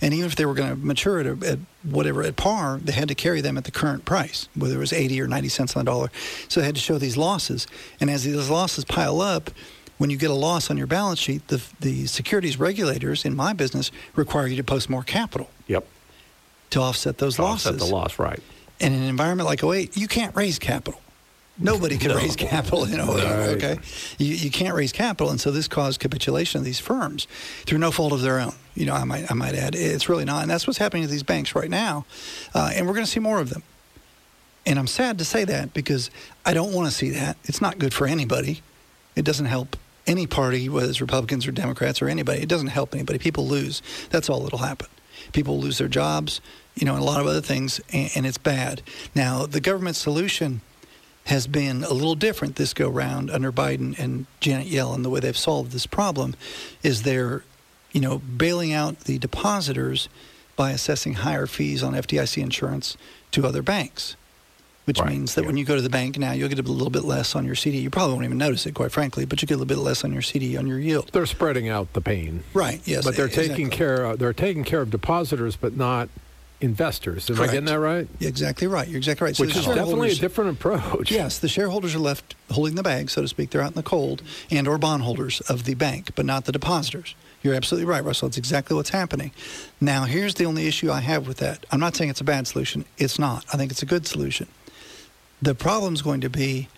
And 0.00 0.12
even 0.12 0.26
if 0.26 0.36
they 0.36 0.44
were 0.44 0.52
going 0.52 0.68
to 0.68 0.76
mature 0.76 1.20
at, 1.20 1.42
at 1.42 1.58
whatever 1.82 2.22
at 2.22 2.36
par, 2.36 2.78
they 2.82 2.92
had 2.92 3.08
to 3.08 3.14
carry 3.14 3.40
them 3.40 3.56
at 3.56 3.64
the 3.64 3.70
current 3.70 4.04
price, 4.04 4.48
whether 4.54 4.74
it 4.74 4.78
was 4.78 4.92
80 4.92 5.22
or 5.22 5.26
90 5.26 5.48
cents 5.48 5.76
on 5.76 5.84
the 5.84 5.90
dollar. 5.90 6.10
So 6.48 6.60
they 6.60 6.66
had 6.66 6.74
to 6.74 6.80
show 6.80 6.98
these 6.98 7.16
losses, 7.16 7.66
and 8.00 8.10
as 8.10 8.24
these 8.24 8.50
losses 8.50 8.84
pile 8.84 9.20
up. 9.20 9.50
When 9.98 10.10
you 10.10 10.16
get 10.18 10.30
a 10.30 10.34
loss 10.34 10.70
on 10.70 10.76
your 10.76 10.86
balance 10.86 11.18
sheet, 11.18 11.48
the, 11.48 11.62
the 11.80 12.06
securities 12.06 12.58
regulators 12.58 13.24
in 13.24 13.34
my 13.34 13.52
business 13.54 13.90
require 14.14 14.46
you 14.46 14.56
to 14.56 14.64
post 14.64 14.90
more 14.90 15.02
capital 15.02 15.48
Yep. 15.68 15.86
to 16.70 16.80
offset 16.80 17.18
those 17.18 17.38
losses. 17.38 17.66
Offset 17.72 17.78
the 17.88 17.94
loss, 17.94 18.18
right. 18.18 18.40
In 18.78 18.92
an 18.92 19.02
environment 19.04 19.48
like 19.48 19.64
08, 19.64 19.96
you 19.96 20.06
can't 20.06 20.36
raise 20.36 20.58
capital. 20.58 21.00
Nobody 21.58 21.96
can 21.96 22.08
No. 22.14 22.16
raise 22.16 22.36
capital 22.36 22.84
in 22.84 23.00
08, 23.00 23.02
okay? 23.56 23.78
You, 24.18 24.34
you 24.34 24.50
can't 24.50 24.74
raise 24.74 24.92
capital, 24.92 25.30
and 25.30 25.40
so 25.40 25.50
this 25.50 25.66
caused 25.66 25.98
capitulation 26.00 26.58
of 26.58 26.64
these 26.66 26.78
firms 26.78 27.26
through 27.64 27.78
no 27.78 27.90
fault 27.90 28.12
of 28.12 28.20
their 28.20 28.38
own. 28.38 28.52
You 28.74 28.84
know, 28.84 28.92
I 28.92 29.04
might, 29.04 29.30
I 29.30 29.34
might 29.34 29.54
add, 29.54 29.74
it's 29.74 30.10
really 30.10 30.26
not. 30.26 30.42
And 30.42 30.50
that's 30.50 30.66
what's 30.66 30.78
happening 30.78 31.04
to 31.04 31.08
these 31.10 31.22
banks 31.22 31.54
right 31.54 31.70
now. 31.70 32.04
Uh, 32.54 32.70
and 32.74 32.86
we're 32.86 32.92
going 32.92 33.06
to 33.06 33.10
see 33.10 33.20
more 33.20 33.40
of 33.40 33.48
them. 33.48 33.62
And 34.66 34.78
I'm 34.78 34.86
sad 34.88 35.16
to 35.18 35.24
say 35.24 35.44
that 35.44 35.72
because 35.72 36.10
I 36.44 36.52
don't 36.52 36.74
want 36.74 36.86
to 36.88 36.94
see 36.94 37.08
that. 37.10 37.38
It's 37.44 37.62
not 37.62 37.78
good 37.78 37.94
for 37.94 38.06
anybody. 38.06 38.60
It 39.14 39.24
doesn't 39.24 39.46
help 39.46 39.78
any 40.06 40.26
party, 40.26 40.68
whether 40.68 40.88
it's 40.88 41.00
Republicans 41.00 41.46
or 41.46 41.52
Democrats 41.52 42.00
or 42.00 42.08
anybody. 42.08 42.42
It 42.42 42.48
doesn't 42.48 42.68
help 42.68 42.94
anybody. 42.94 43.18
People 43.18 43.46
lose. 43.46 43.82
That's 44.10 44.28
all 44.30 44.40
that'll 44.40 44.58
happen. 44.58 44.88
People 45.32 45.58
lose 45.58 45.78
their 45.78 45.88
jobs, 45.88 46.40
you 46.74 46.84
know, 46.84 46.94
and 46.94 47.02
a 47.02 47.06
lot 47.06 47.20
of 47.20 47.26
other 47.26 47.40
things, 47.40 47.80
and, 47.92 48.10
and 48.14 48.26
it's 48.26 48.38
bad. 48.38 48.82
Now, 49.14 49.46
the 49.46 49.60
government 49.60 49.96
solution 49.96 50.60
has 51.26 51.46
been 51.48 51.82
a 51.82 51.92
little 51.92 52.14
different 52.14 52.54
this 52.54 52.72
go 52.72 52.88
round 52.88 53.30
under 53.30 53.50
Biden 53.50 53.98
and 53.98 54.26
Janet 54.40 54.68
Yellen. 54.68 55.02
The 55.02 55.10
way 55.10 55.20
they've 55.20 55.36
solved 55.36 55.72
this 55.72 55.86
problem 55.86 56.34
is 56.82 57.02
they're, 57.02 57.42
you 57.92 58.00
know, 58.00 58.18
bailing 58.18 58.72
out 58.72 59.00
the 59.00 59.18
depositors 59.18 60.08
by 60.54 60.70
assessing 60.70 61.14
higher 61.14 61.46
fees 61.46 61.82
on 61.82 61.94
FDIC 61.94 62.42
insurance 62.42 62.96
to 63.32 63.44
other 63.46 63.62
banks, 63.62 64.16
which 64.86 64.98
Right, 65.00 65.10
means 65.10 65.34
that 65.34 65.42
yeah. 65.42 65.48
when 65.48 65.56
you 65.56 65.64
go 65.64 65.76
to 65.76 65.82
the 65.82 65.90
bank 65.90 66.16
now, 66.16 66.32
you'll 66.32 66.48
get 66.48 66.58
a 66.58 66.62
little 66.62 66.90
bit 66.90 67.04
less 67.04 67.34
on 67.34 67.44
your 67.44 67.54
CD. 67.56 67.78
You 67.78 67.90
probably 67.90 68.14
won't 68.14 68.24
even 68.24 68.38
notice 68.38 68.66
it, 68.66 68.74
quite 68.74 68.92
frankly, 68.92 69.24
but 69.26 69.42
you 69.42 69.46
get 69.48 69.54
a 69.54 69.58
little 69.58 69.66
bit 69.66 69.78
less 69.82 70.04
on 70.04 70.12
your 70.12 70.22
CD 70.22 70.56
on 70.56 70.66
your 70.66 70.78
yield. 70.78 71.10
They're 71.12 71.26
spreading 71.26 71.68
out 71.68 71.92
the 71.92 72.00
pain. 72.00 72.44
Right. 72.54 72.80
Yes. 72.84 73.04
but 73.04 73.16
they're 73.16 73.28
taking 73.28 73.68
care 73.68 74.04
of, 74.04 74.18
they're 74.18 74.32
taking 74.32 74.64
care 74.64 74.80
of 74.80 74.90
depositors 74.90 75.56
but 75.56 75.76
not 75.76 76.08
investors. 76.60 77.28
Am 77.28 77.40
I 77.40 77.46
getting 77.46 77.64
that 77.66 77.78
right? 77.80 78.08
Exactly 78.20 78.66
right. 78.66 78.88
You're 78.88 78.96
exactly 78.96 79.26
right. 79.26 79.36
So 79.36 79.44
Which 79.44 79.56
is 79.56 79.66
definitely 79.66 80.12
a 80.12 80.14
different 80.14 80.50
approach. 80.52 81.10
Yes, 81.10 81.38
the 81.38 81.48
shareholders 81.48 81.94
are 81.94 81.98
left 82.00 82.34
holding 82.50 82.76
the 82.76 82.82
bag, 82.82 83.10
so 83.10 83.22
to 83.22 83.28
speak. 83.28 83.50
They're 83.50 83.60
out 83.60 83.72
in 83.72 83.74
the 83.74 83.82
cold, 83.82 84.22
and 84.50 84.66
or 84.66 84.78
bondholders 84.78 85.40
of 85.42 85.64
the 85.64 85.74
bank, 85.74 86.14
but 86.14 86.24
not 86.24 86.44
the 86.46 86.52
depositors. 86.52 87.14
You're 87.42 87.54
absolutely 87.54 87.86
right, 87.86 88.02
Russell. 88.02 88.28
It's 88.28 88.38
exactly 88.38 88.74
what's 88.74 88.90
happening. 88.90 89.32
Now, 89.80 90.04
here's 90.04 90.34
the 90.34 90.46
only 90.46 90.66
issue 90.66 90.90
I 90.90 91.00
have 91.00 91.28
with 91.28 91.36
that. 91.38 91.66
I'm 91.70 91.80
not 91.80 91.94
saying 91.94 92.10
it's 92.10 92.20
a 92.20 92.24
bad 92.24 92.46
solution. 92.46 92.84
It's 92.96 93.18
not. 93.18 93.44
I 93.52 93.56
think 93.56 93.70
it's 93.70 93.82
a 93.82 93.86
good 93.86 94.06
solution. 94.06 94.46
The 95.42 95.54
problem's 95.54 96.02
going 96.02 96.20
to 96.22 96.30
be 96.30 96.68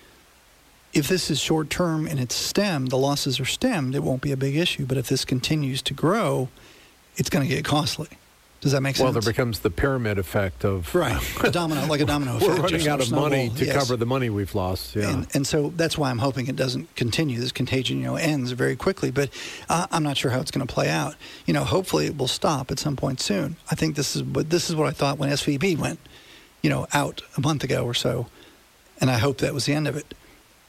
if 0.93 1.07
this 1.07 1.31
is 1.31 1.39
short 1.39 1.69
term 1.71 2.07
and 2.07 2.19
it's 2.19 2.35
stemmed, 2.35 2.91
the 2.91 2.97
losses 2.97 3.39
are 3.39 3.45
stemmed, 3.45 3.95
it 3.95 4.03
won't 4.03 4.23
be 4.23 4.33
a 4.33 4.37
big 4.37 4.57
issue. 4.57 4.87
But 4.87 4.97
if 4.97 5.09
this 5.09 5.25
continues 5.25 5.83
to 5.83 5.95
grow, 5.95 6.49
it's 7.17 7.29
going 7.31 7.47
to 7.47 7.55
get 7.55 7.65
costly. 7.65 8.09
Does 8.61 8.73
that 8.73 8.81
make 8.81 8.97
sense? 8.97 9.05
Well, 9.05 9.13
there 9.13 9.23
becomes 9.23 9.61
the 9.61 9.71
pyramid 9.71 10.19
effect 10.19 10.65
of 10.65 10.93
right, 10.93 11.23
a 11.45 11.51
domino, 11.51 11.87
like 11.87 12.01
a 12.01 12.05
domino 12.05 12.37
effect. 12.39 12.59
we're 12.59 12.63
running 12.65 12.89
out 12.89 13.01
of 13.01 13.07
snowball. 13.07 13.29
money 13.29 13.51
to 13.51 13.65
Yes. 13.67 13.77
cover 13.77 13.97
the 13.97 14.07
money 14.07 14.31
we've 14.31 14.53
lost. 14.55 14.97
Yeah. 14.97 15.11
And, 15.11 15.27
and 15.33 15.47
so 15.47 15.73
that's 15.77 15.97
why 15.97 16.11
I'm 16.11 16.19
hoping 16.19 16.49
it 16.49 16.57
doesn't 16.57 16.93
continue. 16.97 17.39
This 17.39 17.53
contagion, 17.53 17.99
you 17.99 18.05
know, 18.05 18.17
ends 18.17 18.51
very 18.53 18.75
quickly. 18.75 19.13
But 19.13 19.31
uh, 19.69 19.87
I'm 19.93 20.03
not 20.03 20.17
sure 20.17 20.33
how 20.33 20.41
it's 20.41 20.51
going 20.51 20.67
to 20.67 20.75
play 20.75 20.89
out. 20.89 21.15
You 21.47 21.55
know, 21.55 21.63
hopefully 21.63 22.07
it 22.07 22.17
will 22.17 22.27
stop 22.27 22.73
at 22.73 22.81
some 22.81 22.97
point 22.97 23.21
soon. 23.21 23.55
I 23.71 23.77
think 23.77 23.95
this 23.95 24.17
is 24.17 24.25
what 24.25 24.51
this 24.51 24.69
is 24.69 24.75
what 24.75 24.89
I 24.89 24.93
thought 24.93 25.19
when 25.19 25.31
SVB 25.31 25.79
went, 25.79 26.01
you 26.61 26.71
know, 26.71 26.89
out 26.93 27.23
a 27.37 27.41
month 27.41 27.63
ago 27.63 27.85
or 27.85 27.95
so, 27.95 28.27
and 29.01 29.11
I 29.11 29.19
hope 29.19 29.39
that 29.39 29.55
was 29.55 29.67
the 29.67 29.75
end 29.75 29.89
of 29.89 29.97
it. 29.97 30.15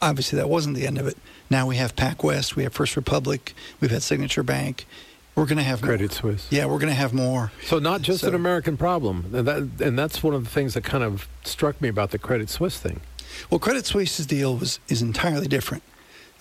Obviously, 0.01 0.37
that 0.37 0.49
wasn't 0.49 0.75
the 0.75 0.87
end 0.87 0.97
of 0.97 1.07
it. 1.07 1.17
Now 1.49 1.67
we 1.67 1.75
have 1.75 1.95
PacWest, 1.95 2.55
we 2.55 2.63
have 2.63 2.73
First 2.73 2.95
Republic, 2.95 3.53
we've 3.81 3.91
had 3.91 4.03
Signature 4.03 4.43
Bank. 4.43 4.85
We're 5.35 5.45
going 5.45 5.57
to 5.57 5.63
have 5.63 5.81
more. 5.81 5.87
Credit 5.89 6.11
Suisse. 6.11 6.47
Yeah, 6.49 6.65
we're 6.65 6.79
going 6.79 6.89
to 6.89 6.95
have 6.95 7.13
more. 7.13 7.51
So 7.63 7.79
not 7.79 8.01
just 8.01 8.23
an 8.23 8.35
American 8.35 8.75
problem, 8.75 9.31
and, 9.33 9.47
that, 9.47 9.57
and 9.85 9.97
that's 9.97 10.21
one 10.21 10.33
of 10.33 10.43
the 10.43 10.49
things 10.49 10.73
that 10.73 10.83
kind 10.83 11.03
of 11.03 11.29
struck 11.45 11.79
me 11.81 11.87
about 11.87 12.11
the 12.11 12.19
Credit 12.19 12.49
Suisse 12.49 12.77
thing. 12.77 12.99
Well, 13.49 13.59
Credit 13.59 13.85
Suisse's 13.85 14.25
deal 14.25 14.57
was 14.57 14.79
is 14.89 15.01
entirely 15.01 15.47
different. 15.47 15.83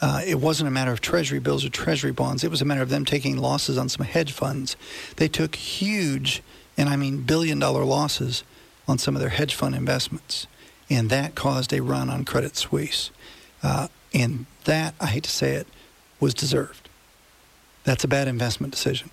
Uh, 0.00 0.22
it 0.24 0.36
wasn't 0.36 0.68
a 0.68 0.70
matter 0.70 0.92
of 0.92 1.00
treasury 1.00 1.38
bills 1.38 1.64
or 1.64 1.68
treasury 1.68 2.12
bonds. 2.12 2.44
It 2.44 2.50
was 2.50 2.62
a 2.62 2.64
matter 2.64 2.82
of 2.82 2.88
them 2.88 3.04
taking 3.04 3.36
losses 3.36 3.76
on 3.76 3.88
some 3.88 4.06
hedge 4.06 4.32
funds. 4.32 4.76
They 5.16 5.28
took 5.28 5.54
huge, 5.54 6.42
and 6.76 6.88
I 6.88 6.96
mean 6.96 7.22
billion 7.22 7.58
dollar 7.58 7.84
losses 7.84 8.42
on 8.86 8.98
some 8.98 9.14
of 9.16 9.20
their 9.20 9.30
hedge 9.30 9.54
fund 9.54 9.74
investments. 9.74 10.46
And 10.90 11.10
that 11.10 11.34
caused 11.34 11.72
a 11.72 11.82
run 11.82 12.08
on 12.08 12.24
Credit 12.24 12.56
Suisse. 12.56 13.10
Uh, 13.62 13.88
and 14.14 14.46
that, 14.64 14.94
I 15.00 15.06
hate 15.06 15.24
to 15.24 15.30
say 15.30 15.52
it, 15.54 15.66
was 16.20 16.34
deserved. 16.34 16.88
That's 17.84 18.04
a 18.04 18.08
bad 18.08 18.28
investment 18.28 18.72
decision. 18.72 19.10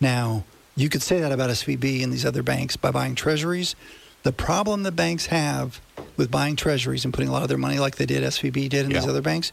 Now, 0.00 0.44
you 0.76 0.88
could 0.88 1.02
say 1.02 1.20
that 1.20 1.32
about 1.32 1.50
SVB 1.50 2.02
and 2.02 2.12
these 2.12 2.24
other 2.24 2.42
banks 2.42 2.76
by 2.76 2.90
buying 2.90 3.14
treasuries. 3.14 3.74
The 4.22 4.32
problem 4.32 4.82
the 4.82 4.92
banks 4.92 5.26
have 5.26 5.80
with 6.16 6.30
buying 6.30 6.56
treasuries 6.56 7.04
and 7.04 7.12
putting 7.12 7.28
a 7.28 7.32
lot 7.32 7.42
of 7.42 7.48
their 7.48 7.58
money 7.58 7.78
like 7.78 7.96
they 7.96 8.06
did, 8.06 8.22
SVB 8.22 8.68
did, 8.68 8.84
and 8.86 8.94
these 8.94 9.06
other 9.06 9.22
banks, 9.22 9.52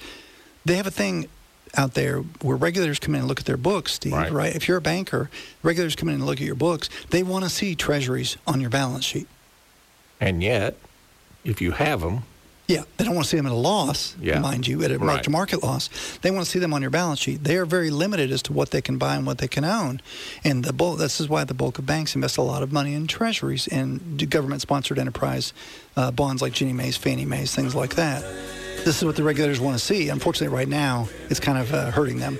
they 0.65 0.75
have 0.75 0.87
a 0.87 0.91
thing 0.91 1.27
out 1.75 1.93
there 1.93 2.19
where 2.41 2.55
regulators 2.57 2.99
come 2.99 3.13
in 3.13 3.19
and 3.19 3.27
look 3.27 3.39
at 3.39 3.45
their 3.45 3.57
books, 3.57 3.93
Steve, 3.93 4.13
Right. 4.13 4.31
right? 4.31 4.55
If 4.55 4.67
you're 4.67 4.77
a 4.77 4.81
banker, 4.81 5.29
regulators 5.63 5.95
come 5.95 6.09
in 6.09 6.15
and 6.15 6.25
look 6.25 6.39
at 6.39 6.45
your 6.45 6.55
books. 6.55 6.89
They 7.09 7.23
want 7.23 7.43
to 7.45 7.49
see 7.49 7.75
treasuries 7.75 8.37
on 8.47 8.59
your 8.61 8.69
balance 8.69 9.03
sheet. 9.05 9.27
And 10.19 10.41
yet, 10.41 10.75
if 11.47 11.61
you 11.61 11.71
have 11.71 12.01
them, 12.01 12.23
Yeah, 12.69 12.83
they 12.97 13.05
don't 13.05 13.15
want 13.15 13.23
to 13.23 13.29
see 13.29 13.37
them 13.37 13.45
at 13.45 13.53
a 13.53 13.55
loss, 13.55 14.13
Yeah. 14.21 14.39
mind 14.39 14.67
you, 14.67 14.83
at 14.83 14.91
a 14.91 14.97
Right. 14.99 15.05
mark 15.05 15.23
to 15.23 15.29
market 15.29 15.63
loss. 15.63 15.89
They 16.21 16.31
want 16.31 16.43
to 16.45 16.51
see 16.51 16.59
them 16.59 16.73
on 16.73 16.81
your 16.81 16.91
balance 16.91 17.21
sheet. 17.21 17.45
They 17.45 17.55
are 17.55 17.65
very 17.65 17.89
limited 17.89 18.29
as 18.29 18.41
to 18.43 18.51
what 18.51 18.71
they 18.71 18.81
can 18.81 18.97
buy 18.97 19.15
and 19.15 19.25
what 19.25 19.37
they 19.37 19.47
can 19.47 19.63
own. 19.63 20.01
And 20.43 20.65
the 20.65 20.73
bulk, 20.73 20.99
this 20.99 21.21
is 21.21 21.29
why 21.29 21.45
the 21.45 21.53
bulk 21.53 21.79
of 21.79 21.85
banks 21.85 22.13
invest 22.13 22.37
a 22.37 22.41
lot 22.41 22.63
of 22.63 22.73
money 22.73 22.93
in 22.93 23.07
treasuries 23.07 23.69
and 23.69 24.29
government 24.29 24.61
sponsored 24.61 24.99
enterprise 24.99 25.53
uh, 25.95 26.11
bonds 26.11 26.41
like 26.41 26.51
Ginnie 26.51 26.73
Mae's, 26.73 26.97
Fannie 26.97 27.23
Mae's, 27.23 27.55
things 27.55 27.73
like 27.73 27.95
that. 27.95 28.21
This 28.83 28.97
is 28.97 29.05
what 29.05 29.15
the 29.15 29.23
regulators 29.23 29.61
want 29.61 29.79
to 29.79 29.83
see. 29.83 30.09
Unfortunately, 30.09 30.53
right 30.53 30.67
now, 30.67 31.07
it's 31.29 31.39
kind 31.39 31.57
of 31.57 31.73
uh, 31.73 31.91
hurting 31.91 32.19
them. 32.19 32.37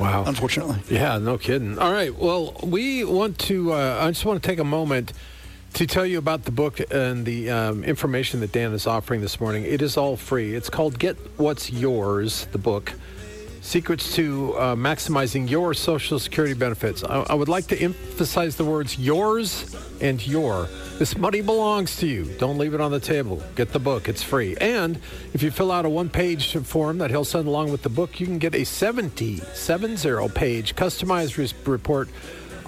Wow. 0.00 0.24
Unfortunately. 0.26 0.76
Yeah, 0.88 1.18
no 1.18 1.36
kidding. 1.36 1.78
All 1.78 1.92
right. 1.92 2.16
Well, 2.18 2.56
we 2.62 3.04
want 3.04 3.38
to, 3.40 3.74
uh, 3.74 3.98
I 4.00 4.08
just 4.12 4.24
want 4.24 4.42
to 4.42 4.46
take 4.48 4.58
a 4.60 4.64
moment 4.64 5.12
to 5.74 5.86
tell 5.86 6.06
you 6.06 6.18
about 6.18 6.44
the 6.44 6.50
book 6.50 6.80
and 6.90 7.24
the 7.24 7.50
um, 7.50 7.84
information 7.84 8.40
that 8.40 8.52
Dan 8.52 8.72
is 8.72 8.86
offering 8.86 9.20
this 9.20 9.40
morning. 9.40 9.64
It 9.64 9.82
is 9.82 9.96
all 9.96 10.16
free. 10.16 10.54
It's 10.54 10.70
called 10.70 10.98
Get 10.98 11.16
What's 11.36 11.70
Yours, 11.70 12.46
the 12.52 12.58
book. 12.58 12.92
Secrets 13.60 14.14
to 14.14 14.54
uh, 14.54 14.74
Maximizing 14.74 15.50
Your 15.50 15.74
Social 15.74 16.18
Security 16.18 16.54
Benefits. 16.54 17.04
I, 17.04 17.20
I 17.28 17.34
would 17.34 17.48
like 17.48 17.66
to 17.66 17.78
emphasize 17.78 18.56
the 18.56 18.64
words 18.64 18.98
yours 18.98 19.76
and 20.00 20.24
your. 20.26 20.68
This 20.98 21.16
money 21.16 21.42
belongs 21.42 21.96
to 21.98 22.06
you. 22.06 22.24
Don't 22.38 22.56
leave 22.56 22.72
it 22.72 22.80
on 22.80 22.90
the 22.90 23.00
table. 23.00 23.42
Get 23.56 23.72
the 23.72 23.78
book. 23.78 24.08
It's 24.08 24.22
free. 24.22 24.56
And 24.56 24.98
if 25.34 25.42
you 25.42 25.50
fill 25.50 25.70
out 25.70 25.84
a 25.84 25.88
one-page 25.88 26.56
form 26.58 26.98
that 26.98 27.10
he'll 27.10 27.24
send 27.24 27.46
along 27.46 27.70
with 27.70 27.82
the 27.82 27.88
book, 27.88 28.20
you 28.20 28.26
can 28.26 28.38
get 28.38 28.54
a 28.54 28.64
70, 28.64 29.36
70 29.38 30.28
page 30.30 30.74
customized 30.74 31.36
re- 31.36 31.70
report 31.70 32.08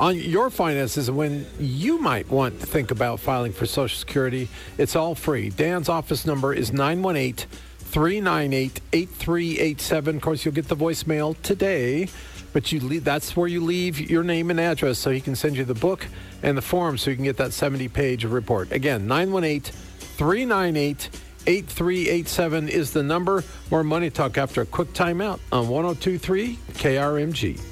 on 0.00 0.16
your 0.16 0.48
finances 0.48 1.08
and 1.08 1.16
when 1.16 1.46
you 1.60 1.98
might 1.98 2.28
want 2.30 2.58
to 2.58 2.66
think 2.66 2.90
about 2.90 3.20
filing 3.20 3.52
for 3.52 3.66
Social 3.66 3.96
Security. 3.96 4.48
It's 4.78 4.96
all 4.96 5.14
free. 5.14 5.50
Dan's 5.50 5.90
office 5.90 6.26
number 6.26 6.54
is 6.54 6.72
918 6.72 7.46
398 7.78 8.80
8387. 8.92 10.16
Of 10.16 10.22
course, 10.22 10.44
you'll 10.44 10.54
get 10.54 10.68
the 10.68 10.76
voicemail 10.76 11.40
today, 11.42 12.08
but 12.54 12.72
you 12.72 12.80
leave, 12.80 13.04
that's 13.04 13.36
where 13.36 13.46
you 13.46 13.62
leave 13.62 14.00
your 14.00 14.24
name 14.24 14.50
and 14.50 14.58
address 14.58 14.98
so 14.98 15.10
he 15.10 15.20
can 15.20 15.36
send 15.36 15.56
you 15.56 15.66
the 15.66 15.74
book 15.74 16.06
and 16.42 16.56
the 16.56 16.62
form 16.62 16.96
so 16.96 17.10
you 17.10 17.16
can 17.16 17.26
get 17.26 17.36
that 17.36 17.52
70 17.52 17.88
page 17.88 18.24
report. 18.24 18.72
Again, 18.72 19.06
918 19.06 19.72
398 19.72 21.10
8387 21.46 22.68
is 22.68 22.92
the 22.92 23.02
number. 23.02 23.44
More 23.70 23.84
Money 23.84 24.10
Talk 24.10 24.38
after 24.38 24.62
a 24.62 24.66
quick 24.66 24.92
timeout 24.92 25.40
on 25.52 25.68
1023 25.68 26.58
KRMG. 26.74 27.69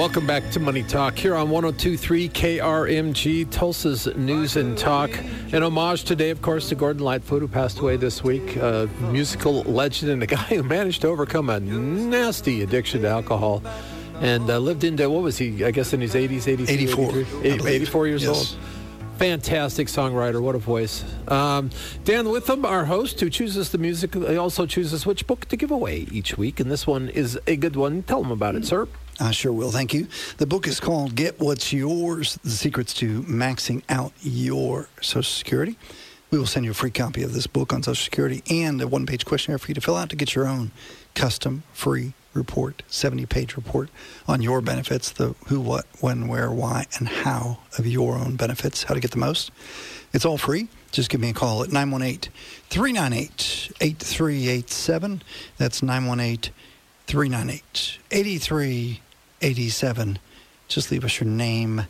Welcome 0.00 0.26
back 0.26 0.50
to 0.52 0.60
Money 0.60 0.82
Talk 0.82 1.18
here 1.18 1.34
on 1.34 1.50
1023 1.50 2.30
KRMG, 2.30 3.50
Tulsa's 3.50 4.06
News 4.16 4.56
and 4.56 4.78
Talk. 4.78 5.10
An 5.52 5.62
homage 5.62 6.04
today, 6.04 6.30
of 6.30 6.40
course, 6.40 6.70
to 6.70 6.74
Gordon 6.74 7.02
Lightfoot, 7.04 7.42
who 7.42 7.48
passed 7.48 7.80
away 7.80 7.98
this 7.98 8.24
week, 8.24 8.56
a 8.56 8.88
musical 9.12 9.60
legend 9.64 10.10
and 10.10 10.22
a 10.22 10.26
guy 10.26 10.36
who 10.38 10.62
managed 10.62 11.02
to 11.02 11.08
overcome 11.08 11.50
a 11.50 11.60
nasty 11.60 12.62
addiction 12.62 13.02
to 13.02 13.08
alcohol 13.08 13.62
and 14.22 14.48
uh, 14.48 14.58
lived 14.58 14.84
into, 14.84 15.10
what 15.10 15.22
was 15.22 15.36
he, 15.36 15.62
I 15.66 15.70
guess 15.70 15.92
in 15.92 16.00
his 16.00 16.14
80s, 16.14 16.48
83, 16.48 16.64
84, 16.72 17.44
Eighty- 17.44 17.68
84 17.68 18.06
years 18.06 18.22
Yes. 18.22 18.30
old. 18.54 18.58
Fantastic 19.18 19.88
songwriter. 19.88 20.40
What 20.40 20.54
a 20.54 20.58
voice. 20.58 21.04
Um, 21.28 21.68
Dan 22.04 22.30
Witham, 22.30 22.64
our 22.64 22.86
host, 22.86 23.20
who 23.20 23.28
chooses 23.28 23.68
the 23.68 23.76
music, 23.76 24.14
he 24.14 24.38
also 24.38 24.64
chooses 24.64 25.04
which 25.04 25.26
book 25.26 25.44
to 25.48 25.58
give 25.58 25.70
away 25.70 26.06
each 26.10 26.38
week. 26.38 26.58
And 26.58 26.70
this 26.70 26.86
one 26.86 27.10
is 27.10 27.38
a 27.46 27.56
good 27.56 27.76
one. 27.76 28.02
Tell 28.02 28.24
him 28.24 28.30
about 28.30 28.54
it, 28.54 28.64
sir. 28.64 28.88
I 29.20 29.32
sure 29.32 29.52
will. 29.52 29.70
Thank 29.70 29.92
you. 29.92 30.08
The 30.38 30.46
book 30.46 30.66
is 30.66 30.80
called 30.80 31.14
Get 31.14 31.38
What's 31.38 31.74
Yours 31.74 32.38
The 32.42 32.50
Secrets 32.50 32.94
to 32.94 33.22
Maxing 33.24 33.82
Out 33.90 34.14
Your 34.22 34.88
Social 35.02 35.22
Security. 35.22 35.76
We 36.30 36.38
will 36.38 36.46
send 36.46 36.64
you 36.64 36.70
a 36.70 36.74
free 36.74 36.90
copy 36.90 37.22
of 37.22 37.34
this 37.34 37.46
book 37.46 37.74
on 37.74 37.82
Social 37.82 38.02
Security 38.02 38.42
and 38.48 38.80
a 38.80 38.88
one 38.88 39.04
page 39.04 39.26
questionnaire 39.26 39.58
for 39.58 39.68
you 39.68 39.74
to 39.74 39.80
fill 39.82 39.96
out 39.96 40.08
to 40.08 40.16
get 40.16 40.34
your 40.34 40.46
own 40.46 40.70
custom 41.14 41.64
free 41.74 42.14
report, 42.32 42.82
70 42.86 43.26
page 43.26 43.56
report 43.56 43.90
on 44.26 44.40
your 44.40 44.62
benefits 44.62 45.10
the 45.10 45.34
who, 45.48 45.60
what, 45.60 45.84
when, 46.00 46.26
where, 46.26 46.50
why, 46.50 46.86
and 46.98 47.06
how 47.08 47.58
of 47.76 47.86
your 47.86 48.14
own 48.16 48.36
benefits, 48.36 48.84
how 48.84 48.94
to 48.94 49.00
get 49.00 49.10
the 49.10 49.18
most. 49.18 49.50
It's 50.14 50.24
all 50.24 50.38
free. 50.38 50.68
Just 50.92 51.10
give 51.10 51.20
me 51.20 51.28
a 51.28 51.34
call 51.34 51.62
at 51.62 51.70
918 51.70 52.32
398 52.70 53.72
8387. 53.82 55.22
That's 55.58 55.82
918 55.82 56.54
398 57.06 57.98
8387. 58.10 59.09
Just 60.68 60.90
leave 60.90 61.04
us 61.04 61.18
your 61.20 61.28
name 61.28 61.86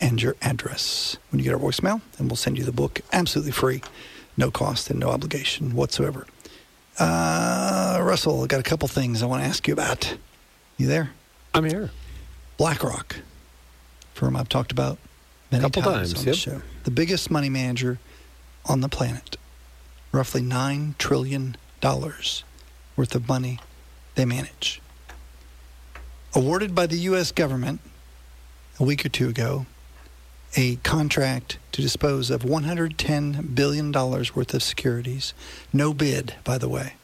and 0.00 0.22
your 0.22 0.36
address 0.42 1.16
when 1.30 1.38
you 1.40 1.44
get 1.44 1.54
our 1.54 1.60
voicemail, 1.60 2.00
and 2.18 2.28
we'll 2.28 2.36
send 2.36 2.58
you 2.58 2.64
the 2.64 2.72
book 2.72 3.00
absolutely 3.12 3.52
free, 3.52 3.82
no 4.36 4.50
cost 4.50 4.90
and 4.90 5.00
no 5.00 5.08
obligation 5.08 5.74
whatsoever. 5.74 6.26
Uh, 6.98 7.98
Russell, 8.02 8.44
I 8.44 8.46
got 8.46 8.60
a 8.60 8.62
couple 8.62 8.88
things 8.88 9.22
I 9.22 9.26
want 9.26 9.42
to 9.42 9.48
ask 9.48 9.66
you 9.66 9.74
about. 9.74 10.16
You 10.76 10.86
there? 10.86 11.10
I'm 11.54 11.64
here. 11.64 11.90
BlackRock, 12.58 13.16
firm 14.14 14.36
I've 14.36 14.48
talked 14.48 14.72
about 14.72 14.98
many 15.50 15.62
Couple 15.62 15.82
times, 15.82 16.12
times, 16.12 16.26
on 16.26 16.30
the 16.30 16.36
show. 16.36 16.62
The 16.84 16.90
biggest 16.90 17.30
money 17.30 17.48
manager 17.48 17.98
on 18.66 18.80
the 18.80 18.88
planet, 18.88 19.36
roughly 20.12 20.42
nine 20.42 20.94
trillion 20.98 21.56
dollars 21.80 22.44
worth 22.96 23.14
of 23.14 23.28
money 23.28 23.58
they 24.14 24.24
manage. 24.24 24.80
Awarded 26.34 26.74
by 26.74 26.86
the 26.86 26.98
U.S. 27.10 27.32
government 27.32 27.80
a 28.78 28.84
week 28.84 29.06
or 29.06 29.08
two 29.08 29.28
ago, 29.28 29.64
a 30.54 30.76
contract 30.76 31.58
to 31.72 31.80
dispose 31.82 32.30
of 32.30 32.44
110 32.44 33.52
billion 33.54 33.90
dollars 33.92 34.34
worth 34.36 34.52
of 34.54 34.62
securities. 34.62 35.32
No 35.72 35.94
bid, 35.94 36.34
by 36.44 36.58
the 36.58 36.68
way. 36.68 36.94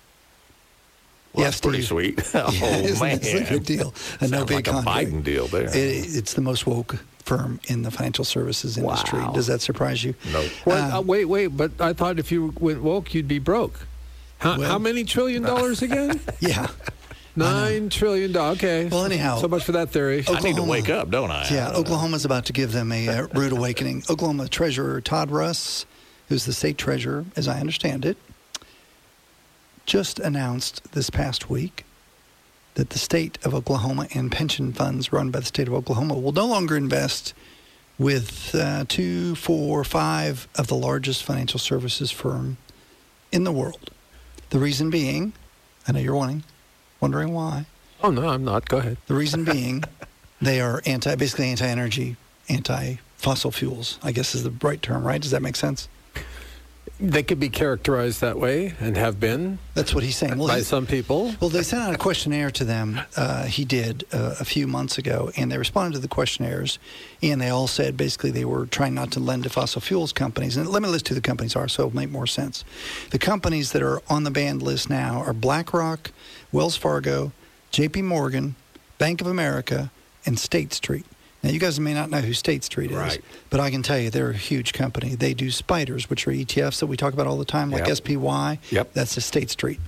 Well, 1.33 1.45
Yes, 1.47 1.55
that's 1.55 1.61
pretty 1.63 1.79
Steve. 1.83 1.89
sweet. 1.89 2.23
oh, 2.35 2.51
Yeah, 2.53 2.77
isn't 2.77 3.01
man. 3.07 3.19
that 3.21 3.47
a 3.47 3.55
good 3.55 3.65
deal? 3.65 3.95
A 4.21 4.29
no 4.29 4.39
Sounds 4.39 4.49
bid 4.49 4.55
like 4.55 4.69
a 4.69 4.71
contract. 4.73 5.09
Biden 5.09 5.25
deal 5.25 5.47
there. 5.47 5.65
It, 5.69 5.75
it's 5.75 6.35
the 6.35 6.43
most 6.43 6.67
woke 6.67 7.03
firm 7.25 7.59
in 7.69 7.83
the 7.83 7.91
financial 7.91 8.25
services 8.27 8.77
industry. 8.77 9.19
Wow. 9.21 9.33
Does 9.33 9.47
that 9.47 9.63
surprise 9.63 10.05
you? 10.05 10.15
No. 10.33 10.43
What, 10.65 10.77
Uh, 10.79 10.99
uh, 10.99 11.01
wait, 11.01 11.25
wait, 11.25 11.47
but 11.49 11.71
I 11.81 11.95
thought 11.95 12.19
if 12.19 12.31
you 12.33 12.53
went 12.61 12.83
woke, 12.83 13.15
you'd 13.15 13.29
be 13.29 13.39
broke. 13.39 13.87
How, 14.39 14.59
Well- 14.59 14.69
how 14.69 14.79
many 14.79 15.05
trillion 15.05 15.43
dollars 15.43 15.81
again? 15.81 16.21
Yeah. 16.41 16.69
Nine 17.35 17.89
trillion 17.89 18.33
dollars. 18.33 18.59
Okay. 18.59 18.85
Well, 18.89 19.05
anyhow- 19.05 19.39
So 19.41 19.49
much 19.49 19.65
for 19.65 19.73
that 19.73 19.91
theory. 19.91 20.25
I 20.29 20.41
need 20.41 20.57
to 20.57 20.63
wake 20.63 20.91
up, 20.91 21.11
don't 21.11 21.31
I? 21.31 21.49
Yeah, 21.51 21.69
I 21.69 21.73
don't 21.73 21.73
know. 21.75 21.79
Oklahoma's 21.81 22.25
about 22.25 22.45
to 22.47 22.53
give 22.53 22.73
them 22.73 22.93
a 22.93 23.09
uh, 23.09 23.27
rude 23.35 23.53
awakening. 23.53 24.03
Oklahoma 24.11 24.49
Treasurer 24.49 25.01
Todd 25.01 25.31
Russ, 25.31 25.87
who's 26.29 26.45
the 26.45 26.53
state 26.53 26.77
treasurer, 26.77 27.25
as 27.37 27.49
I 27.49 27.59
understand 27.61 28.05
it, 28.05 28.17
just 29.87 30.19
announced 30.21 30.93
this 30.93 31.11
past 31.11 31.49
week 31.49 31.85
that 32.75 32.91
the 32.91 32.99
state 32.99 33.39
of 33.45 33.55
Oklahoma 33.55 34.09
and 34.15 34.31
pension 34.31 34.73
funds 34.73 35.13
run 35.13 35.31
by 35.31 35.41
the 35.41 35.47
state 35.47 35.69
of 35.69 35.75
Oklahoma 35.75 36.15
will 36.15 36.33
no 36.33 36.47
longer 36.47 36.77
invest 36.77 37.35
with 37.99 38.55
uh, 38.55 38.85
two, 38.89 39.35
four, 39.35 39.85
five 39.85 40.49
of 40.57 40.67
the 40.69 40.75
largest 40.75 41.23
financial 41.25 41.59
services 41.59 42.11
firm 42.11 42.57
in 43.31 43.45
the 43.45 43.53
world. 43.53 43.91
The 44.51 44.59
reason 44.59 44.91
being, 44.91 45.33
I 45.87 45.93
know 45.93 46.01
you're 46.01 46.15
wanting, 46.15 46.45
wondering 47.03 47.35
why. 47.35 47.67
Oh 48.03 48.11
no, 48.11 48.29
I'm 48.29 48.45
not. 48.45 48.69
Go 48.69 48.79
ahead. 48.79 48.97
The 49.09 49.15
reason 49.15 49.45
being, 49.57 49.85
they 50.41 50.61
are 50.61 50.81
anti, 50.87 51.15
basically 51.17 51.49
anti-energy, 51.49 52.17
anti-fossil 52.49 53.51
fuels. 53.51 53.99
I 54.03 54.13
guess 54.13 54.35
is 54.35 54.45
the 54.45 54.55
right 54.63 54.81
term, 54.81 55.05
right? 55.05 55.21
Does 55.21 55.33
that 55.33 55.43
make 55.43 55.57
sense? 55.57 55.89
They 57.01 57.23
could 57.25 57.41
be 57.41 57.49
characterized 57.49 58.21
that 58.21 58.39
way 58.39 58.75
and 58.79 58.97
have 58.97 59.19
been 59.19 59.59
That's 59.75 59.93
what 59.93 60.05
he's 60.05 60.17
saying. 60.17 60.39
Well, 60.39 60.47
by 60.49 60.59
he- 60.59 60.63
some 60.65 60.87
people. 60.87 61.35
well, 61.41 61.51
they 61.51 61.63
sent 61.65 61.83
out 61.83 61.93
a 61.95 61.99
questionnaire 61.99 62.51
to 62.53 62.65
them. 62.65 63.01
Uh, 63.17 63.45
he 63.47 63.65
did 63.65 64.05
uh, 64.13 64.37
a 64.39 64.45
few 64.45 64.69
months 64.69 64.99
ago, 64.99 65.33
and 65.37 65.51
they 65.51 65.59
responded 65.59 65.95
to 65.95 66.01
the 66.01 66.07
questionnaires, 66.09 66.79
and 67.21 67.41
they 67.41 67.49
all 67.49 67.67
said 67.67 67.97
basically 67.97 68.31
they 68.31 68.45
were 68.45 68.67
trying 68.67 68.95
not 68.95 69.11
to 69.13 69.21
lend 69.21 69.43
to 69.45 69.51
fossil 69.51 69.81
fuels 69.81 70.13
companies. 70.13 70.57
And 70.57 70.69
let 70.69 70.81
me 70.83 70.89
list 70.89 71.09
who 71.09 71.15
the 71.17 71.21
companies 71.21 71.57
are, 71.57 71.67
so 71.67 71.87
it'll 71.89 71.97
make 71.97 72.11
more 72.11 72.27
sense. 72.29 72.65
The 73.11 73.19
companies 73.19 73.73
that 73.73 73.83
are 73.83 74.01
on 74.09 74.23
the 74.23 74.31
banned 74.31 74.63
list 74.63 74.89
now 74.89 75.23
are 75.23 75.33
BlackRock, 75.33 76.13
Wells 76.53 76.77
Fargo, 76.77 77.33
J.P. 77.73 78.03
Morgan, 78.03 78.55
Bank 78.99 79.21
of 79.21 79.27
America, 79.27 79.91
and 80.25 80.39
State 80.39 80.73
Street. 80.73 81.07
Now, 81.43 81.51
you 81.51 81.59
guys 81.59 81.81
may 81.81 81.93
not 81.93 82.09
know 82.11 82.21
who 82.21 82.33
State 82.35 82.63
Street 82.63 82.91
is, 82.93 82.97
Right. 82.97 83.21
but 83.51 83.59
I 83.59 83.71
can 83.71 83.83
tell 83.83 83.99
you 83.99 84.11
they're 84.11 84.31
a 84.31 84.37
huge 84.37 84.73
company. 84.73 85.15
They 85.17 85.35
do 85.35 85.51
spiders, 85.51 86.09
which 86.09 86.27
are 86.29 86.31
ETFs 86.31 86.79
that 86.79 86.87
we 86.87 86.97
talk 86.97 87.13
about 87.15 87.27
all 87.27 87.37
the 87.39 87.45
time, 87.45 87.71
like 87.71 87.87
Yep. 87.89 87.97
SPY. 87.97 88.59
Yep. 88.71 88.93
That's 88.95 89.17
a 89.17 89.21
State 89.21 89.51
Street. 89.51 89.81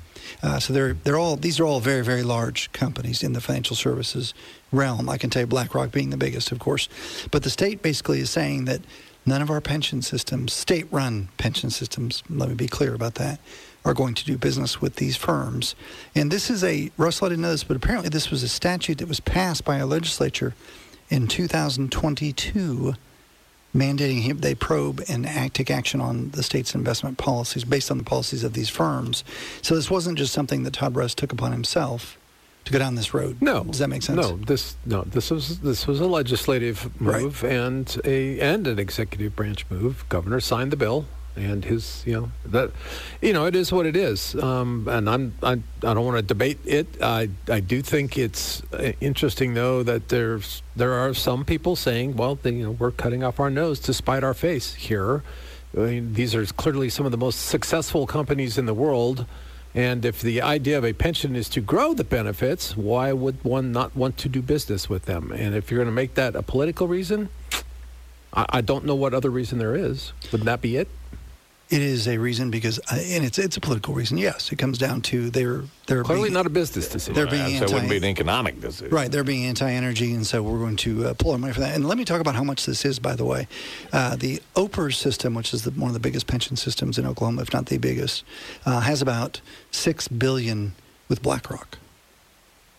Uh, 0.42 0.58
so 0.58 0.72
they're 0.72 0.94
they're 1.04 1.18
all 1.18 1.36
these 1.36 1.60
are 1.60 1.64
all 1.64 1.80
very 1.80 2.02
very 2.02 2.22
large 2.22 2.72
companies 2.72 3.22
in 3.22 3.34
the 3.34 3.40
financial 3.42 3.76
services 3.76 4.32
realm. 4.72 5.08
I 5.08 5.18
can 5.18 5.28
tell 5.30 5.42
you 5.42 5.46
BlackRock 5.46 5.92
being 5.92 6.10
the 6.10 6.16
biggest, 6.16 6.50
of 6.50 6.58
course, 6.58 6.88
but 7.30 7.42
the 7.42 7.50
state 7.50 7.82
basically 7.82 8.20
is 8.20 8.30
saying 8.30 8.64
that 8.64 8.80
none 9.26 9.42
of 9.42 9.50
our 9.50 9.60
pension 9.60 10.02
systems, 10.02 10.52
state-run 10.52 11.28
pension 11.38 11.70
systems, 11.70 12.22
let 12.28 12.48
me 12.48 12.54
be 12.54 12.66
clear 12.68 12.94
about 12.94 13.14
that, 13.16 13.38
are 13.84 13.94
going 13.94 14.14
to 14.14 14.24
do 14.24 14.36
business 14.36 14.80
with 14.80 14.96
these 14.96 15.16
firms. 15.16 15.74
And 16.14 16.30
this 16.30 16.50
is 16.50 16.64
a 16.64 16.90
Russell 16.96 17.26
I 17.26 17.28
didn't 17.30 17.42
know 17.42 17.50
this, 17.52 17.64
but 17.64 17.76
apparently 17.76 18.08
this 18.08 18.30
was 18.30 18.42
a 18.42 18.48
statute 18.48 18.98
that 18.98 19.08
was 19.08 19.20
passed 19.20 19.64
by 19.64 19.76
a 19.76 19.86
legislature 19.86 20.54
in 21.10 21.26
2022 21.28 22.94
mandating 23.74 24.40
they 24.40 24.54
probe 24.54 25.02
and 25.08 25.26
act, 25.26 25.54
take 25.54 25.70
action 25.70 26.00
on 26.00 26.30
the 26.30 26.42
state's 26.42 26.74
investment 26.74 27.18
policies 27.18 27.64
based 27.64 27.90
on 27.90 27.98
the 27.98 28.04
policies 28.04 28.44
of 28.44 28.52
these 28.52 28.68
firms. 28.68 29.24
So 29.62 29.74
this 29.74 29.90
wasn't 29.90 30.16
just 30.18 30.32
something 30.32 30.62
that 30.62 30.74
Todd 30.74 30.94
Russ 30.94 31.14
took 31.14 31.32
upon 31.32 31.50
himself 31.52 32.16
to 32.66 32.72
go 32.72 32.78
down 32.78 32.94
this 32.94 33.12
road. 33.12 33.42
No, 33.42 33.64
does 33.64 33.80
that 33.80 33.88
make 33.88 34.02
sense? 34.02 34.16
No, 34.16 34.36
this 34.36 34.76
no, 34.86 35.02
this 35.02 35.30
was 35.30 35.58
this 35.60 35.86
was 35.86 36.00
a 36.00 36.06
legislative 36.06 36.88
move 37.00 37.42
Right. 37.42 37.52
and 37.52 38.00
a 38.04 38.38
and 38.40 38.66
an 38.66 38.78
executive 38.78 39.34
branch 39.36 39.66
move. 39.68 40.04
Governor 40.08 40.40
signed 40.40 40.70
the 40.70 40.76
bill, 40.76 41.06
and 41.36 41.64
his 41.64 42.02
you 42.06 42.12
know 42.12 42.30
that 42.46 42.70
you 43.20 43.32
know 43.32 43.46
it 43.46 43.56
is 43.56 43.72
what 43.72 43.86
it 43.86 43.96
is. 43.96 44.34
Um, 44.36 44.86
and 44.88 45.08
I'm 45.08 45.34
I, 45.42 45.52
I 45.52 45.94
don't 45.94 46.04
want 46.04 46.16
to 46.16 46.22
debate 46.22 46.58
it. 46.64 46.86
I 47.02 47.30
I 47.48 47.60
do 47.60 47.82
think 47.82 48.16
it's 48.16 48.62
uh, 48.72 48.92
interesting 49.00 49.54
though 49.54 49.82
that 49.82 50.08
there's 50.08 50.62
there 50.76 50.92
are 50.92 51.14
some 51.14 51.44
people 51.44 51.76
saying, 51.76 52.16
well, 52.16 52.38
you 52.44 52.52
know, 52.52 52.70
we're 52.72 52.90
cutting 52.90 53.22
off 53.22 53.40
our 53.40 53.50
nose 53.50 53.78
to 53.80 53.94
spite 53.94 54.24
our 54.24 54.34
face 54.34 54.74
here. 54.74 55.22
I 55.76 55.80
mean, 55.80 56.14
these 56.14 56.34
are 56.34 56.44
clearly 56.46 56.88
some 56.88 57.04
of 57.04 57.12
the 57.12 57.18
most 57.18 57.46
successful 57.46 58.06
companies 58.06 58.58
in 58.58 58.66
the 58.66 58.74
world. 58.74 59.26
And 59.74 60.04
if 60.04 60.22
the 60.22 60.40
idea 60.40 60.78
of 60.78 60.84
a 60.84 60.92
pension 60.92 61.34
is 61.34 61.48
to 61.50 61.60
grow 61.60 61.94
the 61.94 62.04
benefits, 62.04 62.76
why 62.76 63.12
would 63.12 63.42
one 63.42 63.72
not 63.72 63.96
want 63.96 64.16
to 64.18 64.28
do 64.28 64.40
business 64.40 64.88
with 64.88 65.06
them? 65.06 65.32
And 65.32 65.54
if 65.54 65.70
you're 65.70 65.78
going 65.78 65.88
to 65.88 65.92
make 65.92 66.14
that 66.14 66.36
a 66.36 66.42
political 66.42 66.86
reason, 66.86 67.28
I, 68.32 68.46
I 68.48 68.60
don't 68.60 68.84
know 68.84 68.94
what 68.94 69.14
other 69.14 69.30
reason 69.30 69.58
there 69.58 69.74
is. 69.74 70.12
Wouldn't 70.30 70.44
that 70.44 70.60
be 70.60 70.76
it? 70.76 70.88
It 71.70 71.80
is 71.80 72.06
a 72.06 72.18
reason 72.18 72.50
because, 72.50 72.78
uh, 72.90 72.96
and 72.96 73.24
it's 73.24 73.38
it's 73.38 73.56
a 73.56 73.60
political 73.60 73.94
reason. 73.94 74.18
Yes, 74.18 74.52
it 74.52 74.56
comes 74.56 74.76
down 74.76 75.00
to 75.02 75.30
they're 75.30 75.62
they're 75.86 76.04
Clearly 76.04 76.24
being, 76.24 76.34
not 76.34 76.46
a 76.46 76.50
business 76.50 76.88
decision. 76.88 77.14
They're 77.14 77.26
being 77.26 77.54
anti. 77.54 77.58
so 77.58 77.64
it 77.64 77.72
wouldn't 77.72 77.90
be 77.90 77.96
an 77.96 78.04
economic 78.04 78.60
decision. 78.60 78.94
Right, 78.94 79.10
they're 79.10 79.24
being 79.24 79.46
anti-energy, 79.46 80.12
and 80.12 80.26
so 80.26 80.42
we're 80.42 80.58
going 80.58 80.76
to 80.76 81.06
uh, 81.06 81.14
pull 81.14 81.32
our 81.32 81.38
money 81.38 81.54
for 81.54 81.60
that. 81.60 81.74
And 81.74 81.88
let 81.88 81.96
me 81.96 82.04
talk 82.04 82.20
about 82.20 82.34
how 82.34 82.44
much 82.44 82.66
this 82.66 82.84
is, 82.84 82.98
by 82.98 83.16
the 83.16 83.24
way. 83.24 83.48
Uh, 83.92 84.14
the 84.16 84.42
OPERS 84.56 84.96
system, 84.96 85.34
which 85.34 85.54
is 85.54 85.64
the, 85.64 85.70
one 85.70 85.88
of 85.88 85.94
the 85.94 86.00
biggest 86.00 86.26
pension 86.26 86.56
systems 86.56 86.98
in 86.98 87.06
Oklahoma, 87.06 87.42
if 87.42 87.52
not 87.52 87.66
the 87.66 87.78
biggest, 87.78 88.24
uh, 88.66 88.80
has 88.80 89.00
about 89.00 89.40
six 89.70 90.06
billion 90.06 90.74
with 91.08 91.22
BlackRock. 91.22 91.78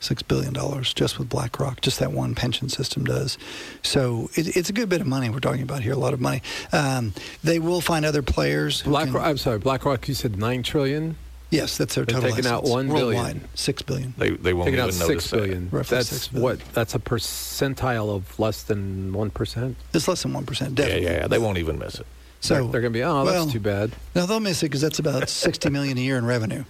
Six 0.05 0.21
billion 0.21 0.53
dollars 0.53 0.93
just 0.93 1.17
with 1.17 1.29
BlackRock, 1.29 1.81
just 1.81 1.97
that 1.97 2.11
one 2.11 2.35
pension 2.35 2.69
system 2.69 3.05
does. 3.05 3.39
So 3.81 4.29
it, 4.35 4.55
it's 4.55 4.69
a 4.69 4.73
good 4.73 4.87
bit 4.87 5.01
of 5.01 5.07
money 5.07 5.31
we're 5.31 5.39
talking 5.39 5.63
about 5.63 5.81
here, 5.81 5.93
a 5.93 5.97
lot 5.97 6.13
of 6.13 6.21
money. 6.21 6.43
Um, 6.71 7.13
they 7.43 7.57
will 7.57 7.81
find 7.81 8.05
other 8.05 8.21
players. 8.21 8.83
BlackRock, 8.83 9.23
can- 9.23 9.31
I'm 9.31 9.37
sorry, 9.37 9.57
BlackRock. 9.57 10.07
You 10.07 10.13
said 10.13 10.37
nine 10.37 10.61
trillion. 10.61 11.15
yes, 11.49 11.75
that's 11.75 11.95
their 11.95 12.05
They're 12.05 12.21
total. 12.21 12.29
taking 12.35 12.45
out 12.45 12.59
assets. 12.59 12.69
one 12.69 12.87
billion. 12.87 13.23
worldwide. 13.23 13.41
Six 13.57 13.81
billion. 13.81 14.13
They, 14.15 14.29
they 14.29 14.53
won't 14.53 14.67
Taking 14.67 14.79
even 14.79 14.93
out 14.93 14.99
notice 15.07 15.25
six 15.25 15.29
that. 15.31 15.67
Roughly 15.71 15.97
That's 15.97 16.09
six 16.09 16.27
billion. 16.27 16.43
what? 16.43 16.59
That's 16.75 16.93
a 16.93 16.99
percentile 16.99 18.15
of 18.15 18.37
less 18.39 18.61
than 18.61 19.11
one 19.11 19.31
percent. 19.31 19.75
It's 19.91 20.07
less 20.07 20.21
than 20.21 20.33
one 20.33 20.45
percent. 20.45 20.77
Yeah, 20.77 20.85
yeah, 20.85 20.97
yeah. 20.97 21.27
They 21.27 21.39
won't 21.39 21.57
even 21.57 21.79
miss 21.79 21.95
it. 21.99 22.05
So 22.41 22.67
they're, 22.67 22.81
going 22.81 22.93
to 22.93 22.99
be. 22.99 23.03
Oh, 23.03 23.25
that's 23.25 23.51
too 23.51 23.59
bad. 23.59 23.93
No, 24.13 24.27
they'll 24.27 24.39
miss 24.39 24.61
it 24.61 24.67
because 24.67 24.81
that's 24.81 24.99
about 24.99 25.29
sixty 25.29 25.71
million 25.71 25.97
a 25.97 26.01
year 26.01 26.17
in 26.19 26.27
revenue, 26.27 26.63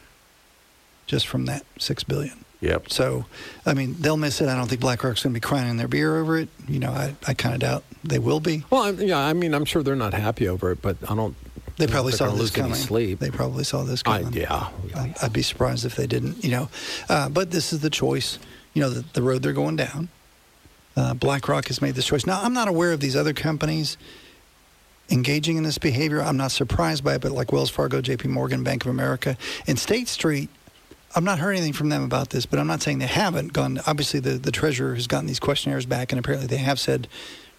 just 1.05 1.27
from 1.27 1.47
that 1.47 1.65
six 1.77 2.01
billion. 2.05 2.44
Yep. 2.61 2.89
So, 2.91 3.25
I 3.65 3.73
mean, 3.73 3.95
they'll 3.99 4.17
miss 4.17 4.41
it. 4.41 4.49
I 4.49 4.55
don't 4.55 4.67
think 4.67 4.81
BlackRock's 4.81 5.23
going 5.23 5.33
to 5.33 5.39
be 5.39 5.41
crying 5.41 5.69
in 5.69 5.77
their 5.77 5.87
beer 5.87 6.17
over 6.17 6.37
it. 6.37 6.49
You 6.67 6.79
know, 6.79 6.91
I, 6.91 7.15
I 7.27 7.33
kind 7.33 7.53
of 7.53 7.61
doubt 7.61 7.83
they 8.03 8.19
will 8.19 8.39
be. 8.39 8.63
Well, 8.69 8.83
I'm, 8.83 8.99
yeah, 8.99 9.19
I 9.19 9.33
mean, 9.33 9.53
I'm 9.53 9.65
sure 9.65 9.83
they're 9.83 9.95
not 9.95 10.13
happy 10.13 10.47
over 10.47 10.71
it, 10.71 10.81
but 10.81 10.97
I 11.09 11.15
don't. 11.15 11.35
They 11.77 11.87
probably 11.87 12.13
saw 12.13 12.31
this 12.31 12.51
coming. 12.51 12.73
Sleep. 12.73 13.19
They 13.19 13.29
probably 13.29 13.65
saw 13.65 13.83
this 13.83 14.01
I, 14.05 14.19
coming. 14.21 14.33
yeah. 14.33 14.69
I'd, 14.95 15.15
I'd 15.23 15.33
be 15.33 15.41
surprised 15.41 15.85
if 15.85 15.95
they 15.95 16.07
didn't. 16.07 16.43
You 16.43 16.51
know, 16.51 16.69
uh, 17.09 17.29
but 17.29 17.51
this 17.51 17.73
is 17.73 17.81
the 17.81 17.89
choice. 17.89 18.39
You 18.73 18.81
know, 18.81 18.89
the, 18.89 19.05
the 19.13 19.21
road 19.21 19.43
they're 19.43 19.53
going 19.53 19.75
down. 19.75 20.09
Uh, 20.95 21.13
BlackRock 21.13 21.67
has 21.67 21.81
made 21.81 21.95
this 21.95 22.05
choice. 22.05 22.25
Now, 22.25 22.41
I'm 22.41 22.53
not 22.53 22.69
aware 22.69 22.93
of 22.93 23.01
these 23.01 23.17
other 23.17 23.33
companies 23.33 23.97
engaging 25.09 25.57
in 25.57 25.63
this 25.63 25.77
behavior. 25.77 26.21
I'm 26.21 26.37
not 26.37 26.51
surprised 26.51 27.03
by 27.03 27.15
it, 27.15 27.21
but 27.21 27.31
like 27.31 27.51
Wells 27.51 27.69
Fargo, 27.69 28.01
J.P. 28.01 28.29
Morgan, 28.29 28.63
Bank 28.63 28.85
of 28.85 28.91
America, 28.91 29.37
and 29.67 29.77
State 29.77 30.07
Street. 30.07 30.49
I've 31.15 31.23
not 31.23 31.39
heard 31.39 31.53
anything 31.53 31.73
from 31.73 31.89
them 31.89 32.03
about 32.03 32.29
this, 32.31 32.45
but 32.45 32.59
I'm 32.59 32.67
not 32.67 32.81
saying 32.81 32.99
they 32.99 33.07
haven't 33.07 33.53
gone. 33.53 33.79
Obviously, 33.87 34.19
the, 34.19 34.31
the 34.31 34.51
treasurer 34.51 34.95
has 34.95 35.07
gotten 35.07 35.27
these 35.27 35.39
questionnaires 35.39 35.85
back, 35.85 36.11
and 36.11 36.19
apparently 36.19 36.47
they 36.47 36.57
have 36.57 36.77
said 36.77 37.07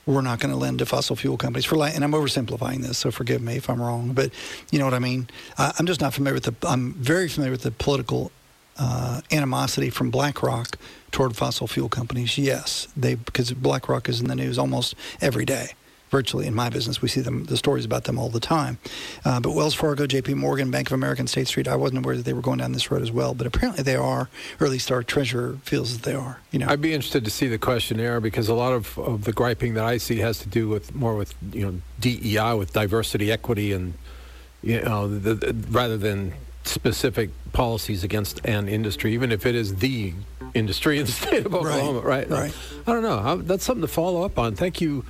we're 0.05 0.21
not 0.21 0.39
going 0.41 0.53
to 0.53 0.59
lend 0.59 0.79
to 0.79 0.87
fossil 0.87 1.17
fuel 1.17 1.37
companies 1.37 1.65
for 1.65 1.77
li- 1.77 1.91
and 1.95 2.05
I'm 2.05 2.13
oversimplifying 2.13 2.83
this, 2.83 2.99
so 2.99 3.11
forgive 3.11 3.41
me 3.41 3.57
if 3.57 3.69
I'm 3.69 3.81
wrong, 3.81 4.13
but 4.13 4.31
you 4.71 4.79
know 4.79 4.85
what 4.85 4.95
I 4.95 4.99
mean. 4.99 5.29
I, 5.59 5.73
I'm 5.79 5.87
just 5.87 6.01
not 6.01 6.15
familiar 6.15 6.35
with 6.35 6.45
the. 6.45 6.69
I'm 6.69 6.93
very 6.95 7.29
familiar 7.29 7.51
with 7.51 7.63
the 7.63 7.73
political 7.73 8.31
uh, 8.79 9.23
animosity 9.33 9.91
from 9.91 10.11
BlackRock 10.11 10.79
toward 11.11 11.35
fossil 11.35 11.67
fuel 11.67 11.89
companies. 11.89 12.37
Yes, 12.37 12.89
they 12.97 13.15
because 13.15 13.53
BlackRock 13.53 14.09
is 14.09 14.21
in 14.21 14.29
the 14.29 14.37
news 14.37 14.59
almost 14.59 14.95
every 15.21 15.45
day. 15.47 15.71
Virtually 16.11 16.47
in 16.47 16.55
my 16.55 16.71
business, 16.71 17.03
we 17.03 17.09
see 17.09 17.21
them 17.21 17.45
the 17.45 17.57
stories 17.57 17.85
about 17.85 18.05
them 18.05 18.17
all 18.19 18.29
the 18.29 18.41
time. 18.41 18.79
Uh, 19.25 19.41
but 19.41 19.53
Wells 19.53 19.75
Fargo, 19.75 20.07
J.P. 20.07 20.35
Morgan, 20.35 20.71
Bank 20.71 20.89
of 20.89 20.93
America, 20.93 21.21
and 21.21 21.29
State 21.29 21.49
Street, 21.49 21.67
I 21.67 21.75
wasn't 21.75 22.05
aware 22.05 22.17
that 22.17 22.25
they 22.25 22.33
were 22.33 22.41
going 22.41 22.59
down 22.59 22.73
this 22.73 22.91
road 22.91 23.03
as 23.03 23.11
well. 23.11 23.35
But 23.35 23.47
apparently 23.49 23.83
they 23.83 23.97
are, 23.97 24.29
or 24.61 24.67
at 24.67 24.71
least 24.71 24.93
our 24.93 25.03
treasurer 25.03 25.59
feels 25.65 25.99
that 25.99 26.09
they 26.09 26.15
are. 26.17 26.41
You 26.53 26.61
know, 26.61 26.67
I'd 26.69 26.81
be 26.81 26.95
interested 26.95 27.25
to 27.25 27.31
see 27.31 27.49
the 27.49 27.59
questionnaire 27.59 28.21
because 28.21 28.49
a 28.49 28.55
lot 28.55 28.73
of, 28.73 28.97
of 28.99 29.25
the 29.25 29.33
griping 29.33 29.75
that 29.75 29.85
I 29.85 29.97
see 29.97 30.19
has 30.19 30.39
to 30.39 30.49
do 30.49 30.69
with 30.69 30.95
more 30.95 31.17
with 31.17 31.35
you 31.53 31.67
know 31.67 31.81
DEI, 31.99 32.55
with 32.55 32.73
diversity, 32.73 33.33
equity, 33.33 33.73
and 33.73 33.95
you 34.63 34.81
know 34.83 35.09
the, 35.09 35.35
the, 35.35 35.55
rather 35.71 35.97
than 35.97 36.35
specific 36.63 37.31
policies 37.53 38.05
against 38.05 38.45
an 38.45 38.69
industry, 38.69 39.13
even 39.15 39.33
if 39.33 39.45
it 39.45 39.55
is 39.55 39.77
the 39.77 40.13
industry 40.55 40.99
in 40.99 41.07
the 41.07 41.13
state 41.13 41.47
of 41.47 41.55
Oklahoma. 41.55 42.01
Right. 42.01 42.29
right. 42.29 42.55
I 42.87 42.93
don't 42.93 43.03
know. 43.03 43.19
How- 43.19 43.37
That's 43.37 43.65
something 43.65 43.83
to 43.83 43.89
follow 43.89 44.23
up 44.23 44.39
on. 44.39 44.55
Thank 44.55 44.81
you 44.81 45.05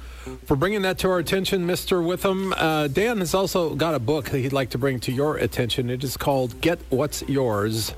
for 0.45 0.57
bringing 0.57 0.83
that 0.83 0.99
to 0.99 1.11
our 1.11 1.19
attention, 1.19 1.67
Mr. 1.67 2.05
Witham. 2.05 2.53
Uh, 2.53 2.89
Dan 2.89 3.19
has 3.19 3.35
also 3.35 3.75
got 3.75 3.95
a 3.95 3.99
book 3.99 4.31
that 4.31 4.39
he'd 4.39 4.53
like 4.53 4.71
to 4.71 4.79
bring 4.79 5.01
to 5.01 5.13
your 5.13 5.37
attention. 5.37 5.91
It 5.91 6.03
is 6.05 6.17
called 6.17 6.61
Get 6.61 6.79
What's 6.91 7.23
Yours 7.29 7.95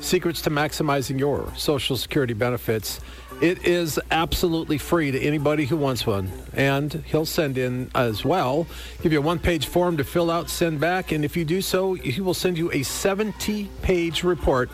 Secrets 0.00 0.42
to 0.42 0.50
Maximizing 0.50 1.18
Your 1.18 1.52
Social 1.56 1.96
Security 1.96 2.34
Benefits. 2.34 3.00
It 3.40 3.66
is 3.66 3.98
absolutely 4.10 4.78
free 4.78 5.10
to 5.10 5.20
anybody 5.20 5.64
who 5.64 5.76
wants 5.76 6.06
one. 6.06 6.30
And 6.52 6.92
he'll 7.06 7.26
send 7.26 7.58
in 7.58 7.90
as 7.94 8.24
well, 8.24 8.66
give 9.02 9.12
you 9.12 9.18
a 9.18 9.22
one 9.22 9.38
page 9.38 9.66
form 9.66 9.96
to 9.96 10.04
fill 10.04 10.30
out, 10.30 10.48
send 10.48 10.78
back. 10.80 11.12
And 11.12 11.24
if 11.24 11.36
you 11.36 11.44
do 11.44 11.60
so, 11.60 11.94
he 11.94 12.20
will 12.20 12.34
send 12.34 12.58
you 12.58 12.70
a 12.72 12.82
70 12.82 13.68
page 13.82 14.22
report 14.22 14.70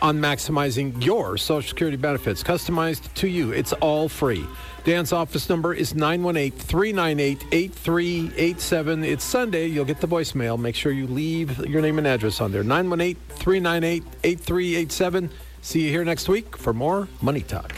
on 0.00 0.18
maximizing 0.18 1.02
your 1.04 1.36
Social 1.36 1.68
Security 1.68 1.96
benefits, 1.96 2.42
customized 2.42 3.12
to 3.14 3.28
you. 3.28 3.52
It's 3.52 3.72
all 3.74 4.08
free. 4.08 4.46
Dan's 4.88 5.12
office 5.12 5.50
number 5.50 5.74
is 5.74 5.94
918 5.94 6.50
398 6.58 7.44
8387. 7.52 9.04
It's 9.04 9.22
Sunday. 9.22 9.66
You'll 9.66 9.84
get 9.84 10.00
the 10.00 10.08
voicemail. 10.08 10.58
Make 10.58 10.74
sure 10.74 10.92
you 10.92 11.06
leave 11.06 11.58
your 11.66 11.82
name 11.82 11.98
and 11.98 12.06
address 12.06 12.40
on 12.40 12.52
there. 12.52 12.62
918 12.62 13.16
398 13.36 14.02
8387. 14.24 15.30
See 15.60 15.82
you 15.82 15.90
here 15.90 16.06
next 16.06 16.30
week 16.30 16.56
for 16.56 16.72
more 16.72 17.06
Money 17.20 17.42
Talk. 17.42 17.74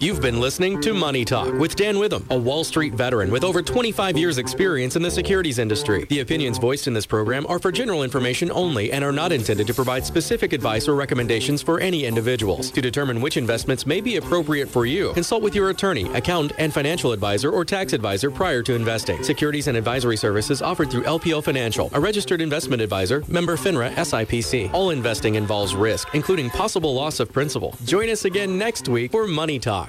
You've 0.00 0.22
been 0.22 0.38
listening 0.38 0.80
to 0.82 0.94
Money 0.94 1.24
Talk 1.24 1.52
with 1.54 1.74
Dan 1.74 1.98
Witham, 1.98 2.24
a 2.30 2.38
Wall 2.38 2.62
Street 2.62 2.94
veteran 2.94 3.32
with 3.32 3.42
over 3.42 3.62
25 3.62 4.16
years' 4.16 4.38
experience 4.38 4.94
in 4.94 5.02
the 5.02 5.10
securities 5.10 5.58
industry. 5.58 6.04
The 6.04 6.20
opinions 6.20 6.56
voiced 6.56 6.86
in 6.86 6.94
this 6.94 7.04
program 7.04 7.44
are 7.48 7.58
for 7.58 7.72
general 7.72 8.04
information 8.04 8.52
only 8.52 8.92
and 8.92 9.02
are 9.02 9.10
not 9.10 9.32
intended 9.32 9.66
to 9.66 9.74
provide 9.74 10.06
specific 10.06 10.52
advice 10.52 10.86
or 10.86 10.94
recommendations 10.94 11.62
for 11.62 11.80
any 11.80 12.04
individuals. 12.04 12.70
To 12.70 12.80
determine 12.80 13.20
which 13.20 13.36
investments 13.36 13.86
may 13.86 14.00
be 14.00 14.18
appropriate 14.18 14.68
for 14.68 14.86
you, 14.86 15.12
consult 15.14 15.42
with 15.42 15.56
your 15.56 15.70
attorney, 15.70 16.04
accountant, 16.14 16.52
and 16.60 16.72
financial 16.72 17.10
advisor 17.10 17.50
or 17.50 17.64
tax 17.64 17.92
advisor 17.92 18.30
prior 18.30 18.62
to 18.62 18.76
investing. 18.76 19.24
Securities 19.24 19.66
and 19.66 19.76
advisory 19.76 20.16
services 20.16 20.62
offered 20.62 20.92
through 20.92 21.02
LPL 21.02 21.42
Financial, 21.42 21.90
a 21.92 21.98
registered 21.98 22.40
investment 22.40 22.80
advisor, 22.80 23.24
member 23.26 23.56
FINRA 23.56 23.92
SIPC. 23.94 24.72
All 24.72 24.90
investing 24.90 25.34
involves 25.34 25.74
risk, 25.74 26.14
including 26.14 26.50
possible 26.50 26.94
loss 26.94 27.18
of 27.18 27.32
principal. 27.32 27.74
Join 27.84 28.08
us 28.10 28.26
again 28.26 28.56
next 28.56 28.88
week 28.88 29.10
for 29.10 29.26
Money 29.26 29.58
Talk. 29.58 29.87